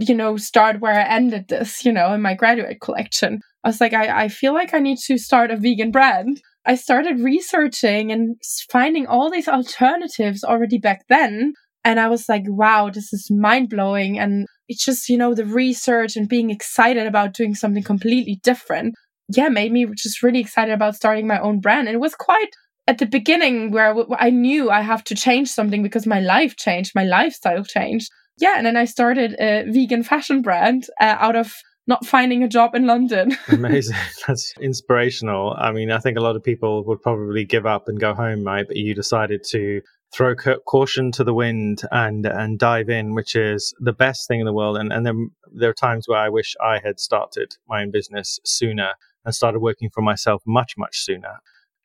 you 0.00 0.14
know, 0.14 0.36
start 0.36 0.80
where 0.80 0.98
I 0.98 1.04
ended 1.04 1.48
this, 1.48 1.84
you 1.84 1.92
know, 1.92 2.12
in 2.14 2.22
my 2.22 2.34
graduate 2.34 2.80
collection. 2.80 3.40
I 3.64 3.68
was 3.68 3.80
like, 3.80 3.92
I, 3.92 4.24
I 4.24 4.28
feel 4.28 4.54
like 4.54 4.72
I 4.72 4.78
need 4.78 4.98
to 5.06 5.18
start 5.18 5.50
a 5.50 5.56
vegan 5.56 5.90
brand. 5.90 6.40
I 6.66 6.74
started 6.74 7.20
researching 7.20 8.10
and 8.10 8.36
finding 8.70 9.06
all 9.06 9.30
these 9.30 9.48
alternatives 9.48 10.44
already 10.44 10.78
back 10.78 11.02
then. 11.08 11.54
And 11.84 11.98
I 11.98 12.08
was 12.08 12.28
like, 12.28 12.42
wow, 12.46 12.90
this 12.90 13.12
is 13.12 13.30
mind 13.30 13.70
blowing. 13.70 14.18
And 14.18 14.46
it's 14.68 14.84
just, 14.84 15.08
you 15.08 15.16
know, 15.16 15.34
the 15.34 15.46
research 15.46 16.16
and 16.16 16.28
being 16.28 16.50
excited 16.50 17.06
about 17.06 17.34
doing 17.34 17.54
something 17.54 17.82
completely 17.82 18.38
different. 18.42 18.94
Yeah, 19.28 19.48
made 19.48 19.72
me 19.72 19.86
just 19.94 20.22
really 20.22 20.40
excited 20.40 20.72
about 20.72 20.96
starting 20.96 21.26
my 21.26 21.40
own 21.40 21.60
brand. 21.60 21.88
And 21.88 21.94
it 21.94 22.00
was 22.00 22.14
quite 22.14 22.50
at 22.86 22.98
the 22.98 23.06
beginning 23.06 23.70
where 23.70 23.94
I 24.18 24.30
knew 24.30 24.70
I 24.70 24.80
have 24.80 25.04
to 25.04 25.14
change 25.14 25.48
something 25.48 25.82
because 25.82 26.06
my 26.06 26.20
life 26.20 26.56
changed, 26.56 26.92
my 26.94 27.04
lifestyle 27.04 27.64
changed. 27.64 28.10
Yeah. 28.38 28.54
And 28.56 28.66
then 28.66 28.76
I 28.76 28.84
started 28.84 29.34
a 29.38 29.64
vegan 29.70 30.02
fashion 30.02 30.42
brand 30.42 30.86
uh, 31.00 31.16
out 31.18 31.36
of 31.36 31.52
not 31.86 32.06
finding 32.06 32.42
a 32.42 32.48
job 32.48 32.74
in 32.74 32.86
London. 32.86 33.36
Amazing. 33.48 33.96
That's 34.26 34.54
inspirational. 34.60 35.56
I 35.58 35.72
mean, 35.72 35.90
I 35.90 35.98
think 35.98 36.16
a 36.16 36.22
lot 36.22 36.36
of 36.36 36.42
people 36.42 36.84
would 36.84 37.02
probably 37.02 37.44
give 37.44 37.66
up 37.66 37.88
and 37.88 37.98
go 37.98 38.14
home, 38.14 38.44
right? 38.44 38.66
But 38.66 38.76
you 38.76 38.94
decided 38.94 39.42
to 39.50 39.80
throw 40.14 40.34
caution 40.34 41.12
to 41.12 41.24
the 41.24 41.34
wind 41.34 41.82
and 41.90 42.26
and 42.26 42.58
dive 42.58 42.88
in, 42.88 43.14
which 43.14 43.34
is 43.34 43.74
the 43.80 43.92
best 43.92 44.28
thing 44.28 44.40
in 44.40 44.46
the 44.46 44.52
world. 44.52 44.76
And 44.76 44.92
and 44.92 45.04
then 45.04 45.30
there 45.52 45.70
are 45.70 45.74
times 45.74 46.06
where 46.06 46.18
I 46.18 46.28
wish 46.28 46.54
I 46.64 46.80
had 46.82 47.00
started 47.00 47.56
my 47.68 47.82
own 47.82 47.90
business 47.90 48.38
sooner 48.44 48.90
and 49.24 49.34
started 49.34 49.60
working 49.60 49.90
for 49.92 50.02
myself 50.02 50.42
much 50.46 50.74
much 50.76 50.98
sooner 50.98 51.40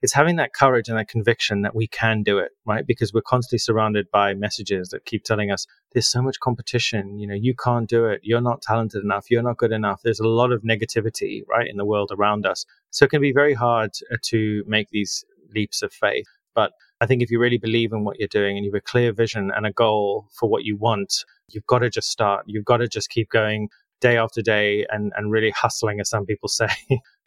it's 0.06 0.14
having 0.14 0.36
that 0.36 0.54
courage 0.54 0.88
and 0.88 1.00
that 1.00 1.08
conviction 1.08 1.64
that 1.64 1.74
we 1.74 1.88
can 1.88 2.22
do 2.22 2.38
it, 2.38 2.52
right? 2.64 2.86
Because 2.86 3.12
we're 3.12 3.22
constantly 3.22 3.58
surrounded 3.58 4.06
by 4.12 4.36
messages 4.36 4.90
that 4.90 5.04
keep 5.06 5.24
telling 5.24 5.50
us 5.50 5.66
there's 5.94 6.08
so 6.08 6.22
much 6.22 6.40
competition. 6.40 7.18
You 7.18 7.26
know, 7.26 7.34
you 7.34 7.56
can't 7.56 7.90
do 7.90 8.06
it. 8.06 8.22
You're 8.22 8.40
not 8.40 8.62
talented 8.62 9.04
enough. 9.04 9.32
You're 9.32 9.42
not 9.42 9.58
good 9.58 9.72
enough. 9.72 10.02
There's 10.04 10.20
a 10.20 10.28
lot 10.28 10.52
of 10.52 10.62
negativity, 10.62 11.42
right, 11.50 11.68
in 11.68 11.78
the 11.78 11.86
world 11.86 12.12
around 12.14 12.46
us. 12.46 12.66
So 12.92 13.06
it 13.06 13.10
can 13.10 13.20
be 13.20 13.34
very 13.34 13.56
hard 13.56 13.94
uh, 14.14 14.18
to 14.26 14.64
make 14.68 14.90
these 14.92 15.26
leaps 15.56 15.82
of 15.82 15.92
faith. 15.92 16.28
But 16.54 16.74
I 17.02 17.08
think 17.08 17.24
if 17.24 17.32
you 17.32 17.40
really 17.40 17.58
believe 17.58 17.92
in 17.92 18.04
what 18.04 18.20
you're 18.20 18.28
doing 18.28 18.58
and 18.58 18.64
you 18.64 18.72
have 18.72 18.78
a 18.78 18.82
clear 18.82 19.12
vision 19.12 19.52
and 19.56 19.66
a 19.66 19.74
goal 19.74 20.28
for 20.40 20.48
what 20.48 20.66
you 20.66 20.78
want, 20.78 21.26
you've 21.50 21.66
got 21.66 21.80
to 21.80 21.90
just 21.90 22.12
start. 22.12 22.44
You've 22.46 22.66
got 22.66 22.78
to 22.78 22.88
just 22.88 23.10
keep 23.10 23.32
going 23.32 23.70
day 24.02 24.18
after 24.18 24.44
day 24.44 24.86
and, 24.92 25.12
and 25.16 25.32
really 25.32 25.50
hustling, 25.50 26.00
as 26.00 26.10
some 26.10 26.28
people 26.28 26.48
say, 26.62 26.70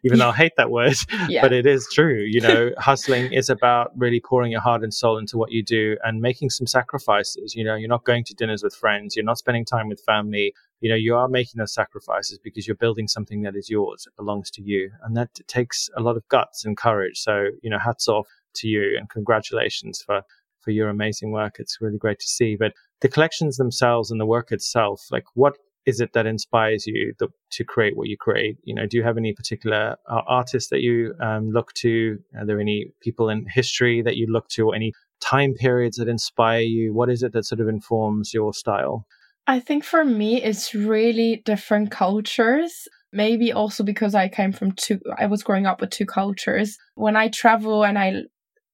even 0.05 0.19
though 0.19 0.31
I 0.31 0.37
hate 0.37 0.53
that 0.57 0.71
word, 0.71 0.95
yeah. 1.29 1.43
but 1.43 1.53
it 1.53 1.67
is 1.67 1.89
true. 1.93 2.23
You 2.27 2.41
know, 2.41 2.71
hustling 2.79 3.33
is 3.33 3.51
about 3.51 3.91
really 3.97 4.21
pouring 4.21 4.53
your 4.53 4.61
heart 4.61 4.83
and 4.83 4.95
soul 4.95 5.19
into 5.19 5.37
what 5.37 5.51
you 5.51 5.63
do 5.63 5.97
and 6.05 6.21
making 6.21 6.51
some 6.51 6.67
sacrifices. 6.67 7.55
You 7.55 7.65
know, 7.65 7.75
you're 7.75 7.89
not 7.89 8.05
going 8.05 8.25
to 8.25 8.35
dinners 8.35 8.63
with 8.63 8.75
friends, 8.75 9.17
you're 9.17 9.25
not 9.25 9.39
spending 9.39 9.65
time 9.65 9.89
with 9.89 10.01
family. 10.01 10.55
You 10.81 10.89
know, 10.89 10.97
you 10.97 11.17
are 11.17 11.27
making 11.29 11.59
those 11.59 11.75
sacrifices 11.75 12.39
because 12.39 12.69
you're 12.69 12.77
building 12.77 13.09
something 13.09 13.43
that 13.43 13.57
is 13.57 13.69
yours, 13.69 14.07
it 14.07 14.15
belongs 14.17 14.51
to 14.53 14.63
you. 14.63 14.91
And 15.03 15.17
that 15.17 15.31
takes 15.49 15.91
a 15.97 16.01
lot 16.01 16.17
of 16.17 16.27
guts 16.29 16.65
and 16.65 16.77
courage. 16.77 17.19
So, 17.19 17.49
you 17.63 17.71
know, 17.71 17.79
hats 17.79 18.07
off 18.07 18.29
to 18.55 18.69
you 18.69 18.97
and 18.97 19.11
congratulations 19.11 20.01
for, 20.01 20.23
for 20.61 20.71
your 20.71 20.89
amazing 20.89 21.33
work. 21.33 21.57
It's 21.59 21.81
really 21.81 21.99
great 21.99 22.21
to 22.21 22.27
see. 22.29 22.55
But 22.55 22.75
the 23.01 23.09
collections 23.09 23.57
themselves 23.57 24.13
and 24.13 24.21
the 24.21 24.27
work 24.27 24.53
itself, 24.53 25.07
like 25.11 25.25
what 25.35 25.57
is 25.89 26.01
it 26.01 26.13
that 26.13 26.27
inspires 26.27 26.87
you 26.87 27.15
the, 27.19 27.29
to 27.51 27.65
create 27.65 27.97
what 27.97 28.09
you 28.09 28.17
create? 28.19 28.59
You 28.65 28.75
know, 28.75 28.87
do 28.87 28.99
you 28.99 29.03
have 29.03 29.17
any 29.17 29.33
particular 29.33 29.97
uh, 30.07 30.21
artists 30.29 30.69
that 30.69 30.83
you 30.83 31.15
um, 31.19 31.51
look 31.51 31.73
to? 31.85 32.19
Are 32.39 32.45
there 32.45 32.61
any 32.61 32.93
people 33.01 33.31
in 33.31 33.47
history 33.49 34.03
that 34.03 34.17
you 34.19 34.27
look 34.27 34.49
to, 34.49 34.67
or 34.67 34.75
any 34.75 34.93
time 35.21 35.55
periods 35.55 35.97
that 35.97 36.07
inspire 36.07 36.61
you? 36.61 36.93
What 36.93 37.09
is 37.09 37.23
it 37.23 37.33
that 37.33 37.47
sort 37.47 37.63
of 37.63 37.69
informs 37.69 38.35
your 38.35 38.53
style? 38.53 39.07
I 39.47 39.61
think 39.61 39.83
for 39.83 40.05
me, 40.05 40.43
it's 40.43 40.75
really 40.75 41.43
different 41.47 41.91
cultures. 41.91 42.87
Maybe 43.11 43.51
also 43.51 43.83
because 43.83 44.15
I 44.15 44.29
came 44.29 44.53
from 44.53 44.73
two, 44.73 45.01
I 45.17 45.25
was 45.25 45.43
growing 45.43 45.65
up 45.65 45.81
with 45.81 45.89
two 45.89 46.05
cultures. 46.05 46.77
When 46.97 47.17
I 47.17 47.29
travel 47.29 47.83
and 47.83 47.99
I 47.99 48.25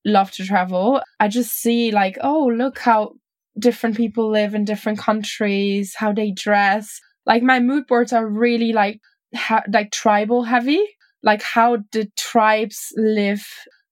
love 0.05 0.33
to 0.33 0.45
travel, 0.45 1.01
I 1.21 1.29
just 1.29 1.53
see 1.53 1.93
like, 1.93 2.19
oh, 2.21 2.51
look 2.53 2.81
how 2.81 3.13
different 3.59 3.97
people 3.97 4.31
live 4.31 4.55
in 4.55 4.65
different 4.65 4.99
countries, 4.99 5.95
how 5.97 6.13
they 6.13 6.31
dress. 6.31 7.01
Like 7.27 7.43
my 7.43 7.61
mood 7.61 7.87
boards 7.87 8.13
are 8.13 8.27
really 8.27 8.73
like 8.73 9.01
ha- 9.35 9.63
like 9.73 9.91
tribal 9.91 10.45
heavy. 10.45 10.83
Like 11.23 11.43
how 11.43 11.79
did 11.91 12.15
tribes 12.17 12.93
live 12.97 13.47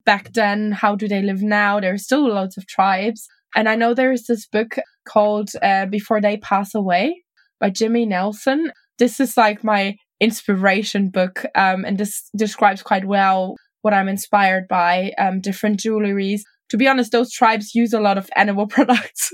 back 0.05 0.33
then? 0.33 0.73
How 0.73 0.97
do 0.97 1.09
they 1.09 1.23
live 1.23 1.43
now? 1.43 1.81
There 1.81 1.95
are 1.95 1.99
still 1.99 2.29
lots 2.33 2.57
of 2.57 2.67
tribes. 2.67 3.27
And 3.55 3.69
I 3.69 3.75
know 3.75 3.95
there 3.95 4.13
is 4.13 4.27
this 4.27 4.47
book 4.47 4.77
called 5.07 5.51
uh, 5.63 5.87
Before 5.87 6.21
They 6.21 6.37
Pass 6.39 6.75
Away 6.75 7.23
by 7.61 7.71
Jimmy 7.71 8.07
Nelson. 8.07 8.73
This 8.99 9.21
is 9.21 9.37
like 9.37 9.63
my 9.63 9.97
inspiration 10.21 11.11
book. 11.11 11.45
Um, 11.55 11.85
and 11.85 11.99
this 11.99 12.31
describes 12.37 12.83
quite 12.83 13.05
well 13.05 13.57
what 13.83 13.93
I'm 13.93 14.09
inspired 14.09 14.69
by, 14.69 15.13
um, 15.19 15.41
different 15.41 15.81
jewelries, 15.81 16.43
to 16.73 16.79
be 16.79 16.89
honest, 16.89 17.13
those 17.13 17.31
tribes 17.31 17.75
use 17.75 17.93
a 17.93 18.01
lot 18.01 18.17
of 18.17 18.31
animal 18.35 18.67
products, 18.77 19.31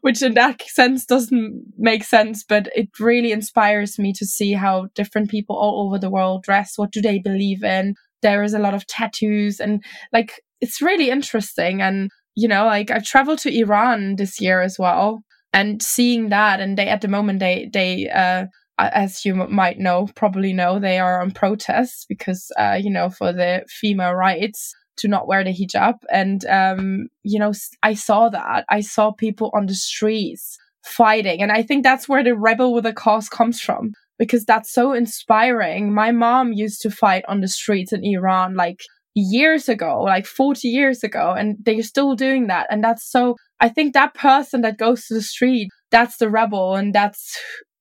which 0.00 0.22
in 0.22 0.34
that 0.34 0.60
sense 0.62 1.06
doesn't 1.06 1.62
make 1.78 2.02
sense, 2.02 2.42
but 2.42 2.68
it 2.74 2.88
really 2.98 3.30
inspires 3.30 3.96
me 3.96 4.12
to 4.14 4.26
see 4.26 4.54
how 4.54 4.88
different 4.96 5.30
people 5.30 5.54
all 5.54 5.86
over 5.86 6.00
the 6.00 6.10
world 6.10 6.42
dress. 6.42 6.72
What 6.74 6.90
do 6.90 7.00
they 7.00 7.20
believe 7.20 7.62
in? 7.62 7.94
There 8.22 8.42
is 8.42 8.54
a 8.54 8.58
lot 8.58 8.74
of 8.74 8.88
tattoos 8.88 9.60
and 9.60 9.84
like, 10.12 10.42
it's 10.60 10.82
really 10.82 11.10
interesting. 11.10 11.80
And, 11.80 12.10
you 12.34 12.48
know, 12.48 12.64
like 12.64 12.90
I've 12.90 13.04
traveled 13.04 13.38
to 13.40 13.56
Iran 13.56 14.16
this 14.16 14.40
year 14.40 14.60
as 14.60 14.76
well 14.76 15.22
and 15.52 15.80
seeing 15.80 16.30
that 16.30 16.58
and 16.58 16.76
they, 16.76 16.88
at 16.88 17.02
the 17.02 17.08
moment, 17.08 17.38
they, 17.38 17.70
they, 17.72 18.08
uh, 18.10 18.46
as 18.80 19.24
you 19.24 19.36
might 19.36 19.78
know, 19.78 20.08
probably 20.16 20.52
know, 20.52 20.80
they 20.80 20.98
are 20.98 21.22
on 21.22 21.30
protests 21.30 22.04
because, 22.08 22.50
uh, 22.58 22.76
you 22.82 22.90
know, 22.90 23.10
for 23.10 23.32
the 23.32 23.64
female 23.68 24.14
rights 24.14 24.74
to 25.00 25.08
not 25.08 25.26
wear 25.26 25.44
the 25.44 25.50
hijab. 25.50 25.94
And, 26.12 26.44
um, 26.46 27.08
you 27.22 27.38
know, 27.38 27.52
I 27.82 27.94
saw 27.94 28.28
that. 28.28 28.64
I 28.68 28.80
saw 28.80 29.12
people 29.12 29.50
on 29.54 29.66
the 29.66 29.74
streets 29.74 30.56
fighting. 30.84 31.42
And 31.42 31.52
I 31.52 31.62
think 31.62 31.82
that's 31.82 32.08
where 32.08 32.24
the 32.24 32.34
rebel 32.36 32.72
with 32.72 32.86
a 32.86 32.92
cause 32.92 33.28
comes 33.28 33.60
from 33.60 33.92
because 34.18 34.44
that's 34.44 34.72
so 34.72 34.92
inspiring. 34.92 35.92
My 35.92 36.12
mom 36.12 36.52
used 36.52 36.82
to 36.82 36.90
fight 36.90 37.24
on 37.28 37.40
the 37.40 37.48
streets 37.48 37.92
in 37.92 38.04
Iran 38.04 38.54
like 38.54 38.80
years 39.14 39.68
ago, 39.68 40.02
like 40.02 40.26
40 40.26 40.68
years 40.68 41.02
ago, 41.02 41.34
and 41.36 41.56
they're 41.64 41.82
still 41.82 42.14
doing 42.14 42.46
that. 42.46 42.66
And 42.70 42.82
that's 42.82 43.10
so, 43.10 43.36
I 43.60 43.68
think 43.68 43.94
that 43.94 44.14
person 44.14 44.60
that 44.62 44.78
goes 44.78 45.06
to 45.06 45.14
the 45.14 45.22
street, 45.22 45.68
that's 45.90 46.18
the 46.18 46.30
rebel. 46.30 46.76
And 46.76 46.94
that's, 46.94 47.38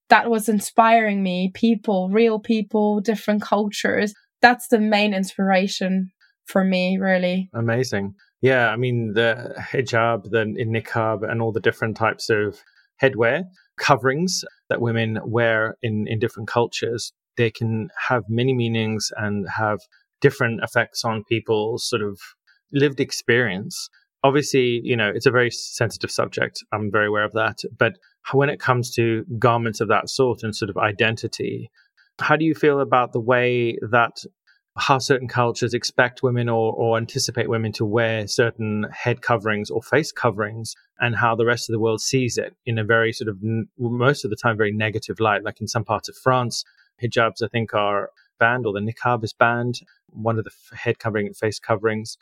that 0.10 0.30
was 0.30 0.50
inspiring 0.50 1.22
me. 1.22 1.52
People, 1.54 2.10
real 2.10 2.40
people, 2.40 3.00
different 3.00 3.42
cultures. 3.42 4.14
That's 4.42 4.68
the 4.68 4.80
main 4.80 5.14
inspiration 5.14 6.12
for 6.50 6.64
me, 6.64 6.98
really. 6.98 7.50
Amazing. 7.54 8.16
Yeah, 8.42 8.70
I 8.70 8.76
mean, 8.76 9.14
the 9.14 9.54
hijab, 9.58 10.30
the 10.30 10.46
niqab, 10.46 11.30
and 11.30 11.42
all 11.42 11.52
the 11.52 11.60
different 11.60 11.98
types 11.98 12.30
of 12.30 12.62
headwear, 13.02 13.44
coverings 13.78 14.44
that 14.70 14.82
women 14.82 15.20
wear 15.24 15.78
in, 15.82 16.08
in 16.08 16.20
different 16.20 16.50
cultures, 16.50 17.14
they 17.38 17.52
can 17.52 17.90
have 18.08 18.24
many 18.28 18.54
meanings 18.54 19.12
and 19.16 19.48
have 19.50 19.80
different 20.22 20.62
effects 20.64 21.06
on 21.06 21.24
people's 21.24 21.88
sort 21.88 22.02
of 22.02 22.20
lived 22.74 23.00
experience. 23.00 23.90
Obviously, 24.24 24.82
you 24.84 24.98
know, 24.98 25.12
it's 25.14 25.26
a 25.26 25.32
very 25.32 25.50
sensitive 25.50 26.12
subject. 26.12 26.64
I'm 26.74 26.92
very 26.92 27.08
aware 27.08 27.24
of 27.24 27.34
that. 27.34 27.60
But 27.78 27.98
when 28.34 28.50
it 28.50 28.60
comes 28.60 28.94
to 28.96 29.26
garments 29.38 29.80
of 29.80 29.88
that 29.88 30.10
sort 30.10 30.44
and 30.44 30.56
sort 30.56 30.70
of 30.70 30.78
identity, 30.78 31.70
how 32.20 32.36
do 32.36 32.44
you 32.44 32.54
feel 32.54 32.82
about 32.82 33.14
the 33.14 33.22
way 33.22 33.78
that 33.92 34.18
how 34.80 34.98
certain 34.98 35.28
cultures 35.28 35.74
expect 35.74 36.24
women 36.24 36.50
or, 36.50 36.74
or 36.74 36.98
anticipate 36.98 37.50
women 37.50 37.72
to 37.74 37.86
wear 37.86 38.28
certain 38.28 38.86
head 38.92 39.22
coverings 39.22 39.70
or 39.70 39.82
face 39.82 40.12
coverings 40.12 40.76
and 41.00 41.16
how 41.16 41.36
the 41.36 41.46
rest 41.46 41.70
of 41.70 41.74
the 41.74 41.80
world 41.80 42.02
sees 42.02 42.38
it 42.38 42.56
in 42.66 42.78
a 42.78 42.84
very 42.84 43.12
sort 43.14 43.28
of 43.28 43.38
most 43.78 44.24
of 44.24 44.30
the 44.30 44.36
time 44.36 44.58
very 44.58 44.72
negative 44.72 45.20
light 45.20 45.44
like 45.44 45.62
in 45.62 45.68
some 45.68 45.84
parts 45.84 46.10
of 46.10 46.16
france 46.16 46.64
hijabs 47.02 47.44
i 47.44 47.48
think 47.48 47.74
are 47.74 48.10
banned 48.40 48.66
or 48.66 48.74
the 48.74 48.80
niqab 48.80 49.24
is 49.24 49.34
banned 49.34 49.80
one 50.08 50.38
of 50.38 50.46
the 50.46 50.52
head 50.76 50.98
covering 51.00 51.28
and 51.28 51.38
face 51.38 51.60
coverings 51.60 52.18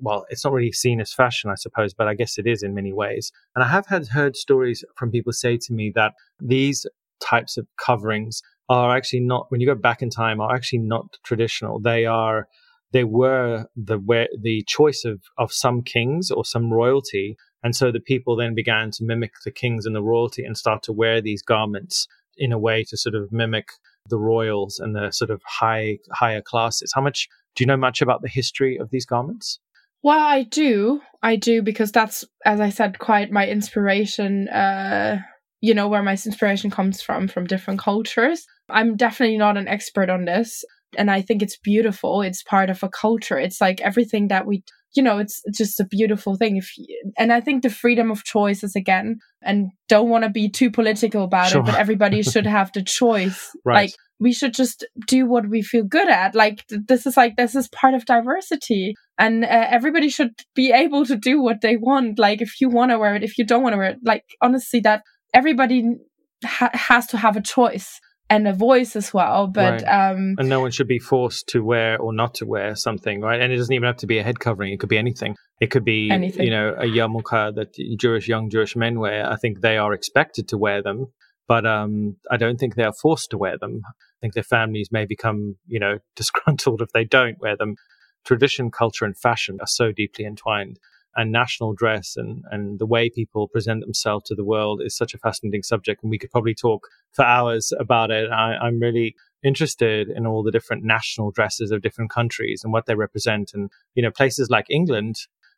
well, 0.00 0.26
it's 0.30 0.44
not 0.44 0.52
really 0.52 0.72
seen 0.72 1.00
as 1.00 1.12
fashion, 1.12 1.50
I 1.50 1.56
suppose, 1.56 1.92
but 1.92 2.06
I 2.06 2.14
guess 2.14 2.38
it 2.38 2.46
is 2.46 2.62
in 2.62 2.74
many 2.74 2.92
ways. 2.92 3.32
And 3.54 3.64
I 3.64 3.68
have 3.68 3.86
had 3.86 4.08
heard 4.08 4.36
stories 4.36 4.84
from 4.94 5.10
people 5.10 5.32
say 5.32 5.56
to 5.56 5.72
me 5.72 5.90
that 5.94 6.12
these 6.40 6.86
types 7.20 7.56
of 7.56 7.66
coverings 7.76 8.42
are 8.68 8.96
actually 8.96 9.20
not, 9.20 9.46
when 9.50 9.60
you 9.60 9.66
go 9.66 9.74
back 9.74 10.02
in 10.02 10.10
time, 10.10 10.40
are 10.40 10.54
actually 10.54 10.80
not 10.80 11.06
traditional. 11.24 11.80
They 11.80 12.06
are, 12.06 12.48
they 12.92 13.04
were 13.04 13.66
the 13.76 13.98
where 13.98 14.28
the 14.40 14.62
choice 14.66 15.04
of 15.04 15.20
of 15.38 15.52
some 15.52 15.82
kings 15.82 16.30
or 16.30 16.44
some 16.44 16.72
royalty, 16.72 17.36
and 17.62 17.74
so 17.74 17.90
the 17.90 18.00
people 18.00 18.36
then 18.36 18.54
began 18.54 18.90
to 18.92 19.04
mimic 19.04 19.32
the 19.44 19.50
kings 19.50 19.86
and 19.86 19.94
the 19.94 20.02
royalty 20.02 20.44
and 20.44 20.56
start 20.56 20.82
to 20.84 20.92
wear 20.92 21.20
these 21.20 21.42
garments 21.42 22.06
in 22.36 22.52
a 22.52 22.58
way 22.58 22.84
to 22.84 22.96
sort 22.96 23.14
of 23.14 23.32
mimic 23.32 23.68
the 24.08 24.18
royals 24.18 24.78
and 24.78 24.94
the 24.94 25.10
sort 25.10 25.30
of 25.30 25.40
high 25.46 25.98
higher 26.12 26.42
classes. 26.42 26.92
How 26.94 27.00
much 27.00 27.28
do 27.54 27.62
you 27.62 27.66
know 27.66 27.76
much 27.76 28.02
about 28.02 28.22
the 28.22 28.28
history 28.28 28.78
of 28.78 28.90
these 28.90 29.06
garments? 29.06 29.58
Well, 30.02 30.18
I 30.18 30.42
do. 30.42 31.00
I 31.22 31.36
do 31.36 31.62
because 31.62 31.92
that's, 31.92 32.24
as 32.44 32.60
I 32.60 32.70
said, 32.70 32.98
quite 32.98 33.30
my 33.30 33.46
inspiration. 33.46 34.48
Uh, 34.48 35.20
you 35.62 35.72
know, 35.72 35.88
where 35.88 36.02
my 36.02 36.12
inspiration 36.12 36.70
comes 36.70 37.00
from, 37.00 37.28
from 37.28 37.46
different 37.46 37.80
cultures. 37.80 38.44
I'm 38.68 38.96
definitely 38.96 39.38
not 39.38 39.56
an 39.56 39.68
expert 39.68 40.10
on 40.10 40.24
this. 40.24 40.64
And 40.98 41.10
I 41.10 41.22
think 41.22 41.40
it's 41.40 41.56
beautiful. 41.56 42.20
It's 42.20 42.42
part 42.42 42.68
of 42.68 42.82
a 42.82 42.88
culture. 42.88 43.38
It's 43.38 43.60
like 43.60 43.80
everything 43.80 44.28
that 44.28 44.44
we, 44.44 44.64
you 44.94 45.02
know, 45.02 45.18
it's 45.18 45.40
just 45.54 45.80
a 45.80 45.86
beautiful 45.86 46.36
thing. 46.36 46.56
If 46.56 46.76
you, 46.76 47.12
and 47.16 47.32
I 47.32 47.40
think 47.40 47.62
the 47.62 47.70
freedom 47.70 48.10
of 48.10 48.24
choice 48.24 48.62
is 48.64 48.76
again, 48.76 49.20
and 49.40 49.70
don't 49.88 50.10
want 50.10 50.24
to 50.24 50.30
be 50.30 50.50
too 50.50 50.70
political 50.70 51.24
about 51.24 51.50
sure. 51.50 51.60
it, 51.60 51.66
but 51.66 51.76
everybody 51.76 52.22
should 52.22 52.44
have 52.44 52.72
the 52.72 52.82
choice. 52.82 53.50
Right. 53.64 53.84
Like 53.84 53.92
we 54.20 54.32
should 54.32 54.52
just 54.52 54.84
do 55.06 55.26
what 55.26 55.48
we 55.48 55.62
feel 55.62 55.84
good 55.84 56.10
at. 56.10 56.34
Like 56.34 56.64
this 56.68 57.06
is 57.06 57.16
like 57.16 57.36
this 57.36 57.54
is 57.54 57.68
part 57.68 57.94
of 57.94 58.04
diversity, 58.04 58.94
and 59.16 59.44
uh, 59.44 59.66
everybody 59.70 60.08
should 60.08 60.32
be 60.54 60.72
able 60.72 61.06
to 61.06 61.16
do 61.16 61.40
what 61.40 61.62
they 61.62 61.76
want. 61.76 62.18
Like 62.18 62.42
if 62.42 62.60
you 62.60 62.68
want 62.68 62.90
to 62.90 62.98
wear 62.98 63.14
it, 63.14 63.22
if 63.22 63.38
you 63.38 63.46
don't 63.46 63.62
want 63.62 63.74
to 63.74 63.78
wear 63.78 63.90
it, 63.92 63.98
like 64.04 64.24
honestly, 64.42 64.80
that 64.80 65.02
everybody 65.32 65.96
ha- 66.44 66.70
has 66.72 67.06
to 67.08 67.16
have 67.16 67.36
a 67.36 67.42
choice 67.42 68.00
and 68.32 68.48
a 68.48 68.52
voice 68.52 68.96
as 68.96 69.12
well. 69.12 69.46
But 69.46 69.82
right. 69.82 70.10
um, 70.10 70.36
and 70.38 70.48
no 70.48 70.60
one 70.60 70.70
should 70.70 70.88
be 70.88 70.98
forced 70.98 71.48
to 71.48 71.62
wear 71.62 71.98
or 71.98 72.12
not 72.12 72.34
to 72.36 72.46
wear 72.46 72.74
something, 72.74 73.20
right? 73.20 73.40
And 73.40 73.52
it 73.52 73.56
doesn't 73.56 73.74
even 73.74 73.86
have 73.86 73.98
to 73.98 74.06
be 74.06 74.18
a 74.18 74.22
head 74.22 74.40
covering; 74.40 74.72
it 74.72 74.80
could 74.80 74.88
be 74.88 74.98
anything. 74.98 75.36
It 75.60 75.70
could 75.70 75.84
be 75.84 76.10
anything. 76.10 76.46
you 76.46 76.50
know 76.50 76.74
a 76.78 76.84
yarmulke 76.84 77.54
that 77.54 77.76
Jewish 77.98 78.28
young 78.28 78.48
Jewish 78.50 78.74
men 78.74 78.98
wear. 78.98 79.30
I 79.30 79.36
think 79.36 79.60
they 79.60 79.76
are 79.76 79.92
expected 79.92 80.48
to 80.48 80.58
wear 80.58 80.82
them, 80.82 81.06
but 81.46 81.66
um, 81.66 82.16
I 82.30 82.38
don't 82.38 82.58
think 82.58 82.74
they 82.74 82.84
are 82.84 82.94
forced 83.00 83.30
to 83.30 83.38
wear 83.38 83.58
them. 83.58 83.82
I 83.86 84.18
think 84.20 84.34
their 84.34 84.42
families 84.42 84.88
may 84.90 85.04
become 85.04 85.56
you 85.66 85.78
know 85.78 85.98
disgruntled 86.16 86.80
if 86.80 86.90
they 86.92 87.04
don't 87.04 87.38
wear 87.38 87.56
them. 87.56 87.76
Tradition, 88.24 88.70
culture, 88.70 89.04
and 89.04 89.18
fashion 89.18 89.58
are 89.60 89.66
so 89.66 89.90
deeply 89.90 90.24
entwined 90.24 90.78
and 91.16 91.30
national 91.30 91.74
dress 91.74 92.16
and, 92.16 92.44
and 92.50 92.78
the 92.78 92.86
way 92.86 93.10
people 93.10 93.48
present 93.48 93.80
themselves 93.80 94.24
to 94.28 94.34
the 94.34 94.44
world 94.44 94.80
is 94.82 94.96
such 94.96 95.14
a 95.14 95.18
fascinating 95.18 95.62
subject. 95.62 96.02
And 96.02 96.10
we 96.10 96.18
could 96.18 96.30
probably 96.30 96.54
talk 96.54 96.88
for 97.12 97.24
hours 97.24 97.72
about 97.78 98.10
it. 98.10 98.30
I, 98.30 98.56
I'm 98.56 98.80
really 98.80 99.14
interested 99.42 100.08
in 100.08 100.26
all 100.26 100.42
the 100.42 100.50
different 100.50 100.84
national 100.84 101.30
dresses 101.30 101.70
of 101.70 101.82
different 101.82 102.10
countries 102.10 102.62
and 102.64 102.72
what 102.72 102.86
they 102.86 102.94
represent. 102.94 103.52
And, 103.54 103.70
you 103.94 104.02
know, 104.02 104.10
places 104.10 104.48
like 104.50 104.66
England, 104.70 105.16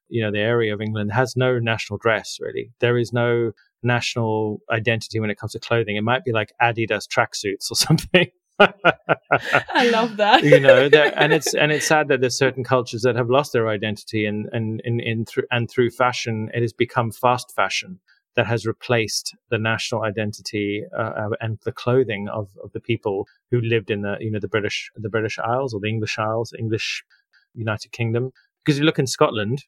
you 0.08 0.22
know, 0.22 0.32
the 0.32 0.40
area 0.40 0.74
of 0.74 0.80
England 0.80 1.12
has 1.12 1.36
no 1.36 1.58
national 1.58 1.98
dress 1.98 2.38
really. 2.40 2.72
There 2.80 2.98
is 2.98 3.12
no 3.12 3.52
national 3.82 4.60
identity 4.70 5.20
when 5.20 5.30
it 5.30 5.38
comes 5.38 5.52
to 5.52 5.60
clothing. 5.60 5.96
It 5.96 6.02
might 6.02 6.24
be 6.24 6.32
like 6.32 6.52
Adidas 6.60 7.06
tracksuits 7.06 7.70
or 7.70 7.74
something. 7.74 8.30
I 8.60 9.90
love 9.90 10.16
that. 10.18 10.44
you 10.44 10.60
know, 10.60 10.88
and 11.16 11.32
it's 11.32 11.54
and 11.54 11.72
it's 11.72 11.86
sad 11.86 12.08
that 12.08 12.20
there's 12.20 12.38
certain 12.38 12.62
cultures 12.64 13.02
that 13.02 13.16
have 13.16 13.30
lost 13.30 13.52
their 13.52 13.68
identity, 13.68 14.26
and 14.26 14.48
and 14.52 14.80
in, 14.84 15.00
in 15.00 15.24
through 15.24 15.44
and 15.50 15.68
through 15.70 15.90
fashion, 15.90 16.50
it 16.54 16.62
has 16.62 16.72
become 16.72 17.10
fast 17.10 17.52
fashion 17.54 18.00
that 18.36 18.46
has 18.46 18.66
replaced 18.66 19.34
the 19.50 19.58
national 19.58 20.02
identity 20.02 20.84
uh, 20.96 21.02
uh, 21.02 21.28
and 21.40 21.58
the 21.64 21.72
clothing 21.72 22.28
of, 22.28 22.48
of 22.62 22.72
the 22.72 22.80
people 22.80 23.26
who 23.50 23.60
lived 23.60 23.90
in 23.90 24.02
the 24.02 24.16
you 24.20 24.30
know 24.30 24.40
the 24.40 24.48
British 24.48 24.90
the 24.96 25.08
British 25.08 25.38
Isles 25.38 25.74
or 25.74 25.80
the 25.80 25.88
English 25.88 26.18
Isles, 26.18 26.52
English 26.58 27.04
United 27.54 27.92
Kingdom. 27.92 28.32
Because 28.64 28.78
you 28.78 28.84
look 28.84 28.98
in 28.98 29.06
Scotland, 29.06 29.64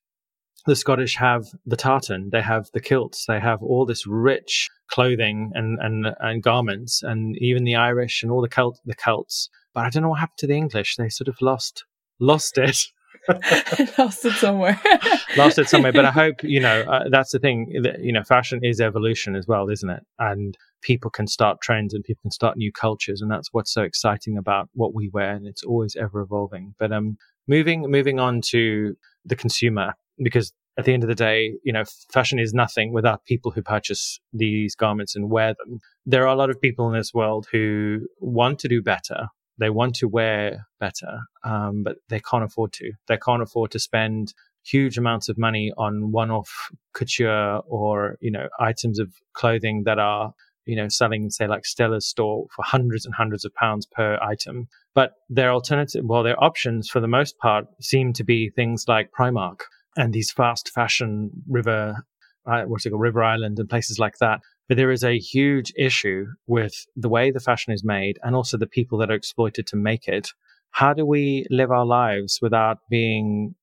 the 0.67 0.77
Scottish 0.77 1.17
have 1.17 1.47
the 1.65 1.77
tartan, 1.77 2.31
they 2.31 2.43
have 2.43 2.69
the 2.73 2.81
kilts, 2.81 3.27
they 3.27 3.41
have 3.41 3.63
all 3.63 3.87
this 3.87 4.07
rich 4.07 4.69
clothing 4.89 5.53
and, 5.55 5.79
and, 5.81 6.07
and 6.21 6.43
garments, 6.43 7.03
and 7.03 7.37
even 7.39 7.65
the 7.65 7.77
Irish 7.77 8.23
and 8.23 8.33
all 8.33 8.43
the 8.43 8.49
Celt, 8.49 8.81
the 8.85 8.95
Celts. 8.95 9.49
But 9.75 9.85
I 9.85 9.91
don't 9.91 10.03
know 10.03 10.09
what 10.09 10.21
happened 10.21 10.39
to 10.39 10.47
the 10.47 10.57
English. 10.57 10.97
They 10.97 11.09
sort 11.09 11.29
of 11.29 11.37
lost, 11.41 11.85
lost 12.19 12.59
it. 12.59 12.79
lost 13.99 14.25
it 14.25 14.35
somewhere. 14.35 14.81
lost 15.37 15.59
it 15.59 15.69
somewhere. 15.69 15.93
But 15.93 16.05
I 16.05 16.11
hope, 16.11 16.43
you 16.43 16.61
know, 16.61 16.83
uh, 16.83 17.09
that's 17.11 17.33
the 17.33 17.39
thing, 17.39 17.73
you 18.01 18.13
know, 18.13 18.23
fashion 18.23 18.61
is 18.63 18.81
evolution 18.81 19.35
as 19.35 19.47
well, 19.47 19.69
isn't 19.69 19.91
it? 19.91 20.05
And 20.19 20.57
people 20.81 21.11
can 21.11 21.27
start 21.27 21.61
trends 21.61 21.93
and 21.93 22.05
people 22.05 22.23
can 22.23 22.31
start 22.31 22.57
new 22.57 22.73
cultures. 22.73 23.21
And 23.21 23.31
that's 23.31 23.53
what's 23.53 23.73
so 23.73 23.83
exciting 23.83 24.37
about 24.39 24.69
what 24.75 24.95
we 24.95 25.11
wear. 25.13 25.33
And 25.33 25.47
it's 25.47 25.65
always 25.65 25.97
ever 25.97 26.21
evolving. 26.21 26.75
But, 26.79 26.93
um, 26.93 27.19
moving, 27.49 27.83
moving 27.91 28.21
on 28.21 28.41
to 28.43 28.97
the 29.25 29.37
consumer, 29.37 29.95
because 30.23 30.53
at 30.79 30.85
the 30.85 30.93
end 30.93 31.03
of 31.03 31.09
the 31.09 31.15
day, 31.15 31.55
you 31.65 31.73
know, 31.73 31.85
fashion 32.13 32.39
is 32.39 32.53
nothing 32.53 32.93
without 32.93 33.25
people 33.25 33.51
who 33.51 33.63
purchase 33.63 34.21
these 34.33 34.75
garments 34.75 35.17
and 35.17 35.31
wear 35.31 35.55
them. 35.55 35.81
There 36.05 36.25
are 36.25 36.35
a 36.35 36.37
lot 36.37 36.51
of 36.51 36.61
people 36.61 36.87
in 36.89 36.95
this 36.95 37.15
world 37.15 37.47
who 37.51 38.01
want 38.21 38.59
to 38.61 38.69
do 38.69 38.83
better. 38.83 39.29
They 39.59 39.71
want 39.71 39.95
to 39.97 40.09
wear 40.09 40.67
better, 40.79 41.21
um, 41.45 41.83
but 41.83 41.97
they 42.11 42.21
can't 42.21 42.45
afford 42.45 42.75
to. 42.75 42.93
They 43.09 43.17
can't 43.17 43.43
afford 43.43 43.71
to 43.71 43.79
spend 43.79 44.35
huge 44.65 44.99
amounts 44.99 45.29
of 45.29 45.39
money 45.39 45.73
on 45.79 46.11
one-off 46.11 46.71
couture 46.93 47.61
or 47.69 48.19
you 48.21 48.31
know 48.31 48.49
items 48.59 48.99
of 48.99 49.15
clothing 49.33 49.85
that 49.85 49.99
are 49.99 50.33
you 50.67 50.75
know 50.75 50.89
selling 50.89 51.31
say 51.31 51.47
like 51.47 51.65
Stella's 51.65 52.07
store 52.07 52.47
for 52.55 52.63
hundreds 52.63 53.07
and 53.07 53.15
hundreds 53.15 53.47
of 53.47 53.55
pounds 53.55 53.87
per 53.87 54.19
item. 54.21 54.69
But 54.95 55.13
their 55.31 55.53
alternative, 55.53 56.05
well, 56.05 56.23
their 56.23 56.43
options 56.43 56.91
for 56.91 57.01
the 57.01 57.09
most 57.09 57.39
part 57.39 57.67
seem 57.81 58.13
to 58.15 58.25
be 58.25 58.51
things 58.51 58.85
like 58.89 59.11
Primark 59.19 59.61
and 59.97 60.13
these 60.13 60.31
fast 60.31 60.71
fashion 60.75 61.31
river, 61.49 62.05
uh, 62.51 62.63
what's 62.63 62.87
it 62.87 62.91
called, 62.91 63.03
River 63.03 63.23
Island 63.23 63.59
and 63.59 63.69
places 63.69 63.99
like 63.99 64.19
that. 64.19 64.41
But 64.69 64.77
there 64.77 64.91
is 64.91 65.05
a 65.05 65.19
huge 65.19 65.73
issue 65.77 66.27
with 66.47 66.75
the 66.97 67.09
way 67.09 67.31
the 67.31 67.41
fashion 67.41 67.73
is 67.73 67.85
made 67.85 68.19
and 68.23 68.35
also 68.35 68.57
the 68.57 68.67
people 68.67 68.99
that 68.99 69.11
are 69.11 69.15
exploited 69.15 69.67
to 69.69 69.77
make 69.77 70.09
it. 70.09 70.31
How 70.73 70.93
do 70.93 71.07
we 71.07 71.47
live 71.51 71.71
our 71.71 71.87
lives 71.87 72.41
without 72.43 72.79
being 72.91 73.55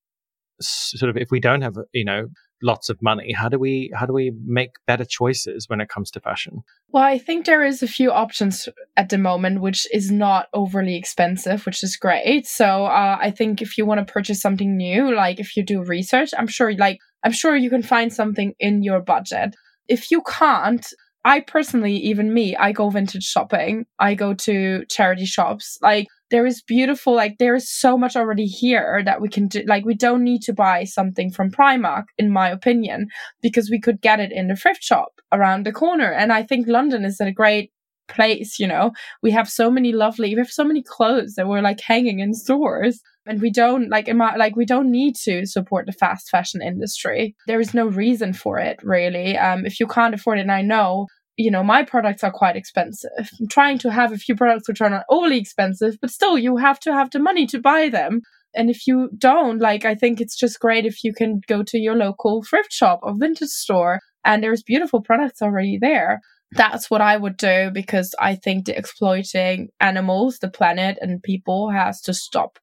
sort 0.61 1.09
of, 1.09 1.17
if 1.17 1.29
we 1.29 1.39
don't 1.39 1.61
have, 1.61 1.75
you 1.93 2.05
know, 2.05 2.27
lots 2.63 2.89
of 2.89 3.01
money. 3.01 3.33
How 3.33 3.49
do 3.49 3.59
we 3.59 3.91
how 3.93 4.05
do 4.05 4.13
we 4.13 4.31
make 4.45 4.71
better 4.87 5.05
choices 5.05 5.69
when 5.69 5.81
it 5.81 5.89
comes 5.89 6.09
to 6.11 6.19
fashion? 6.19 6.63
Well 6.89 7.03
i 7.03 7.17
think 7.17 7.45
there 7.45 7.63
is 7.63 7.83
a 7.83 7.87
few 7.87 8.11
options 8.11 8.69
at 8.97 9.09
the 9.09 9.17
moment 9.17 9.61
which 9.61 9.85
is 9.93 10.11
not 10.11 10.47
overly 10.53 10.95
expensive 10.95 11.65
which 11.65 11.83
is 11.83 11.97
great. 11.97 12.47
So 12.47 12.85
uh, 12.85 13.17
i 13.19 13.29
think 13.31 13.61
if 13.61 13.77
you 13.77 13.85
want 13.85 14.05
to 14.05 14.11
purchase 14.11 14.41
something 14.41 14.75
new 14.77 15.13
like 15.13 15.39
if 15.39 15.55
you 15.55 15.63
do 15.63 15.83
research 15.83 16.31
i'm 16.37 16.47
sure 16.47 16.73
like 16.75 16.99
i'm 17.23 17.31
sure 17.31 17.55
you 17.55 17.69
can 17.69 17.83
find 17.83 18.11
something 18.11 18.53
in 18.59 18.83
your 18.83 19.01
budget. 19.01 19.55
If 19.87 20.11
you 20.11 20.21
can't 20.21 20.85
I 21.25 21.39
personally, 21.39 21.95
even 21.97 22.33
me, 22.33 22.55
I 22.55 22.73
go 22.73 22.89
vintage 22.89 23.23
shopping. 23.23 23.85
I 23.99 24.13
go 24.13 24.33
to 24.33 24.83
charity 24.89 25.25
shops. 25.25 25.77
Like 25.81 26.07
there 26.31 26.45
is 26.45 26.61
beautiful, 26.61 27.13
like 27.15 27.37
there 27.37 27.55
is 27.55 27.71
so 27.71 27.97
much 27.97 28.15
already 28.15 28.45
here 28.45 29.01
that 29.05 29.21
we 29.21 29.29
can 29.29 29.47
do. 29.47 29.63
Like 29.65 29.85
we 29.85 29.93
don't 29.93 30.23
need 30.23 30.41
to 30.43 30.53
buy 30.53 30.83
something 30.83 31.31
from 31.31 31.51
Primark, 31.51 32.05
in 32.17 32.29
my 32.29 32.49
opinion, 32.49 33.07
because 33.41 33.69
we 33.69 33.79
could 33.79 34.01
get 34.01 34.19
it 34.19 34.31
in 34.31 34.47
the 34.47 34.55
thrift 34.55 34.83
shop 34.83 35.21
around 35.31 35.65
the 35.65 35.71
corner. 35.71 36.11
And 36.11 36.33
I 36.33 36.43
think 36.43 36.67
London 36.67 37.05
is 37.05 37.19
a 37.21 37.31
great 37.31 37.71
place, 38.13 38.59
you 38.59 38.67
know. 38.67 38.91
We 39.21 39.31
have 39.31 39.49
so 39.49 39.69
many 39.69 39.91
lovely, 39.91 40.33
we 40.33 40.39
have 40.39 40.51
so 40.51 40.63
many 40.63 40.83
clothes 40.83 41.35
that 41.35 41.47
we're 41.47 41.61
like 41.61 41.81
hanging 41.81 42.19
in 42.19 42.33
stores. 42.33 43.01
And 43.25 43.41
we 43.41 43.51
don't 43.51 43.89
like 43.89 44.09
like 44.13 44.55
we 44.57 44.65
don't 44.65 44.91
need 44.91 45.15
to 45.23 45.45
support 45.45 45.85
the 45.85 45.93
fast 45.93 46.29
fashion 46.29 46.61
industry. 46.61 47.35
There 47.47 47.61
is 47.61 47.73
no 47.73 47.85
reason 47.87 48.33
for 48.33 48.59
it 48.59 48.79
really. 48.83 49.37
Um 49.37 49.65
if 49.65 49.79
you 49.79 49.87
can't 49.87 50.13
afford 50.13 50.39
it 50.39 50.41
and 50.41 50.51
i 50.51 50.61
know 50.61 51.07
you 51.37 51.49
know 51.49 51.63
my 51.63 51.83
products 51.83 52.23
are 52.23 52.31
quite 52.31 52.57
expensive. 52.57 53.29
I'm 53.39 53.47
trying 53.47 53.77
to 53.79 53.91
have 53.91 54.11
a 54.11 54.17
few 54.17 54.35
products 54.35 54.67
which 54.67 54.81
are 54.81 54.89
not 54.89 55.05
overly 55.09 55.39
expensive 55.39 55.97
but 56.01 56.11
still 56.11 56.37
you 56.37 56.57
have 56.57 56.79
to 56.81 56.93
have 56.93 57.11
the 57.11 57.19
money 57.19 57.45
to 57.47 57.59
buy 57.59 57.87
them. 57.89 58.21
And 58.55 58.69
if 58.69 58.85
you 58.85 59.09
don't, 59.17 59.59
like, 59.59 59.83
I 59.83 59.95
think 59.95 60.21
it's 60.21 60.37
just 60.37 60.59
great 60.59 60.85
if 60.85 61.03
you 61.03 61.13
can 61.13 61.41
go 61.47 61.63
to 61.63 61.79
your 61.79 61.95
local 61.95 62.43
thrift 62.43 62.71
shop 62.71 62.99
or 63.01 63.15
vintage 63.17 63.49
store 63.49 63.99
and 64.23 64.43
there's 64.43 64.63
beautiful 64.63 65.01
products 65.01 65.41
already 65.41 65.77
there. 65.79 66.21
That's 66.55 66.89
what 66.89 67.01
I 67.01 67.17
would 67.17 67.37
do 67.37 67.71
because 67.73 68.13
I 68.19 68.35
think 68.35 68.65
the 68.65 68.77
exploiting 68.77 69.69
animals, 69.79 70.39
the 70.39 70.49
planet, 70.49 70.97
and 71.01 71.21
people 71.21 71.69
has 71.71 72.01
to 72.01 72.13
stop. 72.13 72.59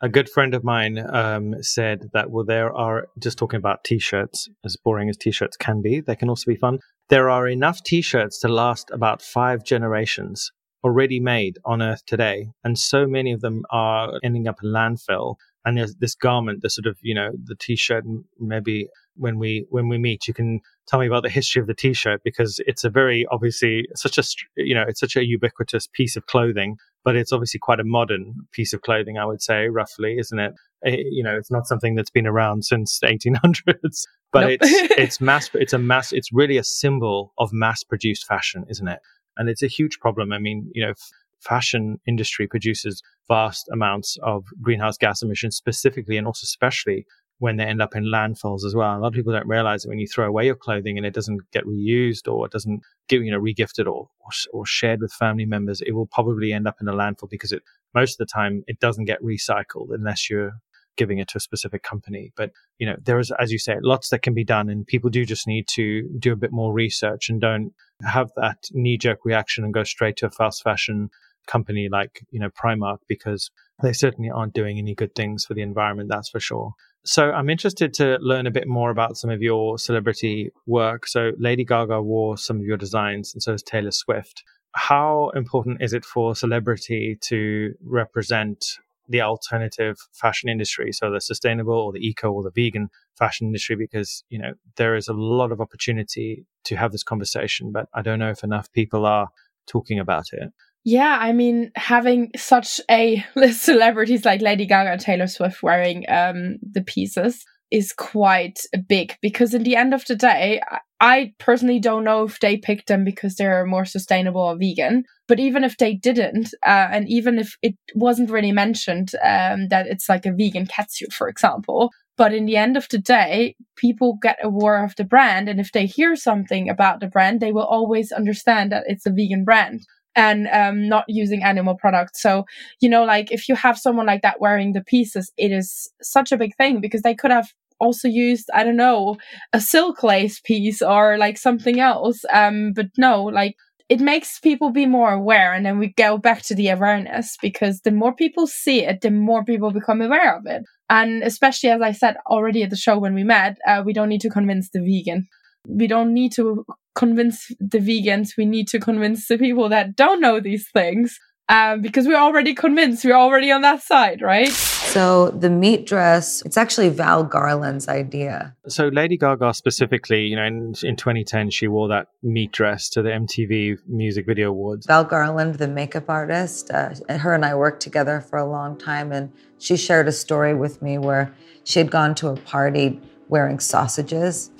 A 0.00 0.08
good 0.08 0.28
friend 0.28 0.54
of 0.54 0.64
mine 0.64 0.98
um, 0.98 1.54
said 1.62 2.10
that, 2.12 2.30
well, 2.30 2.44
there 2.44 2.72
are, 2.72 3.08
just 3.18 3.38
talking 3.38 3.58
about 3.58 3.84
t 3.84 3.98
shirts, 3.98 4.48
as 4.64 4.76
boring 4.76 5.08
as 5.08 5.16
t 5.16 5.30
shirts 5.30 5.56
can 5.56 5.80
be, 5.80 6.00
they 6.00 6.16
can 6.16 6.28
also 6.28 6.50
be 6.50 6.56
fun. 6.56 6.78
There 7.08 7.30
are 7.30 7.48
enough 7.48 7.82
t 7.82 8.02
shirts 8.02 8.38
to 8.40 8.48
last 8.48 8.90
about 8.90 9.22
five 9.22 9.64
generations 9.64 10.50
already 10.84 11.18
made 11.18 11.58
on 11.64 11.80
Earth 11.80 12.04
today. 12.06 12.48
And 12.62 12.78
so 12.78 13.06
many 13.06 13.32
of 13.32 13.40
them 13.40 13.64
are 13.70 14.20
ending 14.22 14.46
up 14.46 14.58
in 14.62 14.70
landfill. 14.70 15.36
And 15.64 15.78
there's 15.78 15.94
this 15.96 16.14
garment, 16.14 16.62
the 16.62 16.70
sort 16.70 16.86
of, 16.86 16.98
you 17.00 17.14
know, 17.14 17.30
the 17.42 17.54
t-shirt, 17.54 18.04
maybe 18.38 18.88
when 19.16 19.38
we, 19.38 19.66
when 19.70 19.88
we 19.88 19.96
meet, 19.96 20.28
you 20.28 20.34
can 20.34 20.60
tell 20.86 21.00
me 21.00 21.06
about 21.06 21.22
the 21.22 21.30
history 21.30 21.60
of 21.60 21.66
the 21.66 21.74
t-shirt 21.74 22.20
because 22.22 22.60
it's 22.66 22.84
a 22.84 22.90
very 22.90 23.26
obviously 23.30 23.86
such 23.94 24.18
a, 24.18 24.22
you 24.56 24.74
know, 24.74 24.84
it's 24.86 25.00
such 25.00 25.16
a 25.16 25.24
ubiquitous 25.24 25.88
piece 25.92 26.16
of 26.16 26.26
clothing, 26.26 26.76
but 27.04 27.16
it's 27.16 27.32
obviously 27.32 27.60
quite 27.60 27.80
a 27.80 27.84
modern 27.84 28.34
piece 28.52 28.72
of 28.72 28.82
clothing, 28.82 29.16
I 29.16 29.24
would 29.24 29.42
say, 29.42 29.68
roughly, 29.68 30.16
isn't 30.18 30.38
it? 30.38 30.54
it 30.82 31.06
you 31.10 31.22
know, 31.22 31.36
it's 31.36 31.50
not 31.50 31.66
something 31.66 31.94
that's 31.94 32.10
been 32.10 32.26
around 32.26 32.64
since 32.64 32.98
the 32.98 33.06
1800s, 33.06 34.06
but 34.32 34.40
nope. 34.40 34.58
it's, 34.60 34.70
it's 34.98 35.20
mass, 35.20 35.50
it's 35.54 35.72
a 35.72 35.78
mass, 35.78 36.12
it's 36.12 36.32
really 36.32 36.58
a 36.58 36.64
symbol 36.64 37.32
of 37.38 37.52
mass 37.52 37.82
produced 37.82 38.26
fashion, 38.26 38.64
isn't 38.68 38.88
it? 38.88 39.00
And 39.36 39.48
it's 39.48 39.62
a 39.62 39.68
huge 39.68 39.98
problem. 39.98 40.32
I 40.32 40.38
mean, 40.38 40.70
you 40.74 40.84
know, 40.84 40.90
f- 40.90 41.10
fashion 41.44 42.00
industry 42.06 42.46
produces 42.46 43.02
vast 43.28 43.68
amounts 43.72 44.16
of 44.22 44.44
greenhouse 44.60 44.96
gas 44.96 45.22
emissions 45.22 45.56
specifically 45.56 46.16
and 46.16 46.26
also 46.26 46.44
especially 46.44 47.06
when 47.38 47.56
they 47.56 47.64
end 47.64 47.82
up 47.82 47.96
in 47.96 48.04
landfills 48.04 48.64
as 48.64 48.74
well. 48.74 48.96
A 48.96 49.00
lot 49.00 49.08
of 49.08 49.12
people 49.14 49.32
don't 49.32 49.46
realize 49.46 49.82
that 49.82 49.88
when 49.88 49.98
you 49.98 50.06
throw 50.06 50.26
away 50.26 50.46
your 50.46 50.54
clothing 50.54 50.96
and 50.96 51.06
it 51.06 51.14
doesn't 51.14 51.40
get 51.52 51.64
reused 51.66 52.32
or 52.32 52.46
it 52.46 52.52
doesn't 52.52 52.80
get, 53.08 53.20
you 53.20 53.30
know, 53.30 53.40
regifted 53.40 53.86
or, 53.86 54.08
or, 54.52 54.64
shared 54.64 55.00
with 55.00 55.12
family 55.12 55.44
members, 55.44 55.80
it 55.80 55.92
will 55.92 56.06
probably 56.06 56.52
end 56.52 56.68
up 56.68 56.76
in 56.80 56.88
a 56.88 56.92
landfill 56.92 57.28
because 57.28 57.52
it, 57.52 57.62
most 57.92 58.14
of 58.14 58.18
the 58.18 58.32
time, 58.32 58.62
it 58.66 58.78
doesn't 58.78 59.04
get 59.04 59.22
recycled 59.22 59.88
unless 59.90 60.30
you're 60.30 60.52
giving 60.96 61.18
it 61.18 61.28
to 61.28 61.38
a 61.38 61.40
specific 61.40 61.82
company. 61.82 62.32
But, 62.36 62.50
you 62.78 62.86
know, 62.86 62.96
there 63.02 63.18
is, 63.18 63.32
as 63.40 63.50
you 63.50 63.58
say, 63.58 63.76
lots 63.82 64.10
that 64.10 64.22
can 64.22 64.32
be 64.32 64.44
done 64.44 64.68
and 64.68 64.86
people 64.86 65.10
do 65.10 65.24
just 65.24 65.46
need 65.46 65.66
to 65.68 66.08
do 66.18 66.32
a 66.32 66.36
bit 66.36 66.52
more 66.52 66.72
research 66.72 67.28
and 67.28 67.40
don't 67.40 67.72
have 68.06 68.30
that 68.36 68.58
knee 68.72 68.96
jerk 68.96 69.24
reaction 69.24 69.64
and 69.64 69.74
go 69.74 69.84
straight 69.84 70.16
to 70.18 70.26
a 70.26 70.30
fast 70.30 70.62
fashion 70.62 71.10
company 71.46 71.88
like, 71.90 72.24
you 72.30 72.40
know, 72.40 72.50
Primark 72.50 72.98
because 73.08 73.50
they 73.82 73.92
certainly 73.92 74.30
aren't 74.30 74.54
doing 74.54 74.78
any 74.78 74.94
good 74.94 75.14
things 75.14 75.44
for 75.44 75.54
the 75.54 75.62
environment. 75.62 76.08
That's 76.08 76.30
for 76.30 76.40
sure. 76.40 76.72
So 77.04 77.32
I'm 77.32 77.50
interested 77.50 77.92
to 77.94 78.18
learn 78.20 78.46
a 78.46 78.50
bit 78.50 78.66
more 78.66 78.90
about 78.90 79.16
some 79.16 79.30
of 79.30 79.42
your 79.42 79.78
celebrity 79.78 80.50
work. 80.66 81.06
So 81.06 81.32
Lady 81.38 81.64
Gaga 81.64 82.00
wore 82.00 82.38
some 82.38 82.56
of 82.56 82.64
your 82.64 82.78
designs 82.78 83.34
and 83.34 83.42
so 83.42 83.52
is 83.52 83.62
Taylor 83.62 83.90
Swift. 83.90 84.42
How 84.72 85.30
important 85.36 85.82
is 85.82 85.92
it 85.92 86.04
for 86.04 86.34
celebrity 86.34 87.18
to 87.22 87.74
represent 87.84 88.64
the 89.08 89.20
alternative 89.20 89.98
fashion 90.12 90.48
industry, 90.48 90.92
so 90.92 91.10
the 91.10 91.20
sustainable 91.20 91.74
or 91.74 91.92
the 91.92 92.06
eco 92.06 92.32
or 92.32 92.42
the 92.42 92.50
vegan 92.50 92.88
fashion 93.16 93.46
industry, 93.46 93.76
because 93.76 94.24
you 94.30 94.38
know 94.38 94.54
there 94.76 94.96
is 94.96 95.08
a 95.08 95.12
lot 95.12 95.52
of 95.52 95.60
opportunity 95.60 96.46
to 96.64 96.76
have 96.76 96.92
this 96.92 97.02
conversation, 97.02 97.70
but 97.70 97.86
I 97.92 98.02
don't 98.02 98.18
know 98.18 98.30
if 98.30 98.42
enough 98.42 98.72
people 98.72 99.04
are 99.04 99.28
talking 99.66 99.98
about 99.98 100.32
it. 100.32 100.52
Yeah, 100.84 101.16
I 101.18 101.32
mean, 101.32 101.70
having 101.76 102.30
such 102.36 102.80
a 102.90 103.24
list 103.34 103.68
of 103.68 103.74
celebrities 103.74 104.24
like 104.24 104.42
Lady 104.42 104.66
Gaga 104.66 104.92
and 104.92 105.00
Taylor 105.00 105.26
Swift 105.26 105.62
wearing 105.62 106.04
um, 106.08 106.56
the 106.62 106.82
pieces 106.82 107.44
is 107.70 107.92
quite 107.92 108.60
big 108.86 109.16
because 109.22 109.54
in 109.54 109.64
the 109.64 109.74
end 109.74 109.94
of 109.94 110.04
the 110.04 110.14
day, 110.14 110.60
I 111.00 111.32
personally 111.38 111.80
don't 111.80 112.04
know 112.04 112.24
if 112.24 112.38
they 112.38 112.56
picked 112.56 112.86
them 112.86 113.04
because 113.04 113.34
they're 113.34 113.66
more 113.66 113.84
sustainable 113.84 114.42
or 114.42 114.56
vegan. 114.56 115.04
But 115.26 115.40
even 115.40 115.64
if 115.64 115.78
they 115.78 115.94
didn't, 115.94 116.54
uh, 116.64 116.88
and 116.92 117.08
even 117.08 117.38
if 117.38 117.56
it 117.62 117.74
wasn't 117.94 118.30
really 118.30 118.52
mentioned 118.52 119.12
um, 119.24 119.68
that 119.68 119.86
it's 119.86 120.08
like 120.08 120.26
a 120.26 120.32
vegan 120.32 120.66
catsuit, 120.66 121.12
for 121.12 121.28
example, 121.28 121.90
but 122.16 122.32
in 122.32 122.44
the 122.44 122.56
end 122.56 122.76
of 122.76 122.86
the 122.90 122.98
day, 122.98 123.56
people 123.76 124.18
get 124.22 124.38
aware 124.42 124.84
of 124.84 124.94
the 124.96 125.04
brand. 125.04 125.48
And 125.48 125.58
if 125.58 125.72
they 125.72 125.86
hear 125.86 126.14
something 126.14 126.68
about 126.68 127.00
the 127.00 127.08
brand, 127.08 127.40
they 127.40 127.52
will 127.52 127.66
always 127.66 128.12
understand 128.12 128.70
that 128.70 128.84
it's 128.86 129.06
a 129.06 129.10
vegan 129.10 129.44
brand 129.44 129.80
and 130.16 130.48
um, 130.48 130.88
not 130.88 131.04
using 131.08 131.42
animal 131.42 131.74
products. 131.74 132.22
So, 132.22 132.44
you 132.80 132.88
know, 132.88 133.04
like 133.04 133.32
if 133.32 133.48
you 133.48 133.54
have 133.54 133.78
someone 133.78 134.06
like 134.06 134.22
that 134.22 134.40
wearing 134.40 134.72
the 134.72 134.82
pieces, 134.82 135.32
it 135.36 135.52
is 135.52 135.90
such 136.02 136.32
a 136.32 136.36
big 136.36 136.56
thing 136.56 136.80
because 136.80 137.02
they 137.02 137.14
could 137.14 137.30
have 137.30 137.48
also 137.80 138.08
used, 138.08 138.48
I 138.54 138.64
don't 138.64 138.76
know, 138.76 139.16
a 139.52 139.60
silk 139.60 140.02
lace 140.02 140.40
piece 140.40 140.80
or 140.82 141.18
like 141.18 141.38
something 141.38 141.80
else. 141.80 142.24
Um, 142.32 142.72
but 142.74 142.86
no, 142.96 143.24
like 143.24 143.56
it 143.88 144.00
makes 144.00 144.38
people 144.38 144.70
be 144.70 144.86
more 144.86 145.12
aware. 145.12 145.52
And 145.52 145.66
then 145.66 145.78
we 145.78 145.92
go 145.96 146.16
back 146.16 146.42
to 146.42 146.54
the 146.54 146.68
awareness 146.68 147.36
because 147.42 147.80
the 147.80 147.90
more 147.90 148.14
people 148.14 148.46
see 148.46 148.84
it, 148.84 149.02
the 149.02 149.10
more 149.10 149.44
people 149.44 149.70
become 149.70 150.00
aware 150.00 150.36
of 150.36 150.46
it. 150.46 150.62
And 150.88 151.22
especially 151.22 151.70
as 151.70 151.82
I 151.82 151.92
said 151.92 152.16
already 152.26 152.62
at 152.62 152.70
the 152.70 152.76
show 152.76 152.98
when 152.98 153.14
we 153.14 153.24
met, 153.24 153.58
uh, 153.66 153.82
we 153.84 153.92
don't 153.92 154.08
need 154.08 154.20
to 154.22 154.30
convince 154.30 154.70
the 154.70 154.80
vegan. 154.80 155.26
We 155.66 155.86
don't 155.86 156.12
need 156.12 156.32
to 156.32 156.64
convince 156.94 157.48
the 157.60 157.78
vegans. 157.78 158.36
We 158.36 158.46
need 158.46 158.68
to 158.68 158.80
convince 158.80 159.28
the 159.28 159.38
people 159.38 159.68
that 159.68 159.96
don't 159.96 160.20
know 160.20 160.40
these 160.40 160.68
things 160.70 161.18
um, 161.48 161.82
because 161.82 162.06
we're 162.06 162.16
already 162.16 162.54
convinced. 162.54 163.04
We're 163.04 163.16
already 163.16 163.50
on 163.50 163.62
that 163.62 163.82
side, 163.82 164.22
right? 164.22 164.50
So 164.50 165.30
the 165.30 165.50
meat 165.50 165.86
dress, 165.86 166.42
it's 166.46 166.56
actually 166.56 166.88
Val 166.88 167.24
Garland's 167.24 167.88
idea. 167.88 168.54
So 168.68 168.88
Lady 168.88 169.18
Gaga 169.18 169.52
specifically, 169.52 170.22
you 170.22 170.36
know, 170.36 170.44
in, 170.44 170.74
in 170.82 170.96
2010, 170.96 171.50
she 171.50 171.68
wore 171.68 171.88
that 171.88 172.08
meat 172.22 172.52
dress 172.52 172.88
to 172.90 173.02
the 173.02 173.10
MTV 173.10 173.78
Music 173.88 174.26
Video 174.26 174.50
Awards. 174.50 174.86
Val 174.86 175.04
Garland, 175.04 175.56
the 175.56 175.68
makeup 175.68 176.08
artist, 176.08 176.70
uh, 176.70 176.94
her 177.08 177.34
and 177.34 177.44
I 177.44 177.54
worked 177.54 177.82
together 177.82 178.20
for 178.20 178.38
a 178.38 178.48
long 178.48 178.78
time, 178.78 179.12
and 179.12 179.32
she 179.58 179.76
shared 179.76 180.08
a 180.08 180.12
story 180.12 180.54
with 180.54 180.80
me 180.80 180.96
where 180.98 181.34
she 181.64 181.78
had 181.78 181.90
gone 181.90 182.14
to 182.16 182.28
a 182.28 182.36
party 182.36 183.00
wearing 183.28 183.58
sausages. 183.58 184.50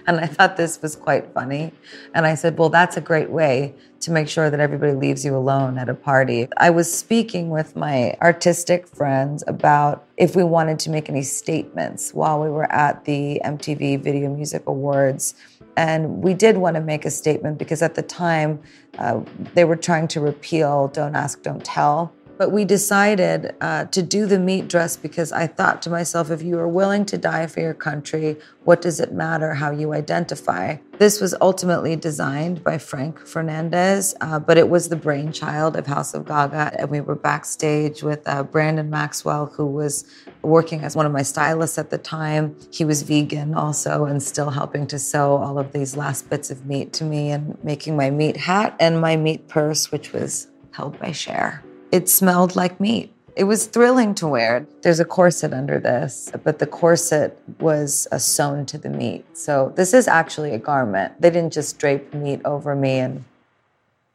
And 0.07 0.20
I 0.20 0.26
thought 0.26 0.57
this 0.57 0.82
was 0.82 0.96
quite 0.96 1.32
funny. 1.32 1.72
And 2.14 2.26
I 2.26 2.34
said, 2.34 2.59
Well, 2.59 2.68
that's 2.68 2.96
a 2.96 3.00
great 3.00 3.30
way 3.30 3.74
to 4.00 4.11
make 4.11 4.28
sure 4.28 4.50
that 4.50 4.61
everybody 4.61 4.92
leaves 4.92 5.24
you 5.24 5.34
alone 5.34 5.78
at 5.78 5.88
a 5.88 5.94
party. 5.94 6.46
I 6.59 6.68
was 6.70 6.92
speaking 6.92 7.48
with 7.48 7.74
my 7.74 8.14
artistic 8.20 8.86
friends 8.86 9.42
about 9.46 10.07
if 10.18 10.36
we 10.36 10.44
wanted 10.44 10.78
to 10.80 10.90
make 10.90 11.09
any 11.09 11.22
statements 11.22 12.12
while 12.12 12.40
we 12.40 12.50
were 12.50 12.70
at 12.70 13.07
the 13.07 13.40
MTV 13.44 14.02
Video 14.02 14.28
Music 14.28 14.62
Awards. 14.66 15.34
And 15.76 16.22
we 16.22 16.34
did 16.34 16.59
want 16.59 16.74
to 16.76 16.82
make 16.82 17.05
a 17.07 17.11
statement 17.11 17.59
because 17.59 17.80
at 17.80 17.94
the 17.94 18.02
time 18.02 18.61
uh, 18.98 19.20
they 19.55 19.64
were 19.64 19.76
trying 19.76 20.07
to 20.09 20.20
repeal 20.20 20.88
Don't 20.88 21.16
Ask, 21.16 21.42
Don't 21.42 21.64
Tell. 21.64 22.12
But 22.37 22.51
we 22.51 22.64
decided 22.64 23.55
uh, 23.61 23.85
to 23.87 24.03
do 24.03 24.26
the 24.26 24.39
meat 24.39 24.68
dress 24.68 24.97
because 24.97 25.30
I 25.30 25.47
thought 25.47 25.82
to 25.82 25.91
myself, 25.91 26.30
if 26.30 26.43
you 26.43 26.59
are 26.59 26.68
willing 26.68 27.05
to 27.07 27.18
die 27.18 27.47
for 27.47 27.61
your 27.61 27.74
country, 27.74 28.37
what 28.64 28.82
does 28.82 28.99
it 28.99 29.12
matter 29.12 29.55
how 29.55 29.70
you 29.70 29.93
identify? 29.93 30.78
This 30.99 31.20
was 31.20 31.35
ultimately 31.41 31.95
designed 31.95 32.64
by 32.64 32.78
Franc 32.78 33.24
Fernandez, 33.24 34.14
uh, 34.20 34.41
but 34.41 34.59
it 34.59 34.68
was 34.68 34.89
the 34.89 34.97
brainchild 34.97 35.76
of 35.76 35.87
Haus 35.87 36.12
of 36.14 36.26
Gaga. 36.26 36.72
And 36.78 36.91
we 36.91 37.01
were 37.01 37.14
backstage 37.14 38.03
with 38.03 38.26
uh, 38.26 38.43
Brandon 38.43 38.91
Maxwell, 38.91 39.47
who 39.47 39.66
was 39.66 40.05
working 40.43 40.80
as 40.80 40.97
one 40.97 41.07
of 41.07 41.12
my 41.12 41.22
stylists 41.22 41.78
at 41.78 41.91
the 41.91 41.99
time. 41.99 42.57
He 42.72 42.85
was 42.85 43.03
vegan 43.03 43.55
also 43.55 44.07
and 44.07 44.20
still 44.20 44.51
helping 44.51 44.87
to 44.89 44.99
sew 44.99 45.37
all 45.37 45.59
of 45.59 45.72
these 45.72 45.97
last 45.97 46.28
bits 46.30 46.51
of 46.51 46.66
meat 46.66 46.93
to 46.95 47.05
me 47.05 47.30
and 47.30 47.57
making 47.62 47.97
my 47.97 48.11
meat 48.11 48.37
hat 48.37 48.74
and 48.80 49.01
my 49.01 49.16
meat 49.16 49.47
purse, 49.47 49.93
which 49.93 50.12
was 50.12 50.49
held 50.72 50.99
by 50.99 51.12
Cher. 51.12 51.62
It 51.95 52.09
smelled 52.09 52.57
like 52.57 52.80
meat. 52.80 53.14
It 53.36 53.45
was 53.45 53.66
thrilling 53.66 54.16
to 54.16 54.26
wear. 54.26 54.66
There's 54.82 54.99
a 54.99 55.05
corset 55.05 55.53
under 55.53 55.78
this, 55.78 56.32
but 56.42 56.59
the 56.59 56.66
corset 56.66 57.38
was 57.61 58.09
sewn 58.18 58.66
to 58.66 58.78
the 58.78 58.90
meat. 58.90 59.24
So 59.36 59.72
this 59.76 59.95
is 59.95 60.09
actually 60.09 60.55
a 60.55 60.59
garment. 60.59 61.20
They 61.20 61.30
didn't 61.30 61.53
just 61.53 61.78
drape 61.78 62.12
meat 62.12 62.40
over 62.45 62.74
me 62.74 62.99
and 62.99 63.24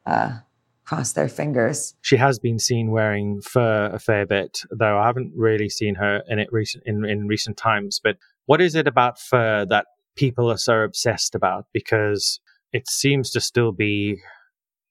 uh, 0.06 0.40
cross 0.84 1.14
their 1.14 1.30
fingers. 1.30 1.96
She 2.02 2.18
has 2.18 2.38
been 2.38 2.60
seen 2.60 2.92
wearing 2.92 3.40
fur 3.40 3.86
a 3.94 4.00
fair 4.00 4.26
bit, 4.26 4.64
though 4.72 4.98
I 4.98 5.06
haven't 5.06 5.32
really 5.34 5.70
seen 5.70 5.96
her 5.96 6.22
in 6.28 6.38
it 6.38 6.52
recent 6.52 6.84
in, 6.86 7.06
in 7.06 7.28
recent 7.28 7.56
times. 7.56 8.02
But 8.04 8.18
what 8.46 8.60
is 8.60 8.76
it 8.76 8.90
about 8.90 9.22
fur 9.22 9.66
that 9.70 9.86
people 10.18 10.52
are 10.52 10.58
so 10.58 10.82
obsessed 10.82 11.34
about? 11.34 11.68
Because 11.72 12.42
it 12.74 12.90
seems 12.90 13.32
to 13.32 13.40
still 13.40 13.72
be 13.72 14.22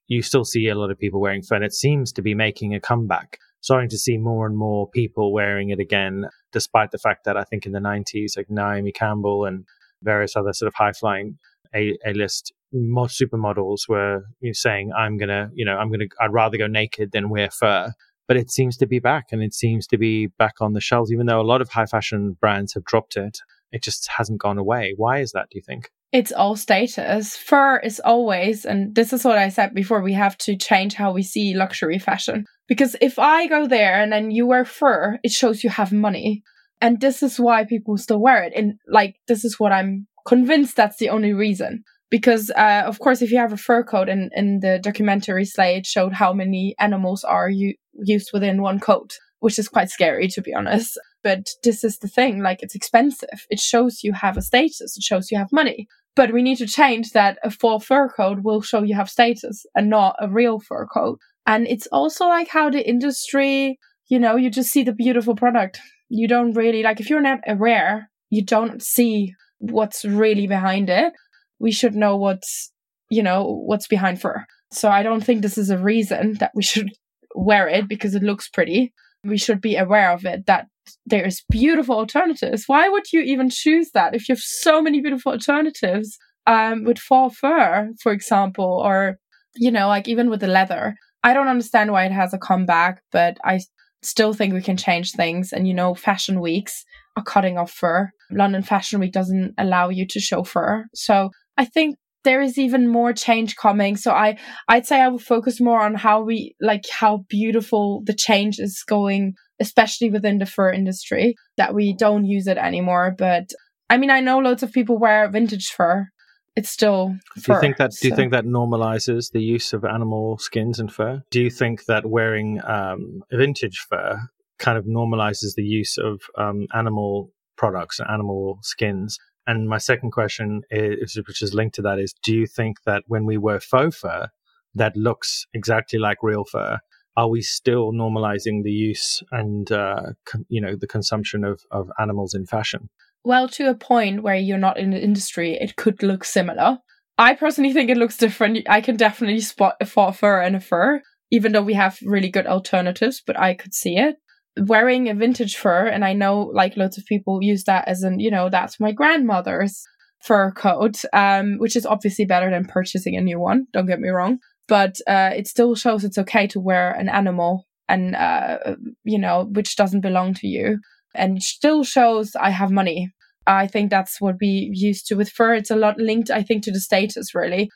you 0.09 0.21
still 0.21 0.43
see 0.43 0.67
a 0.67 0.75
lot 0.75 0.91
of 0.91 0.99
people 0.99 1.21
wearing 1.21 1.41
fur. 1.41 1.55
And 1.55 1.63
it 1.63 1.73
seems 1.73 2.11
to 2.13 2.21
be 2.21 2.35
making 2.35 2.75
a 2.75 2.81
comeback. 2.81 3.39
Starting 3.61 3.89
to 3.89 3.97
see 3.97 4.17
more 4.17 4.45
and 4.45 4.57
more 4.57 4.89
people 4.89 5.33
wearing 5.33 5.69
it 5.69 5.79
again, 5.79 6.25
despite 6.53 6.91
the 6.91 6.97
fact 6.97 7.25
that 7.25 7.35
I 7.35 7.43
think 7.43 7.65
in 7.65 7.73
the 7.73 7.79
90s, 7.79 8.37
like 8.37 8.49
Naomi 8.49 8.91
Campbell 8.91 9.45
and 9.45 9.65
various 10.01 10.35
other 10.35 10.53
sort 10.53 10.67
of 10.67 10.73
high 10.75 10.93
flying 10.93 11.37
A 11.75 11.97
list 12.13 12.53
supermodels 12.73 13.89
were 13.89 14.23
you 14.39 14.49
know, 14.49 14.53
saying, 14.53 14.91
I'm 14.97 15.17
going 15.17 15.29
to, 15.29 15.49
you 15.53 15.65
know, 15.65 15.77
I'm 15.77 15.89
going 15.89 15.99
to, 15.99 16.09
I'd 16.21 16.31
rather 16.31 16.57
go 16.57 16.67
naked 16.67 17.11
than 17.11 17.29
wear 17.29 17.49
fur. 17.49 17.93
but 18.29 18.37
it 18.37 18.51
seems 18.51 18.77
to 18.77 18.85
be 18.85 18.99
back 18.99 19.29
and 19.31 19.41
it 19.41 19.55
seems 19.55 19.87
to 19.87 19.97
be 19.97 20.27
back 20.27 20.61
on 20.61 20.73
the 20.73 20.79
shelves, 20.79 21.11
even 21.11 21.25
though 21.25 21.41
a 21.41 21.43
lot 21.43 21.61
of 21.61 21.69
high 21.69 21.87
fashion 21.87 22.37
brands 22.39 22.75
have 22.75 22.85
dropped 22.85 23.17
it. 23.17 23.39
It 23.71 23.83
just 23.83 24.07
hasn't 24.17 24.39
gone 24.39 24.59
away. 24.59 24.93
Why 24.95 25.19
is 25.19 25.31
that, 25.31 25.49
do 25.49 25.57
you 25.57 25.63
think? 25.63 25.89
It's 26.11 26.31
all 26.31 26.55
status. 26.55 27.37
Fur 27.37 27.77
is 27.77 27.99
always, 27.99 28.65
and 28.65 28.95
this 28.95 29.13
is 29.13 29.23
what 29.23 29.37
I 29.37 29.49
said 29.49 29.75
before, 29.75 30.01
we 30.01 30.13
have 30.13 30.37
to 30.39 30.57
change 30.57 30.95
how 30.95 31.13
we 31.13 31.21
see 31.21 31.53
luxury 31.55 31.99
fashion. 31.99 32.45
Because 32.67 32.95
if 32.99 33.19
I 33.19 33.47
go 33.47 33.67
there 33.67 34.01
and 34.01 34.11
then 34.11 34.31
you 34.31 34.47
wear 34.47 34.65
fur, 34.65 35.19
it 35.23 35.31
shows 35.31 35.63
you 35.63 35.69
have 35.69 35.91
money. 35.91 36.41
And 36.81 36.99
this 36.99 37.21
is 37.21 37.39
why 37.39 37.65
people 37.65 37.97
still 37.97 38.21
wear 38.21 38.43
it. 38.43 38.53
And 38.55 38.75
like, 38.87 39.17
this 39.27 39.45
is 39.45 39.59
what 39.59 39.71
I'm 39.71 40.07
convinced 40.27 40.75
that's 40.75 40.97
the 40.97 41.09
only 41.09 41.33
reason. 41.33 41.83
Because, 42.09 42.49
uh, 42.55 42.83
of 42.87 42.97
course, 42.97 43.21
if 43.21 43.31
you 43.31 43.37
have 43.37 43.53
a 43.53 43.57
fur 43.57 43.83
coat 43.83 44.09
and 44.09 44.31
in 44.35 44.61
the 44.61 44.79
documentary 44.81 45.45
it 45.45 45.85
showed 45.85 46.13
how 46.13 46.33
many 46.33 46.73
animals 46.79 47.23
are 47.23 47.49
u- 47.49 47.75
used 47.93 48.31
within 48.33 48.63
one 48.63 48.79
coat, 48.79 49.13
which 49.39 49.59
is 49.59 49.69
quite 49.69 49.89
scary, 49.89 50.27
to 50.29 50.41
be 50.41 50.53
honest. 50.53 50.99
But 51.23 51.49
this 51.63 51.83
is 51.83 51.99
the 51.99 52.07
thing, 52.07 52.41
like, 52.41 52.61
it's 52.61 52.75
expensive. 52.75 53.45
It 53.49 53.59
shows 53.59 54.03
you 54.03 54.13
have 54.13 54.37
a 54.37 54.41
status. 54.41 54.97
It 54.97 55.03
shows 55.03 55.31
you 55.31 55.37
have 55.37 55.51
money. 55.51 55.87
But 56.15 56.33
we 56.33 56.41
need 56.41 56.57
to 56.57 56.67
change 56.67 57.11
that 57.11 57.37
a 57.43 57.51
full 57.51 57.79
fur 57.79 58.09
coat 58.09 58.43
will 58.43 58.61
show 58.61 58.83
you 58.83 58.95
have 58.95 59.09
status 59.09 59.65
and 59.75 59.89
not 59.89 60.15
a 60.19 60.29
real 60.29 60.59
fur 60.59 60.85
coat. 60.85 61.19
And 61.45 61.67
it's 61.67 61.87
also 61.91 62.27
like 62.27 62.49
how 62.49 62.69
the 62.69 62.87
industry, 62.87 63.79
you 64.07 64.19
know, 64.19 64.35
you 64.35 64.49
just 64.49 64.71
see 64.71 64.83
the 64.83 64.93
beautiful 64.93 65.35
product. 65.35 65.79
You 66.09 66.27
don't 66.27 66.53
really, 66.53 66.83
like, 66.83 66.99
if 66.99 67.09
you're 67.09 67.21
not 67.21 67.39
aware, 67.47 68.09
you 68.29 68.43
don't 68.43 68.81
see 68.81 69.33
what's 69.59 70.05
really 70.05 70.47
behind 70.47 70.89
it. 70.89 71.13
We 71.59 71.71
should 71.71 71.95
know 71.95 72.17
what's, 72.17 72.71
you 73.09 73.23
know, 73.23 73.63
what's 73.65 73.87
behind 73.87 74.21
fur. 74.21 74.45
So 74.71 74.89
I 74.89 75.03
don't 75.03 75.23
think 75.23 75.41
this 75.41 75.57
is 75.57 75.69
a 75.69 75.77
reason 75.77 76.35
that 76.39 76.51
we 76.55 76.63
should 76.63 76.91
wear 77.35 77.67
it 77.67 77.87
because 77.87 78.15
it 78.15 78.23
looks 78.23 78.49
pretty. 78.49 78.93
We 79.23 79.37
should 79.37 79.61
be 79.61 79.75
aware 79.75 80.11
of 80.11 80.25
it 80.25 80.45
that 80.45 80.67
there's 81.05 81.43
beautiful 81.49 81.95
alternatives. 81.95 82.63
Why 82.67 82.89
would 82.89 83.11
you 83.11 83.21
even 83.21 83.49
choose 83.49 83.91
that 83.93 84.15
if 84.15 84.27
you 84.27 84.33
have 84.33 84.41
so 84.41 84.81
many 84.81 85.01
beautiful 85.01 85.33
alternatives 85.33 86.17
um, 86.47 86.83
with 86.83 86.97
faux 86.97 87.37
fur, 87.37 87.89
for 88.01 88.11
example, 88.11 88.81
or, 88.83 89.17
you 89.55 89.71
know, 89.71 89.87
like 89.87 90.07
even 90.07 90.29
with 90.29 90.39
the 90.39 90.47
leather? 90.47 90.95
I 91.23 91.33
don't 91.33 91.47
understand 91.47 91.91
why 91.91 92.05
it 92.05 92.11
has 92.11 92.33
a 92.33 92.37
comeback, 92.37 93.01
but 93.11 93.37
I 93.43 93.59
still 94.01 94.33
think 94.33 94.53
we 94.53 94.61
can 94.61 94.77
change 94.77 95.11
things. 95.11 95.51
And, 95.51 95.67
you 95.67 95.73
know, 95.73 95.93
fashion 95.93 96.39
weeks 96.39 96.85
are 97.17 97.23
cutting 97.23 97.57
off 97.57 97.71
fur. 97.71 98.11
London 98.31 98.63
Fashion 98.63 98.99
Week 98.99 99.11
doesn't 99.11 99.53
allow 99.57 99.89
you 99.89 100.07
to 100.07 100.19
show 100.19 100.43
fur. 100.43 100.85
So 100.93 101.31
I 101.57 101.65
think 101.65 101.97
there 102.23 102.41
is 102.41 102.57
even 102.57 102.87
more 102.87 103.13
change 103.13 103.55
coming. 103.55 103.95
So 103.95 104.11
I, 104.11 104.37
I'd 104.67 104.85
say 104.85 105.01
I 105.01 105.07
would 105.07 105.21
focus 105.21 105.61
more 105.61 105.81
on 105.81 105.95
how 105.95 106.21
we, 106.21 106.55
like, 106.59 106.83
how 106.91 107.25
beautiful 107.29 108.01
the 108.05 108.13
change 108.13 108.59
is 108.59 108.83
going, 108.87 109.35
especially 109.59 110.09
within 110.09 110.39
the 110.39 110.45
fur 110.45 110.71
industry, 110.71 111.35
that 111.57 111.73
we 111.73 111.95
don't 111.97 112.25
use 112.25 112.47
it 112.47 112.57
anymore. 112.57 113.15
But 113.17 113.51
I 113.89 113.97
mean, 113.97 114.09
I 114.09 114.19
know 114.19 114.39
loads 114.39 114.63
of 114.63 114.71
people 114.71 114.97
wear 114.97 115.29
vintage 115.29 115.67
fur. 115.67 116.07
It's 116.55 116.69
still 116.69 117.15
fur, 117.37 117.41
Do 117.41 117.53
you 117.53 117.59
think 117.61 117.77
that, 117.77 117.93
so. 117.93 118.01
do 118.01 118.09
you 118.09 118.15
think 118.15 118.31
that 118.31 118.43
normalizes 118.43 119.31
the 119.31 119.41
use 119.41 119.71
of 119.71 119.85
animal 119.85 120.37
skins 120.39 120.79
and 120.79 120.91
fur? 120.91 121.21
Do 121.31 121.41
you 121.41 121.49
think 121.49 121.85
that 121.85 122.05
wearing, 122.05 122.59
um, 122.65 123.21
vintage 123.31 123.85
fur 123.89 124.19
kind 124.57 124.77
of 124.77 124.83
normalizes 124.83 125.53
the 125.55 125.63
use 125.63 125.97
of, 125.97 126.21
um, 126.37 126.67
animal 126.73 127.31
products 127.55 127.99
and 127.99 128.09
animal 128.09 128.59
skins 128.61 129.17
and 129.49 129.67
my 129.67 129.79
second 129.79 130.11
question 130.11 130.61
is, 130.69 131.17
which 131.27 131.41
is 131.41 131.55
linked 131.55 131.73
to 131.75 131.81
that, 131.81 131.97
is 131.97 132.13
do 132.21 132.35
you 132.35 132.45
think 132.45 132.83
that 132.85 133.01
when 133.07 133.25
we 133.25 133.35
wear 133.35 133.59
faux 133.59 133.97
fur 133.97 134.27
that 134.75 134.95
looks 134.95 135.47
exactly 135.55 135.97
like 135.97 136.17
real 136.21 136.43
fur, 136.43 136.77
are 137.17 137.27
we 137.27 137.41
still 137.41 137.91
normalizing 137.91 138.61
the 138.61 138.71
use 138.71 139.23
and 139.31 139.71
uh, 139.71 140.13
con- 140.25 140.45
you 140.49 140.61
know 140.61 140.75
the 140.75 140.85
consumption 140.85 141.43
of, 141.43 141.61
of 141.71 141.89
animals 141.97 142.35
in 142.35 142.45
fashion? 142.45 142.89
Well, 143.23 143.49
to 143.49 143.67
a 143.67 143.73
point 143.73 144.21
where 144.21 144.35
you're 144.35 144.59
not 144.59 144.77
in 144.77 144.91
the 144.91 145.03
industry, 145.03 145.57
it 145.59 145.75
could 145.75 146.03
look 146.03 146.25
similar. 146.25 146.77
I 147.17 147.33
personally 147.33 147.73
think 147.73 147.89
it 147.89 147.97
looks 147.97 148.17
different. 148.17 148.69
I 148.69 148.81
can 148.81 148.97
definitely 148.97 149.41
spot 149.41 149.77
a 149.81 149.85
faux 149.87 150.19
fur 150.19 150.41
and 150.41 150.57
a 150.57 150.59
fur, 150.59 151.01
even 151.31 151.53
though 151.53 151.63
we 151.63 151.73
have 151.73 151.97
really 152.03 152.29
good 152.29 152.45
alternatives, 152.45 153.23
but 153.25 153.37
I 153.39 153.55
could 153.55 153.73
see 153.73 153.97
it 153.97 154.17
wearing 154.57 155.09
a 155.09 155.13
vintage 155.13 155.55
fur, 155.55 155.87
and 155.87 156.03
I 156.03 156.13
know 156.13 156.51
like 156.53 156.77
lots 156.77 156.97
of 156.97 157.05
people 157.05 157.41
use 157.41 157.63
that 157.65 157.87
as 157.87 158.03
an, 158.03 158.19
you 158.19 158.31
know, 158.31 158.49
that's 158.49 158.79
my 158.79 158.91
grandmother's 158.91 159.83
fur 160.23 160.51
coat, 160.51 161.03
um, 161.13 161.57
which 161.57 161.75
is 161.75 161.85
obviously 161.85 162.25
better 162.25 162.49
than 162.49 162.65
purchasing 162.65 163.15
a 163.15 163.21
new 163.21 163.39
one. 163.39 163.67
Don't 163.73 163.85
get 163.85 163.99
me 163.99 164.09
wrong, 164.09 164.39
but 164.67 164.97
uh, 165.07 165.31
it 165.35 165.47
still 165.47 165.75
shows 165.75 166.03
it's 166.03 166.17
okay 166.17 166.47
to 166.47 166.59
wear 166.59 166.91
an 166.91 167.09
animal 167.09 167.65
and 167.87 168.15
uh, 168.15 168.75
you 169.03 169.17
know 169.17 169.49
which 169.51 169.75
doesn't 169.75 170.01
belong 170.01 170.33
to 170.35 170.47
you, 170.47 170.79
and 171.15 171.41
still 171.41 171.83
shows 171.83 172.35
I 172.35 172.51
have 172.51 172.71
money. 172.71 173.11
I 173.47 173.65
think 173.65 173.89
that's 173.89 174.21
what 174.21 174.35
we 174.39 174.69
used 174.73 175.07
to 175.07 175.15
with 175.15 175.29
fur. 175.29 175.55
It's 175.55 175.71
a 175.71 175.75
lot 175.75 175.97
linked, 175.97 176.29
I 176.29 176.43
think, 176.43 176.63
to 176.63 176.71
the 176.71 176.79
status 176.79 177.33
really. 177.33 177.69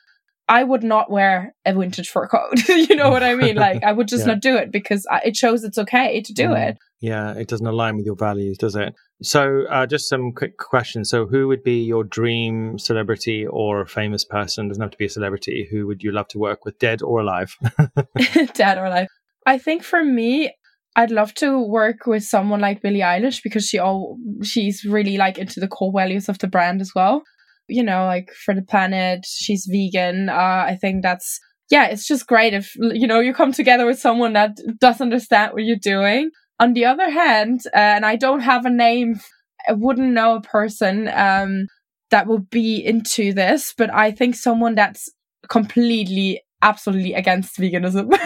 I 0.48 0.62
would 0.62 0.82
not 0.82 1.10
wear 1.10 1.54
a 1.64 1.74
vintage 1.74 2.10
fur 2.10 2.26
coat. 2.28 2.68
you 2.68 2.96
know 2.96 3.10
what 3.10 3.22
I 3.22 3.34
mean? 3.34 3.56
Like 3.56 3.82
I 3.82 3.92
would 3.92 4.08
just 4.08 4.20
yeah. 4.26 4.34
not 4.34 4.42
do 4.42 4.56
it 4.56 4.70
because 4.70 5.06
it 5.24 5.36
shows 5.36 5.64
it's 5.64 5.78
okay 5.78 6.20
to 6.20 6.32
do 6.32 6.48
mm. 6.48 6.68
it. 6.68 6.78
Yeah, 7.00 7.34
it 7.34 7.48
doesn't 7.48 7.66
align 7.66 7.96
with 7.96 8.06
your 8.06 8.16
values, 8.16 8.56
does 8.56 8.76
it? 8.76 8.94
So, 9.22 9.64
uh, 9.70 9.86
just 9.86 10.08
some 10.08 10.32
quick 10.32 10.56
questions. 10.56 11.10
So, 11.10 11.26
who 11.26 11.48
would 11.48 11.62
be 11.62 11.82
your 11.82 12.02
dream 12.02 12.78
celebrity 12.78 13.46
or 13.46 13.84
famous 13.84 14.24
person? 14.24 14.68
Doesn't 14.68 14.80
have 14.80 14.90
to 14.90 14.98
be 14.98 15.04
a 15.04 15.10
celebrity. 15.10 15.68
Who 15.70 15.86
would 15.86 16.02
you 16.02 16.12
love 16.12 16.28
to 16.28 16.38
work 16.38 16.64
with, 16.64 16.78
dead 16.78 17.02
or 17.02 17.20
alive? 17.20 17.56
dead 18.54 18.78
or 18.78 18.86
alive. 18.86 19.08
I 19.46 19.58
think 19.58 19.82
for 19.82 20.02
me, 20.02 20.54
I'd 20.96 21.10
love 21.10 21.34
to 21.34 21.60
work 21.60 22.06
with 22.06 22.24
someone 22.24 22.60
like 22.60 22.80
Billie 22.80 23.00
Eilish 23.00 23.42
because 23.42 23.66
she 23.66 23.78
all 23.78 24.16
she's 24.42 24.84
really 24.84 25.16
like 25.16 25.38
into 25.38 25.60
the 25.60 25.68
core 25.68 25.92
values 25.94 26.28
of 26.28 26.38
the 26.38 26.46
brand 26.46 26.80
as 26.80 26.92
well 26.94 27.22
you 27.68 27.82
know, 27.82 28.06
like 28.06 28.30
for 28.30 28.54
the 28.54 28.62
planet, 28.62 29.24
she's 29.26 29.68
vegan. 29.70 30.28
Uh, 30.28 30.64
I 30.68 30.78
think 30.80 31.02
that's, 31.02 31.40
yeah, 31.70 31.86
it's 31.86 32.06
just 32.06 32.26
great 32.26 32.54
if, 32.54 32.74
you 32.76 33.06
know, 33.06 33.20
you 33.20 33.32
come 33.32 33.52
together 33.52 33.86
with 33.86 33.98
someone 33.98 34.32
that 34.34 34.56
does 34.80 35.00
understand 35.00 35.52
what 35.52 35.64
you're 35.64 35.76
doing. 35.76 36.30
On 36.60 36.72
the 36.72 36.84
other 36.84 37.10
hand, 37.10 37.60
uh, 37.74 37.78
and 37.78 38.06
I 38.06 38.16
don't 38.16 38.40
have 38.40 38.64
a 38.64 38.70
name, 38.70 39.20
I 39.68 39.72
wouldn't 39.72 40.12
know 40.12 40.36
a 40.36 40.40
person, 40.40 41.08
um, 41.08 41.66
that 42.10 42.26
would 42.26 42.48
be 42.50 42.76
into 42.76 43.32
this, 43.32 43.74
but 43.76 43.92
I 43.92 44.12
think 44.12 44.36
someone 44.36 44.74
that's 44.74 45.08
completely, 45.48 46.42
absolutely 46.62 47.14
against 47.14 47.58
veganism. 47.58 48.16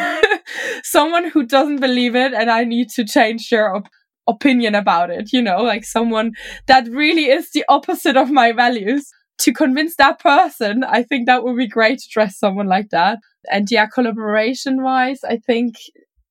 someone 0.82 1.30
who 1.30 1.46
doesn't 1.46 1.80
believe 1.80 2.14
it 2.14 2.34
and 2.34 2.50
I 2.50 2.64
need 2.64 2.88
to 2.90 3.04
change 3.04 3.48
their 3.48 3.74
op- 3.74 3.88
opinion 4.26 4.74
about 4.74 5.10
it, 5.10 5.32
you 5.32 5.40
know, 5.40 5.62
like 5.62 5.84
someone 5.84 6.32
that 6.66 6.86
really 6.88 7.26
is 7.26 7.50
the 7.52 7.64
opposite 7.68 8.16
of 8.16 8.30
my 8.30 8.52
values 8.52 9.10
to 9.38 9.52
convince 9.52 9.96
that 9.96 10.18
person, 10.18 10.84
I 10.84 11.02
think 11.02 11.26
that 11.26 11.44
would 11.44 11.56
be 11.56 11.68
great 11.68 12.00
to 12.00 12.08
dress 12.10 12.38
someone 12.38 12.66
like 12.66 12.90
that. 12.90 13.18
And 13.50 13.70
yeah, 13.70 13.86
collaboration 13.86 14.82
wise, 14.82 15.20
I 15.24 15.36
think, 15.36 15.76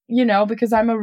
you 0.08 0.26
know, 0.26 0.46
because 0.46 0.74
I'm 0.74 0.90
a 0.90 0.98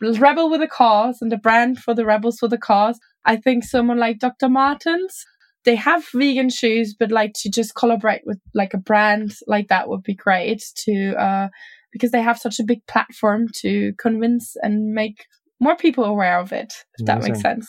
rebel 0.00 0.50
with 0.50 0.62
a 0.62 0.68
cause 0.68 1.18
and 1.20 1.32
a 1.32 1.38
brand 1.38 1.78
for 1.78 1.94
the 1.94 2.04
rebels 2.04 2.38
for 2.38 2.48
the 2.48 2.58
cause, 2.58 2.98
I 3.24 3.36
think 3.36 3.64
someone 3.64 3.98
like 3.98 4.18
Dr. 4.18 4.48
Martens, 4.48 5.24
they 5.64 5.76
have 5.76 6.04
vegan 6.12 6.50
shoes, 6.50 6.94
but 6.98 7.10
like 7.10 7.32
to 7.36 7.50
just 7.50 7.74
collaborate 7.74 8.22
with 8.26 8.38
like 8.52 8.74
a 8.74 8.78
brand 8.78 9.34
like 9.46 9.68
that 9.68 9.88
would 9.88 10.02
be 10.02 10.14
great 10.14 10.62
to, 10.84 11.14
uh, 11.14 11.48
because 11.92 12.10
they 12.10 12.20
have 12.20 12.38
such 12.38 12.58
a 12.58 12.64
big 12.64 12.84
platform 12.86 13.46
to 13.60 13.92
convince 13.98 14.56
and 14.62 14.92
make 14.92 15.26
more 15.60 15.76
people 15.76 16.04
aware 16.04 16.40
of 16.40 16.52
it, 16.52 16.74
if 16.98 17.00
Amazing. 17.00 17.06
that 17.06 17.22
makes 17.22 17.40
sense. 17.40 17.68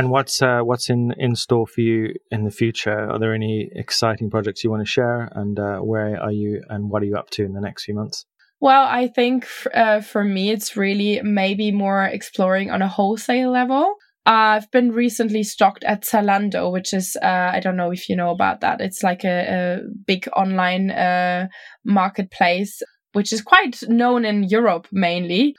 And 0.00 0.10
what's 0.10 0.40
uh, 0.40 0.60
what's 0.62 0.88
in, 0.88 1.12
in 1.18 1.36
store 1.36 1.66
for 1.66 1.82
you 1.82 2.14
in 2.30 2.44
the 2.44 2.50
future? 2.50 3.10
Are 3.10 3.18
there 3.18 3.34
any 3.34 3.68
exciting 3.74 4.30
projects 4.30 4.64
you 4.64 4.70
want 4.70 4.80
to 4.80 4.90
share? 4.90 5.30
And 5.34 5.60
uh, 5.60 5.80
where 5.80 6.18
are 6.18 6.32
you 6.32 6.62
and 6.70 6.88
what 6.88 7.02
are 7.02 7.04
you 7.04 7.18
up 7.18 7.28
to 7.32 7.44
in 7.44 7.52
the 7.52 7.60
next 7.60 7.84
few 7.84 7.92
months? 7.92 8.24
Well, 8.60 8.86
I 8.88 9.08
think 9.08 9.46
uh, 9.74 10.00
for 10.00 10.24
me, 10.24 10.52
it's 10.52 10.74
really 10.74 11.20
maybe 11.22 11.70
more 11.70 12.06
exploring 12.06 12.70
on 12.70 12.80
a 12.80 12.88
wholesale 12.88 13.50
level. 13.50 13.94
I've 14.24 14.70
been 14.70 14.92
recently 14.92 15.42
stocked 15.42 15.84
at 15.84 16.04
Zalando, 16.04 16.72
which 16.72 16.94
is, 16.94 17.14
uh, 17.22 17.50
I 17.52 17.60
don't 17.60 17.76
know 17.76 17.90
if 17.90 18.08
you 18.08 18.16
know 18.16 18.30
about 18.30 18.62
that. 18.62 18.80
It's 18.80 19.02
like 19.02 19.22
a, 19.22 19.38
a 19.50 19.80
big 20.06 20.26
online 20.34 20.90
uh, 20.92 21.48
marketplace, 21.84 22.80
which 23.12 23.34
is 23.34 23.42
quite 23.42 23.82
known 23.86 24.24
in 24.24 24.44
Europe 24.44 24.88
mainly. 24.92 25.54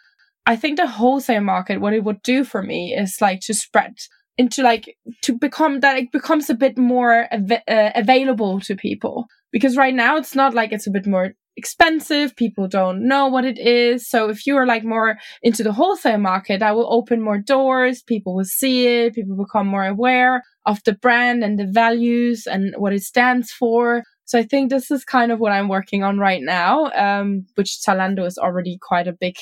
I 0.47 0.55
think 0.55 0.77
the 0.77 0.87
wholesale 0.87 1.41
market, 1.41 1.79
what 1.79 1.93
it 1.93 2.03
would 2.03 2.23
do 2.23 2.43
for 2.43 2.63
me 2.63 2.95
is 2.97 3.21
like 3.21 3.41
to 3.41 3.53
spread 3.53 3.93
into 4.37 4.63
like 4.63 4.97
to 5.21 5.37
become 5.37 5.79
that 5.81 5.97
it 5.97 6.11
becomes 6.11 6.49
a 6.49 6.55
bit 6.55 6.77
more 6.77 7.27
av- 7.33 7.63
uh, 7.67 7.91
available 7.95 8.59
to 8.61 8.75
people. 8.75 9.25
Because 9.51 9.75
right 9.75 9.93
now 9.93 10.17
it's 10.17 10.35
not 10.35 10.53
like 10.53 10.71
it's 10.71 10.87
a 10.87 10.91
bit 10.91 11.05
more 11.05 11.33
expensive 11.57 12.33
people 12.37 12.67
don't 12.67 13.05
know 13.05 13.27
what 13.27 13.43
it 13.43 13.59
is. 13.59 14.09
So 14.09 14.29
if 14.29 14.47
you 14.47 14.55
are 14.55 14.65
like 14.65 14.85
more 14.85 15.17
into 15.43 15.63
the 15.63 15.73
wholesale 15.73 16.17
market 16.17 16.61
that 16.61 16.75
will 16.75 16.91
open 16.91 17.21
more 17.21 17.37
doors 17.37 18.01
people 18.01 18.35
will 18.35 18.45
see 18.45 18.87
it 18.87 19.13
people 19.13 19.35
become 19.35 19.67
more 19.67 19.85
aware 19.85 20.43
of 20.65 20.81
the 20.85 20.93
brand 20.93 21.43
and 21.43 21.59
the 21.59 21.67
values 21.67 22.47
and 22.47 22.73
what 22.77 22.93
it 22.93 23.03
stands 23.03 23.51
for. 23.51 24.03
So 24.23 24.39
i 24.39 24.43
think 24.43 24.69
this 24.69 24.89
is 24.91 25.03
kind 25.03 25.29
of 25.29 25.39
what 25.39 25.51
i'm 25.51 25.67
working 25.67 26.03
on 26.03 26.17
right 26.17 26.41
now 26.41 26.85
um, 26.95 27.45
which 27.55 27.79
Zalando 27.85 28.25
is 28.25 28.37
already 28.37 28.77
quite 28.81 29.07
a 29.09 29.13
big 29.19 29.35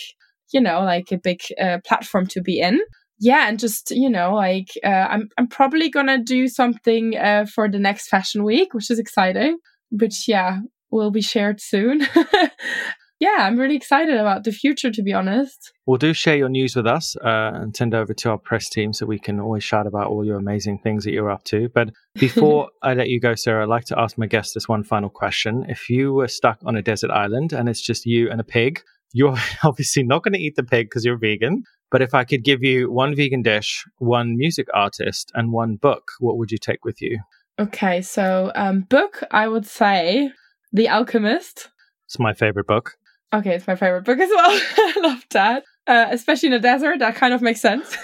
you 0.52 0.62
know, 0.62 0.82
like 0.82 1.12
a 1.12 1.18
big 1.18 1.42
uh, 1.62 1.80
platform 1.86 2.28
to 2.28 2.42
be 2.42 2.60
in. 2.60 2.80
Yeah, 3.20 3.50
and 3.50 3.60
just 3.60 3.92
you 3.92 4.10
know, 4.10 4.34
like 4.34 4.70
uh, 4.84 5.08
I'm 5.10 5.30
I'm 5.38 5.48
probably 5.48 5.90
gonna 5.90 6.18
do 6.18 6.48
something 6.48 7.18
uh, 7.18 7.46
for 7.54 7.70
the 7.70 7.80
next 7.80 8.08
fashion 8.08 8.44
week, 8.44 8.74
which 8.74 8.90
is 8.90 9.00
exciting. 9.00 9.58
Which 9.92 10.28
yeah, 10.28 10.60
will 10.92 11.12
be 11.12 11.22
shared 11.22 11.60
soon. 11.60 12.08
yeah, 13.20 13.38
I'm 13.40 13.58
really 13.58 13.76
excited 13.76 14.16
about 14.16 14.44
the 14.44 14.52
future, 14.52 14.92
to 14.92 15.04
be 15.04 15.14
honest. 15.14 15.74
Well, 15.86 15.98
do 15.98 16.14
share 16.14 16.38
your 16.38 16.50
news 16.50 16.76
with 16.76 16.88
us 16.88 17.16
uh, 17.18 17.52
and 17.54 17.76
send 17.76 17.94
over 17.94 18.14
to 18.14 18.30
our 18.30 18.38
press 18.38 18.70
team 18.70 18.94
so 18.94 19.06
we 19.06 19.20
can 19.20 19.40
always 19.40 19.64
shout 19.64 19.88
about 19.88 20.08
all 20.08 20.26
your 20.26 20.38
amazing 20.38 20.80
things 20.80 21.04
that 21.04 21.12
you're 21.12 21.30
up 21.30 21.44
to. 21.46 21.70
But 21.74 21.90
before 22.16 22.70
I 22.82 22.94
let 22.94 23.10
you 23.10 23.20
go, 23.20 23.36
Sarah, 23.36 23.64
I'd 23.64 23.70
like 23.70 23.86
to 23.86 24.00
ask 24.00 24.18
my 24.18 24.28
guests 24.28 24.54
this 24.54 24.70
one 24.70 24.84
final 24.84 25.10
question. 25.10 25.66
If 25.68 25.90
you 25.90 26.14
were 26.14 26.28
stuck 26.28 26.60
on 26.66 26.78
a 26.78 26.82
desert 26.82 27.12
island 27.12 27.52
and 27.52 27.68
it's 27.68 27.82
just 27.82 28.06
you 28.06 28.30
and 28.30 28.40
a 28.40 28.46
pig, 28.46 28.82
you're 29.14 29.38
obviously 29.64 30.04
not 30.04 30.24
going 30.24 30.34
to 30.34 30.40
eat 30.40 30.56
the 30.56 30.64
pig 30.64 30.88
because 30.88 31.06
you're 31.06 31.18
vegan. 31.18 31.64
But 31.92 32.02
if 32.02 32.14
I 32.14 32.24
could 32.24 32.44
give 32.44 32.64
you 32.64 32.92
one 32.92 33.16
vegan 33.16 33.42
dish, 33.42 33.84
one 33.98 34.38
music 34.38 34.68
artist, 34.74 35.32
and 35.34 35.52
one 35.52 35.76
book, 35.76 36.12
what 36.20 36.38
would 36.38 36.52
you 36.52 36.60
take 36.60 36.86
with 36.86 37.02
you? 37.02 37.20
Okay, 37.60 38.02
so 38.02 38.52
um, 38.56 38.82
book, 38.82 39.24
I 39.32 39.48
would 39.48 39.66
say 39.66 40.32
The 40.72 40.88
Alchemist. 40.88 41.70
It's 42.06 42.20
my 42.20 42.34
favorite 42.34 42.68
book. 42.68 42.96
Okay, 43.34 43.56
it's 43.56 43.68
my 43.68 43.76
favorite 43.76 44.06
book 44.06 44.20
as 44.20 44.30
well. 44.30 44.50
I 44.78 44.94
love 45.02 45.26
that. 45.32 45.64
Uh, 45.88 46.08
especially 46.12 46.48
in 46.48 46.54
a 46.54 46.60
desert, 46.60 47.00
that 47.00 47.16
kind 47.16 47.34
of 47.34 47.42
makes 47.42 47.62
sense. 47.62 47.98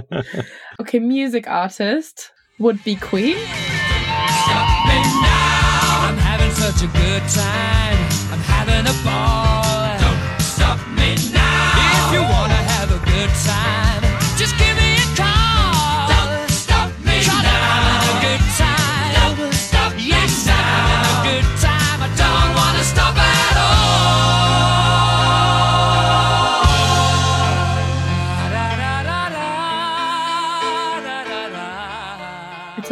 okay, 0.80 0.98
music 0.98 1.46
artist 1.46 2.32
would 2.58 2.82
be 2.82 2.96
Queen. 2.96 3.36
I'm 6.02 6.16
having 6.16 6.50
such 6.52 6.82
a 6.82 6.86
good 6.86 7.22
time. 7.28 7.98
I'm 8.32 8.40
having 8.40 8.86
a 8.86 9.04
ball. 9.04 9.49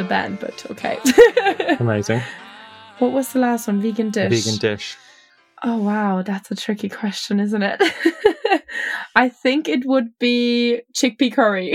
Band, 0.08 0.40
but 0.40 0.64
okay. 0.70 0.98
Amazing. 1.80 2.20
What 2.98 3.12
was 3.12 3.32
the 3.32 3.38
last 3.38 3.68
one? 3.68 3.80
Vegan 3.80 4.10
dish. 4.10 4.44
Vegan 4.44 4.58
dish. 4.58 4.96
Oh 5.62 5.78
wow, 5.78 6.22
that's 6.22 6.50
a 6.50 6.54
tricky 6.54 6.88
question, 6.88 7.40
isn't 7.40 7.62
it? 7.62 7.82
I 9.16 9.28
think 9.28 9.68
it 9.68 9.84
would 9.84 10.18
be 10.18 10.82
chickpea 10.94 11.32
curry. 11.32 11.74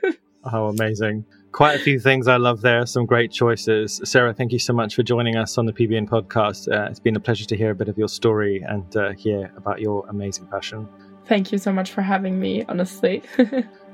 oh, 0.52 0.66
amazing. 0.68 1.24
Quite 1.52 1.76
a 1.76 1.82
few 1.82 1.98
things 1.98 2.28
I 2.28 2.36
love 2.36 2.60
there, 2.60 2.86
some 2.86 3.06
great 3.06 3.32
choices. 3.32 4.00
Sarah, 4.04 4.32
thank 4.32 4.52
you 4.52 4.58
so 4.58 4.72
much 4.72 4.94
for 4.94 5.02
joining 5.02 5.36
us 5.36 5.58
on 5.58 5.66
the 5.66 5.72
PBN 5.72 6.08
podcast. 6.08 6.72
Uh, 6.72 6.88
it's 6.88 7.00
been 7.00 7.16
a 7.16 7.20
pleasure 7.20 7.44
to 7.46 7.56
hear 7.56 7.70
a 7.70 7.74
bit 7.74 7.88
of 7.88 7.98
your 7.98 8.08
story 8.08 8.64
and 8.68 8.96
uh, 8.96 9.12
hear 9.12 9.52
about 9.56 9.80
your 9.80 10.06
amazing 10.08 10.46
passion. 10.46 10.88
Thank 11.26 11.52
you 11.52 11.58
so 11.58 11.72
much 11.72 11.92
for 11.92 12.02
having 12.02 12.40
me, 12.40 12.64
honestly. 12.68 13.22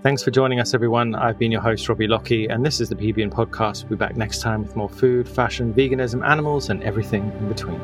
Thanks 0.03 0.23
for 0.23 0.31
joining 0.31 0.61
us, 0.61 0.73
everyone. 0.73 1.15
I've 1.17 1.39
been 1.39 1.51
your 1.51 1.61
host, 1.61 1.89
Robbie 1.89 2.07
Lockie, 2.07 2.47
and 2.47 2.65
this 2.65 2.81
is 2.81 2.89
the 2.89 2.95
PBN 2.95 3.31
podcast. 3.31 3.83
We'll 3.85 3.91
be 3.91 3.97
back 3.97 4.17
next 4.17 4.41
time 4.41 4.63
with 4.63 4.77
more 4.77 4.89
food, 4.89 5.29
fashion, 5.29 5.75
veganism, 5.75 6.25
animals, 6.25 6.71
and 6.71 6.83
everything 6.85 7.33
in 7.41 7.49
between. 7.49 7.81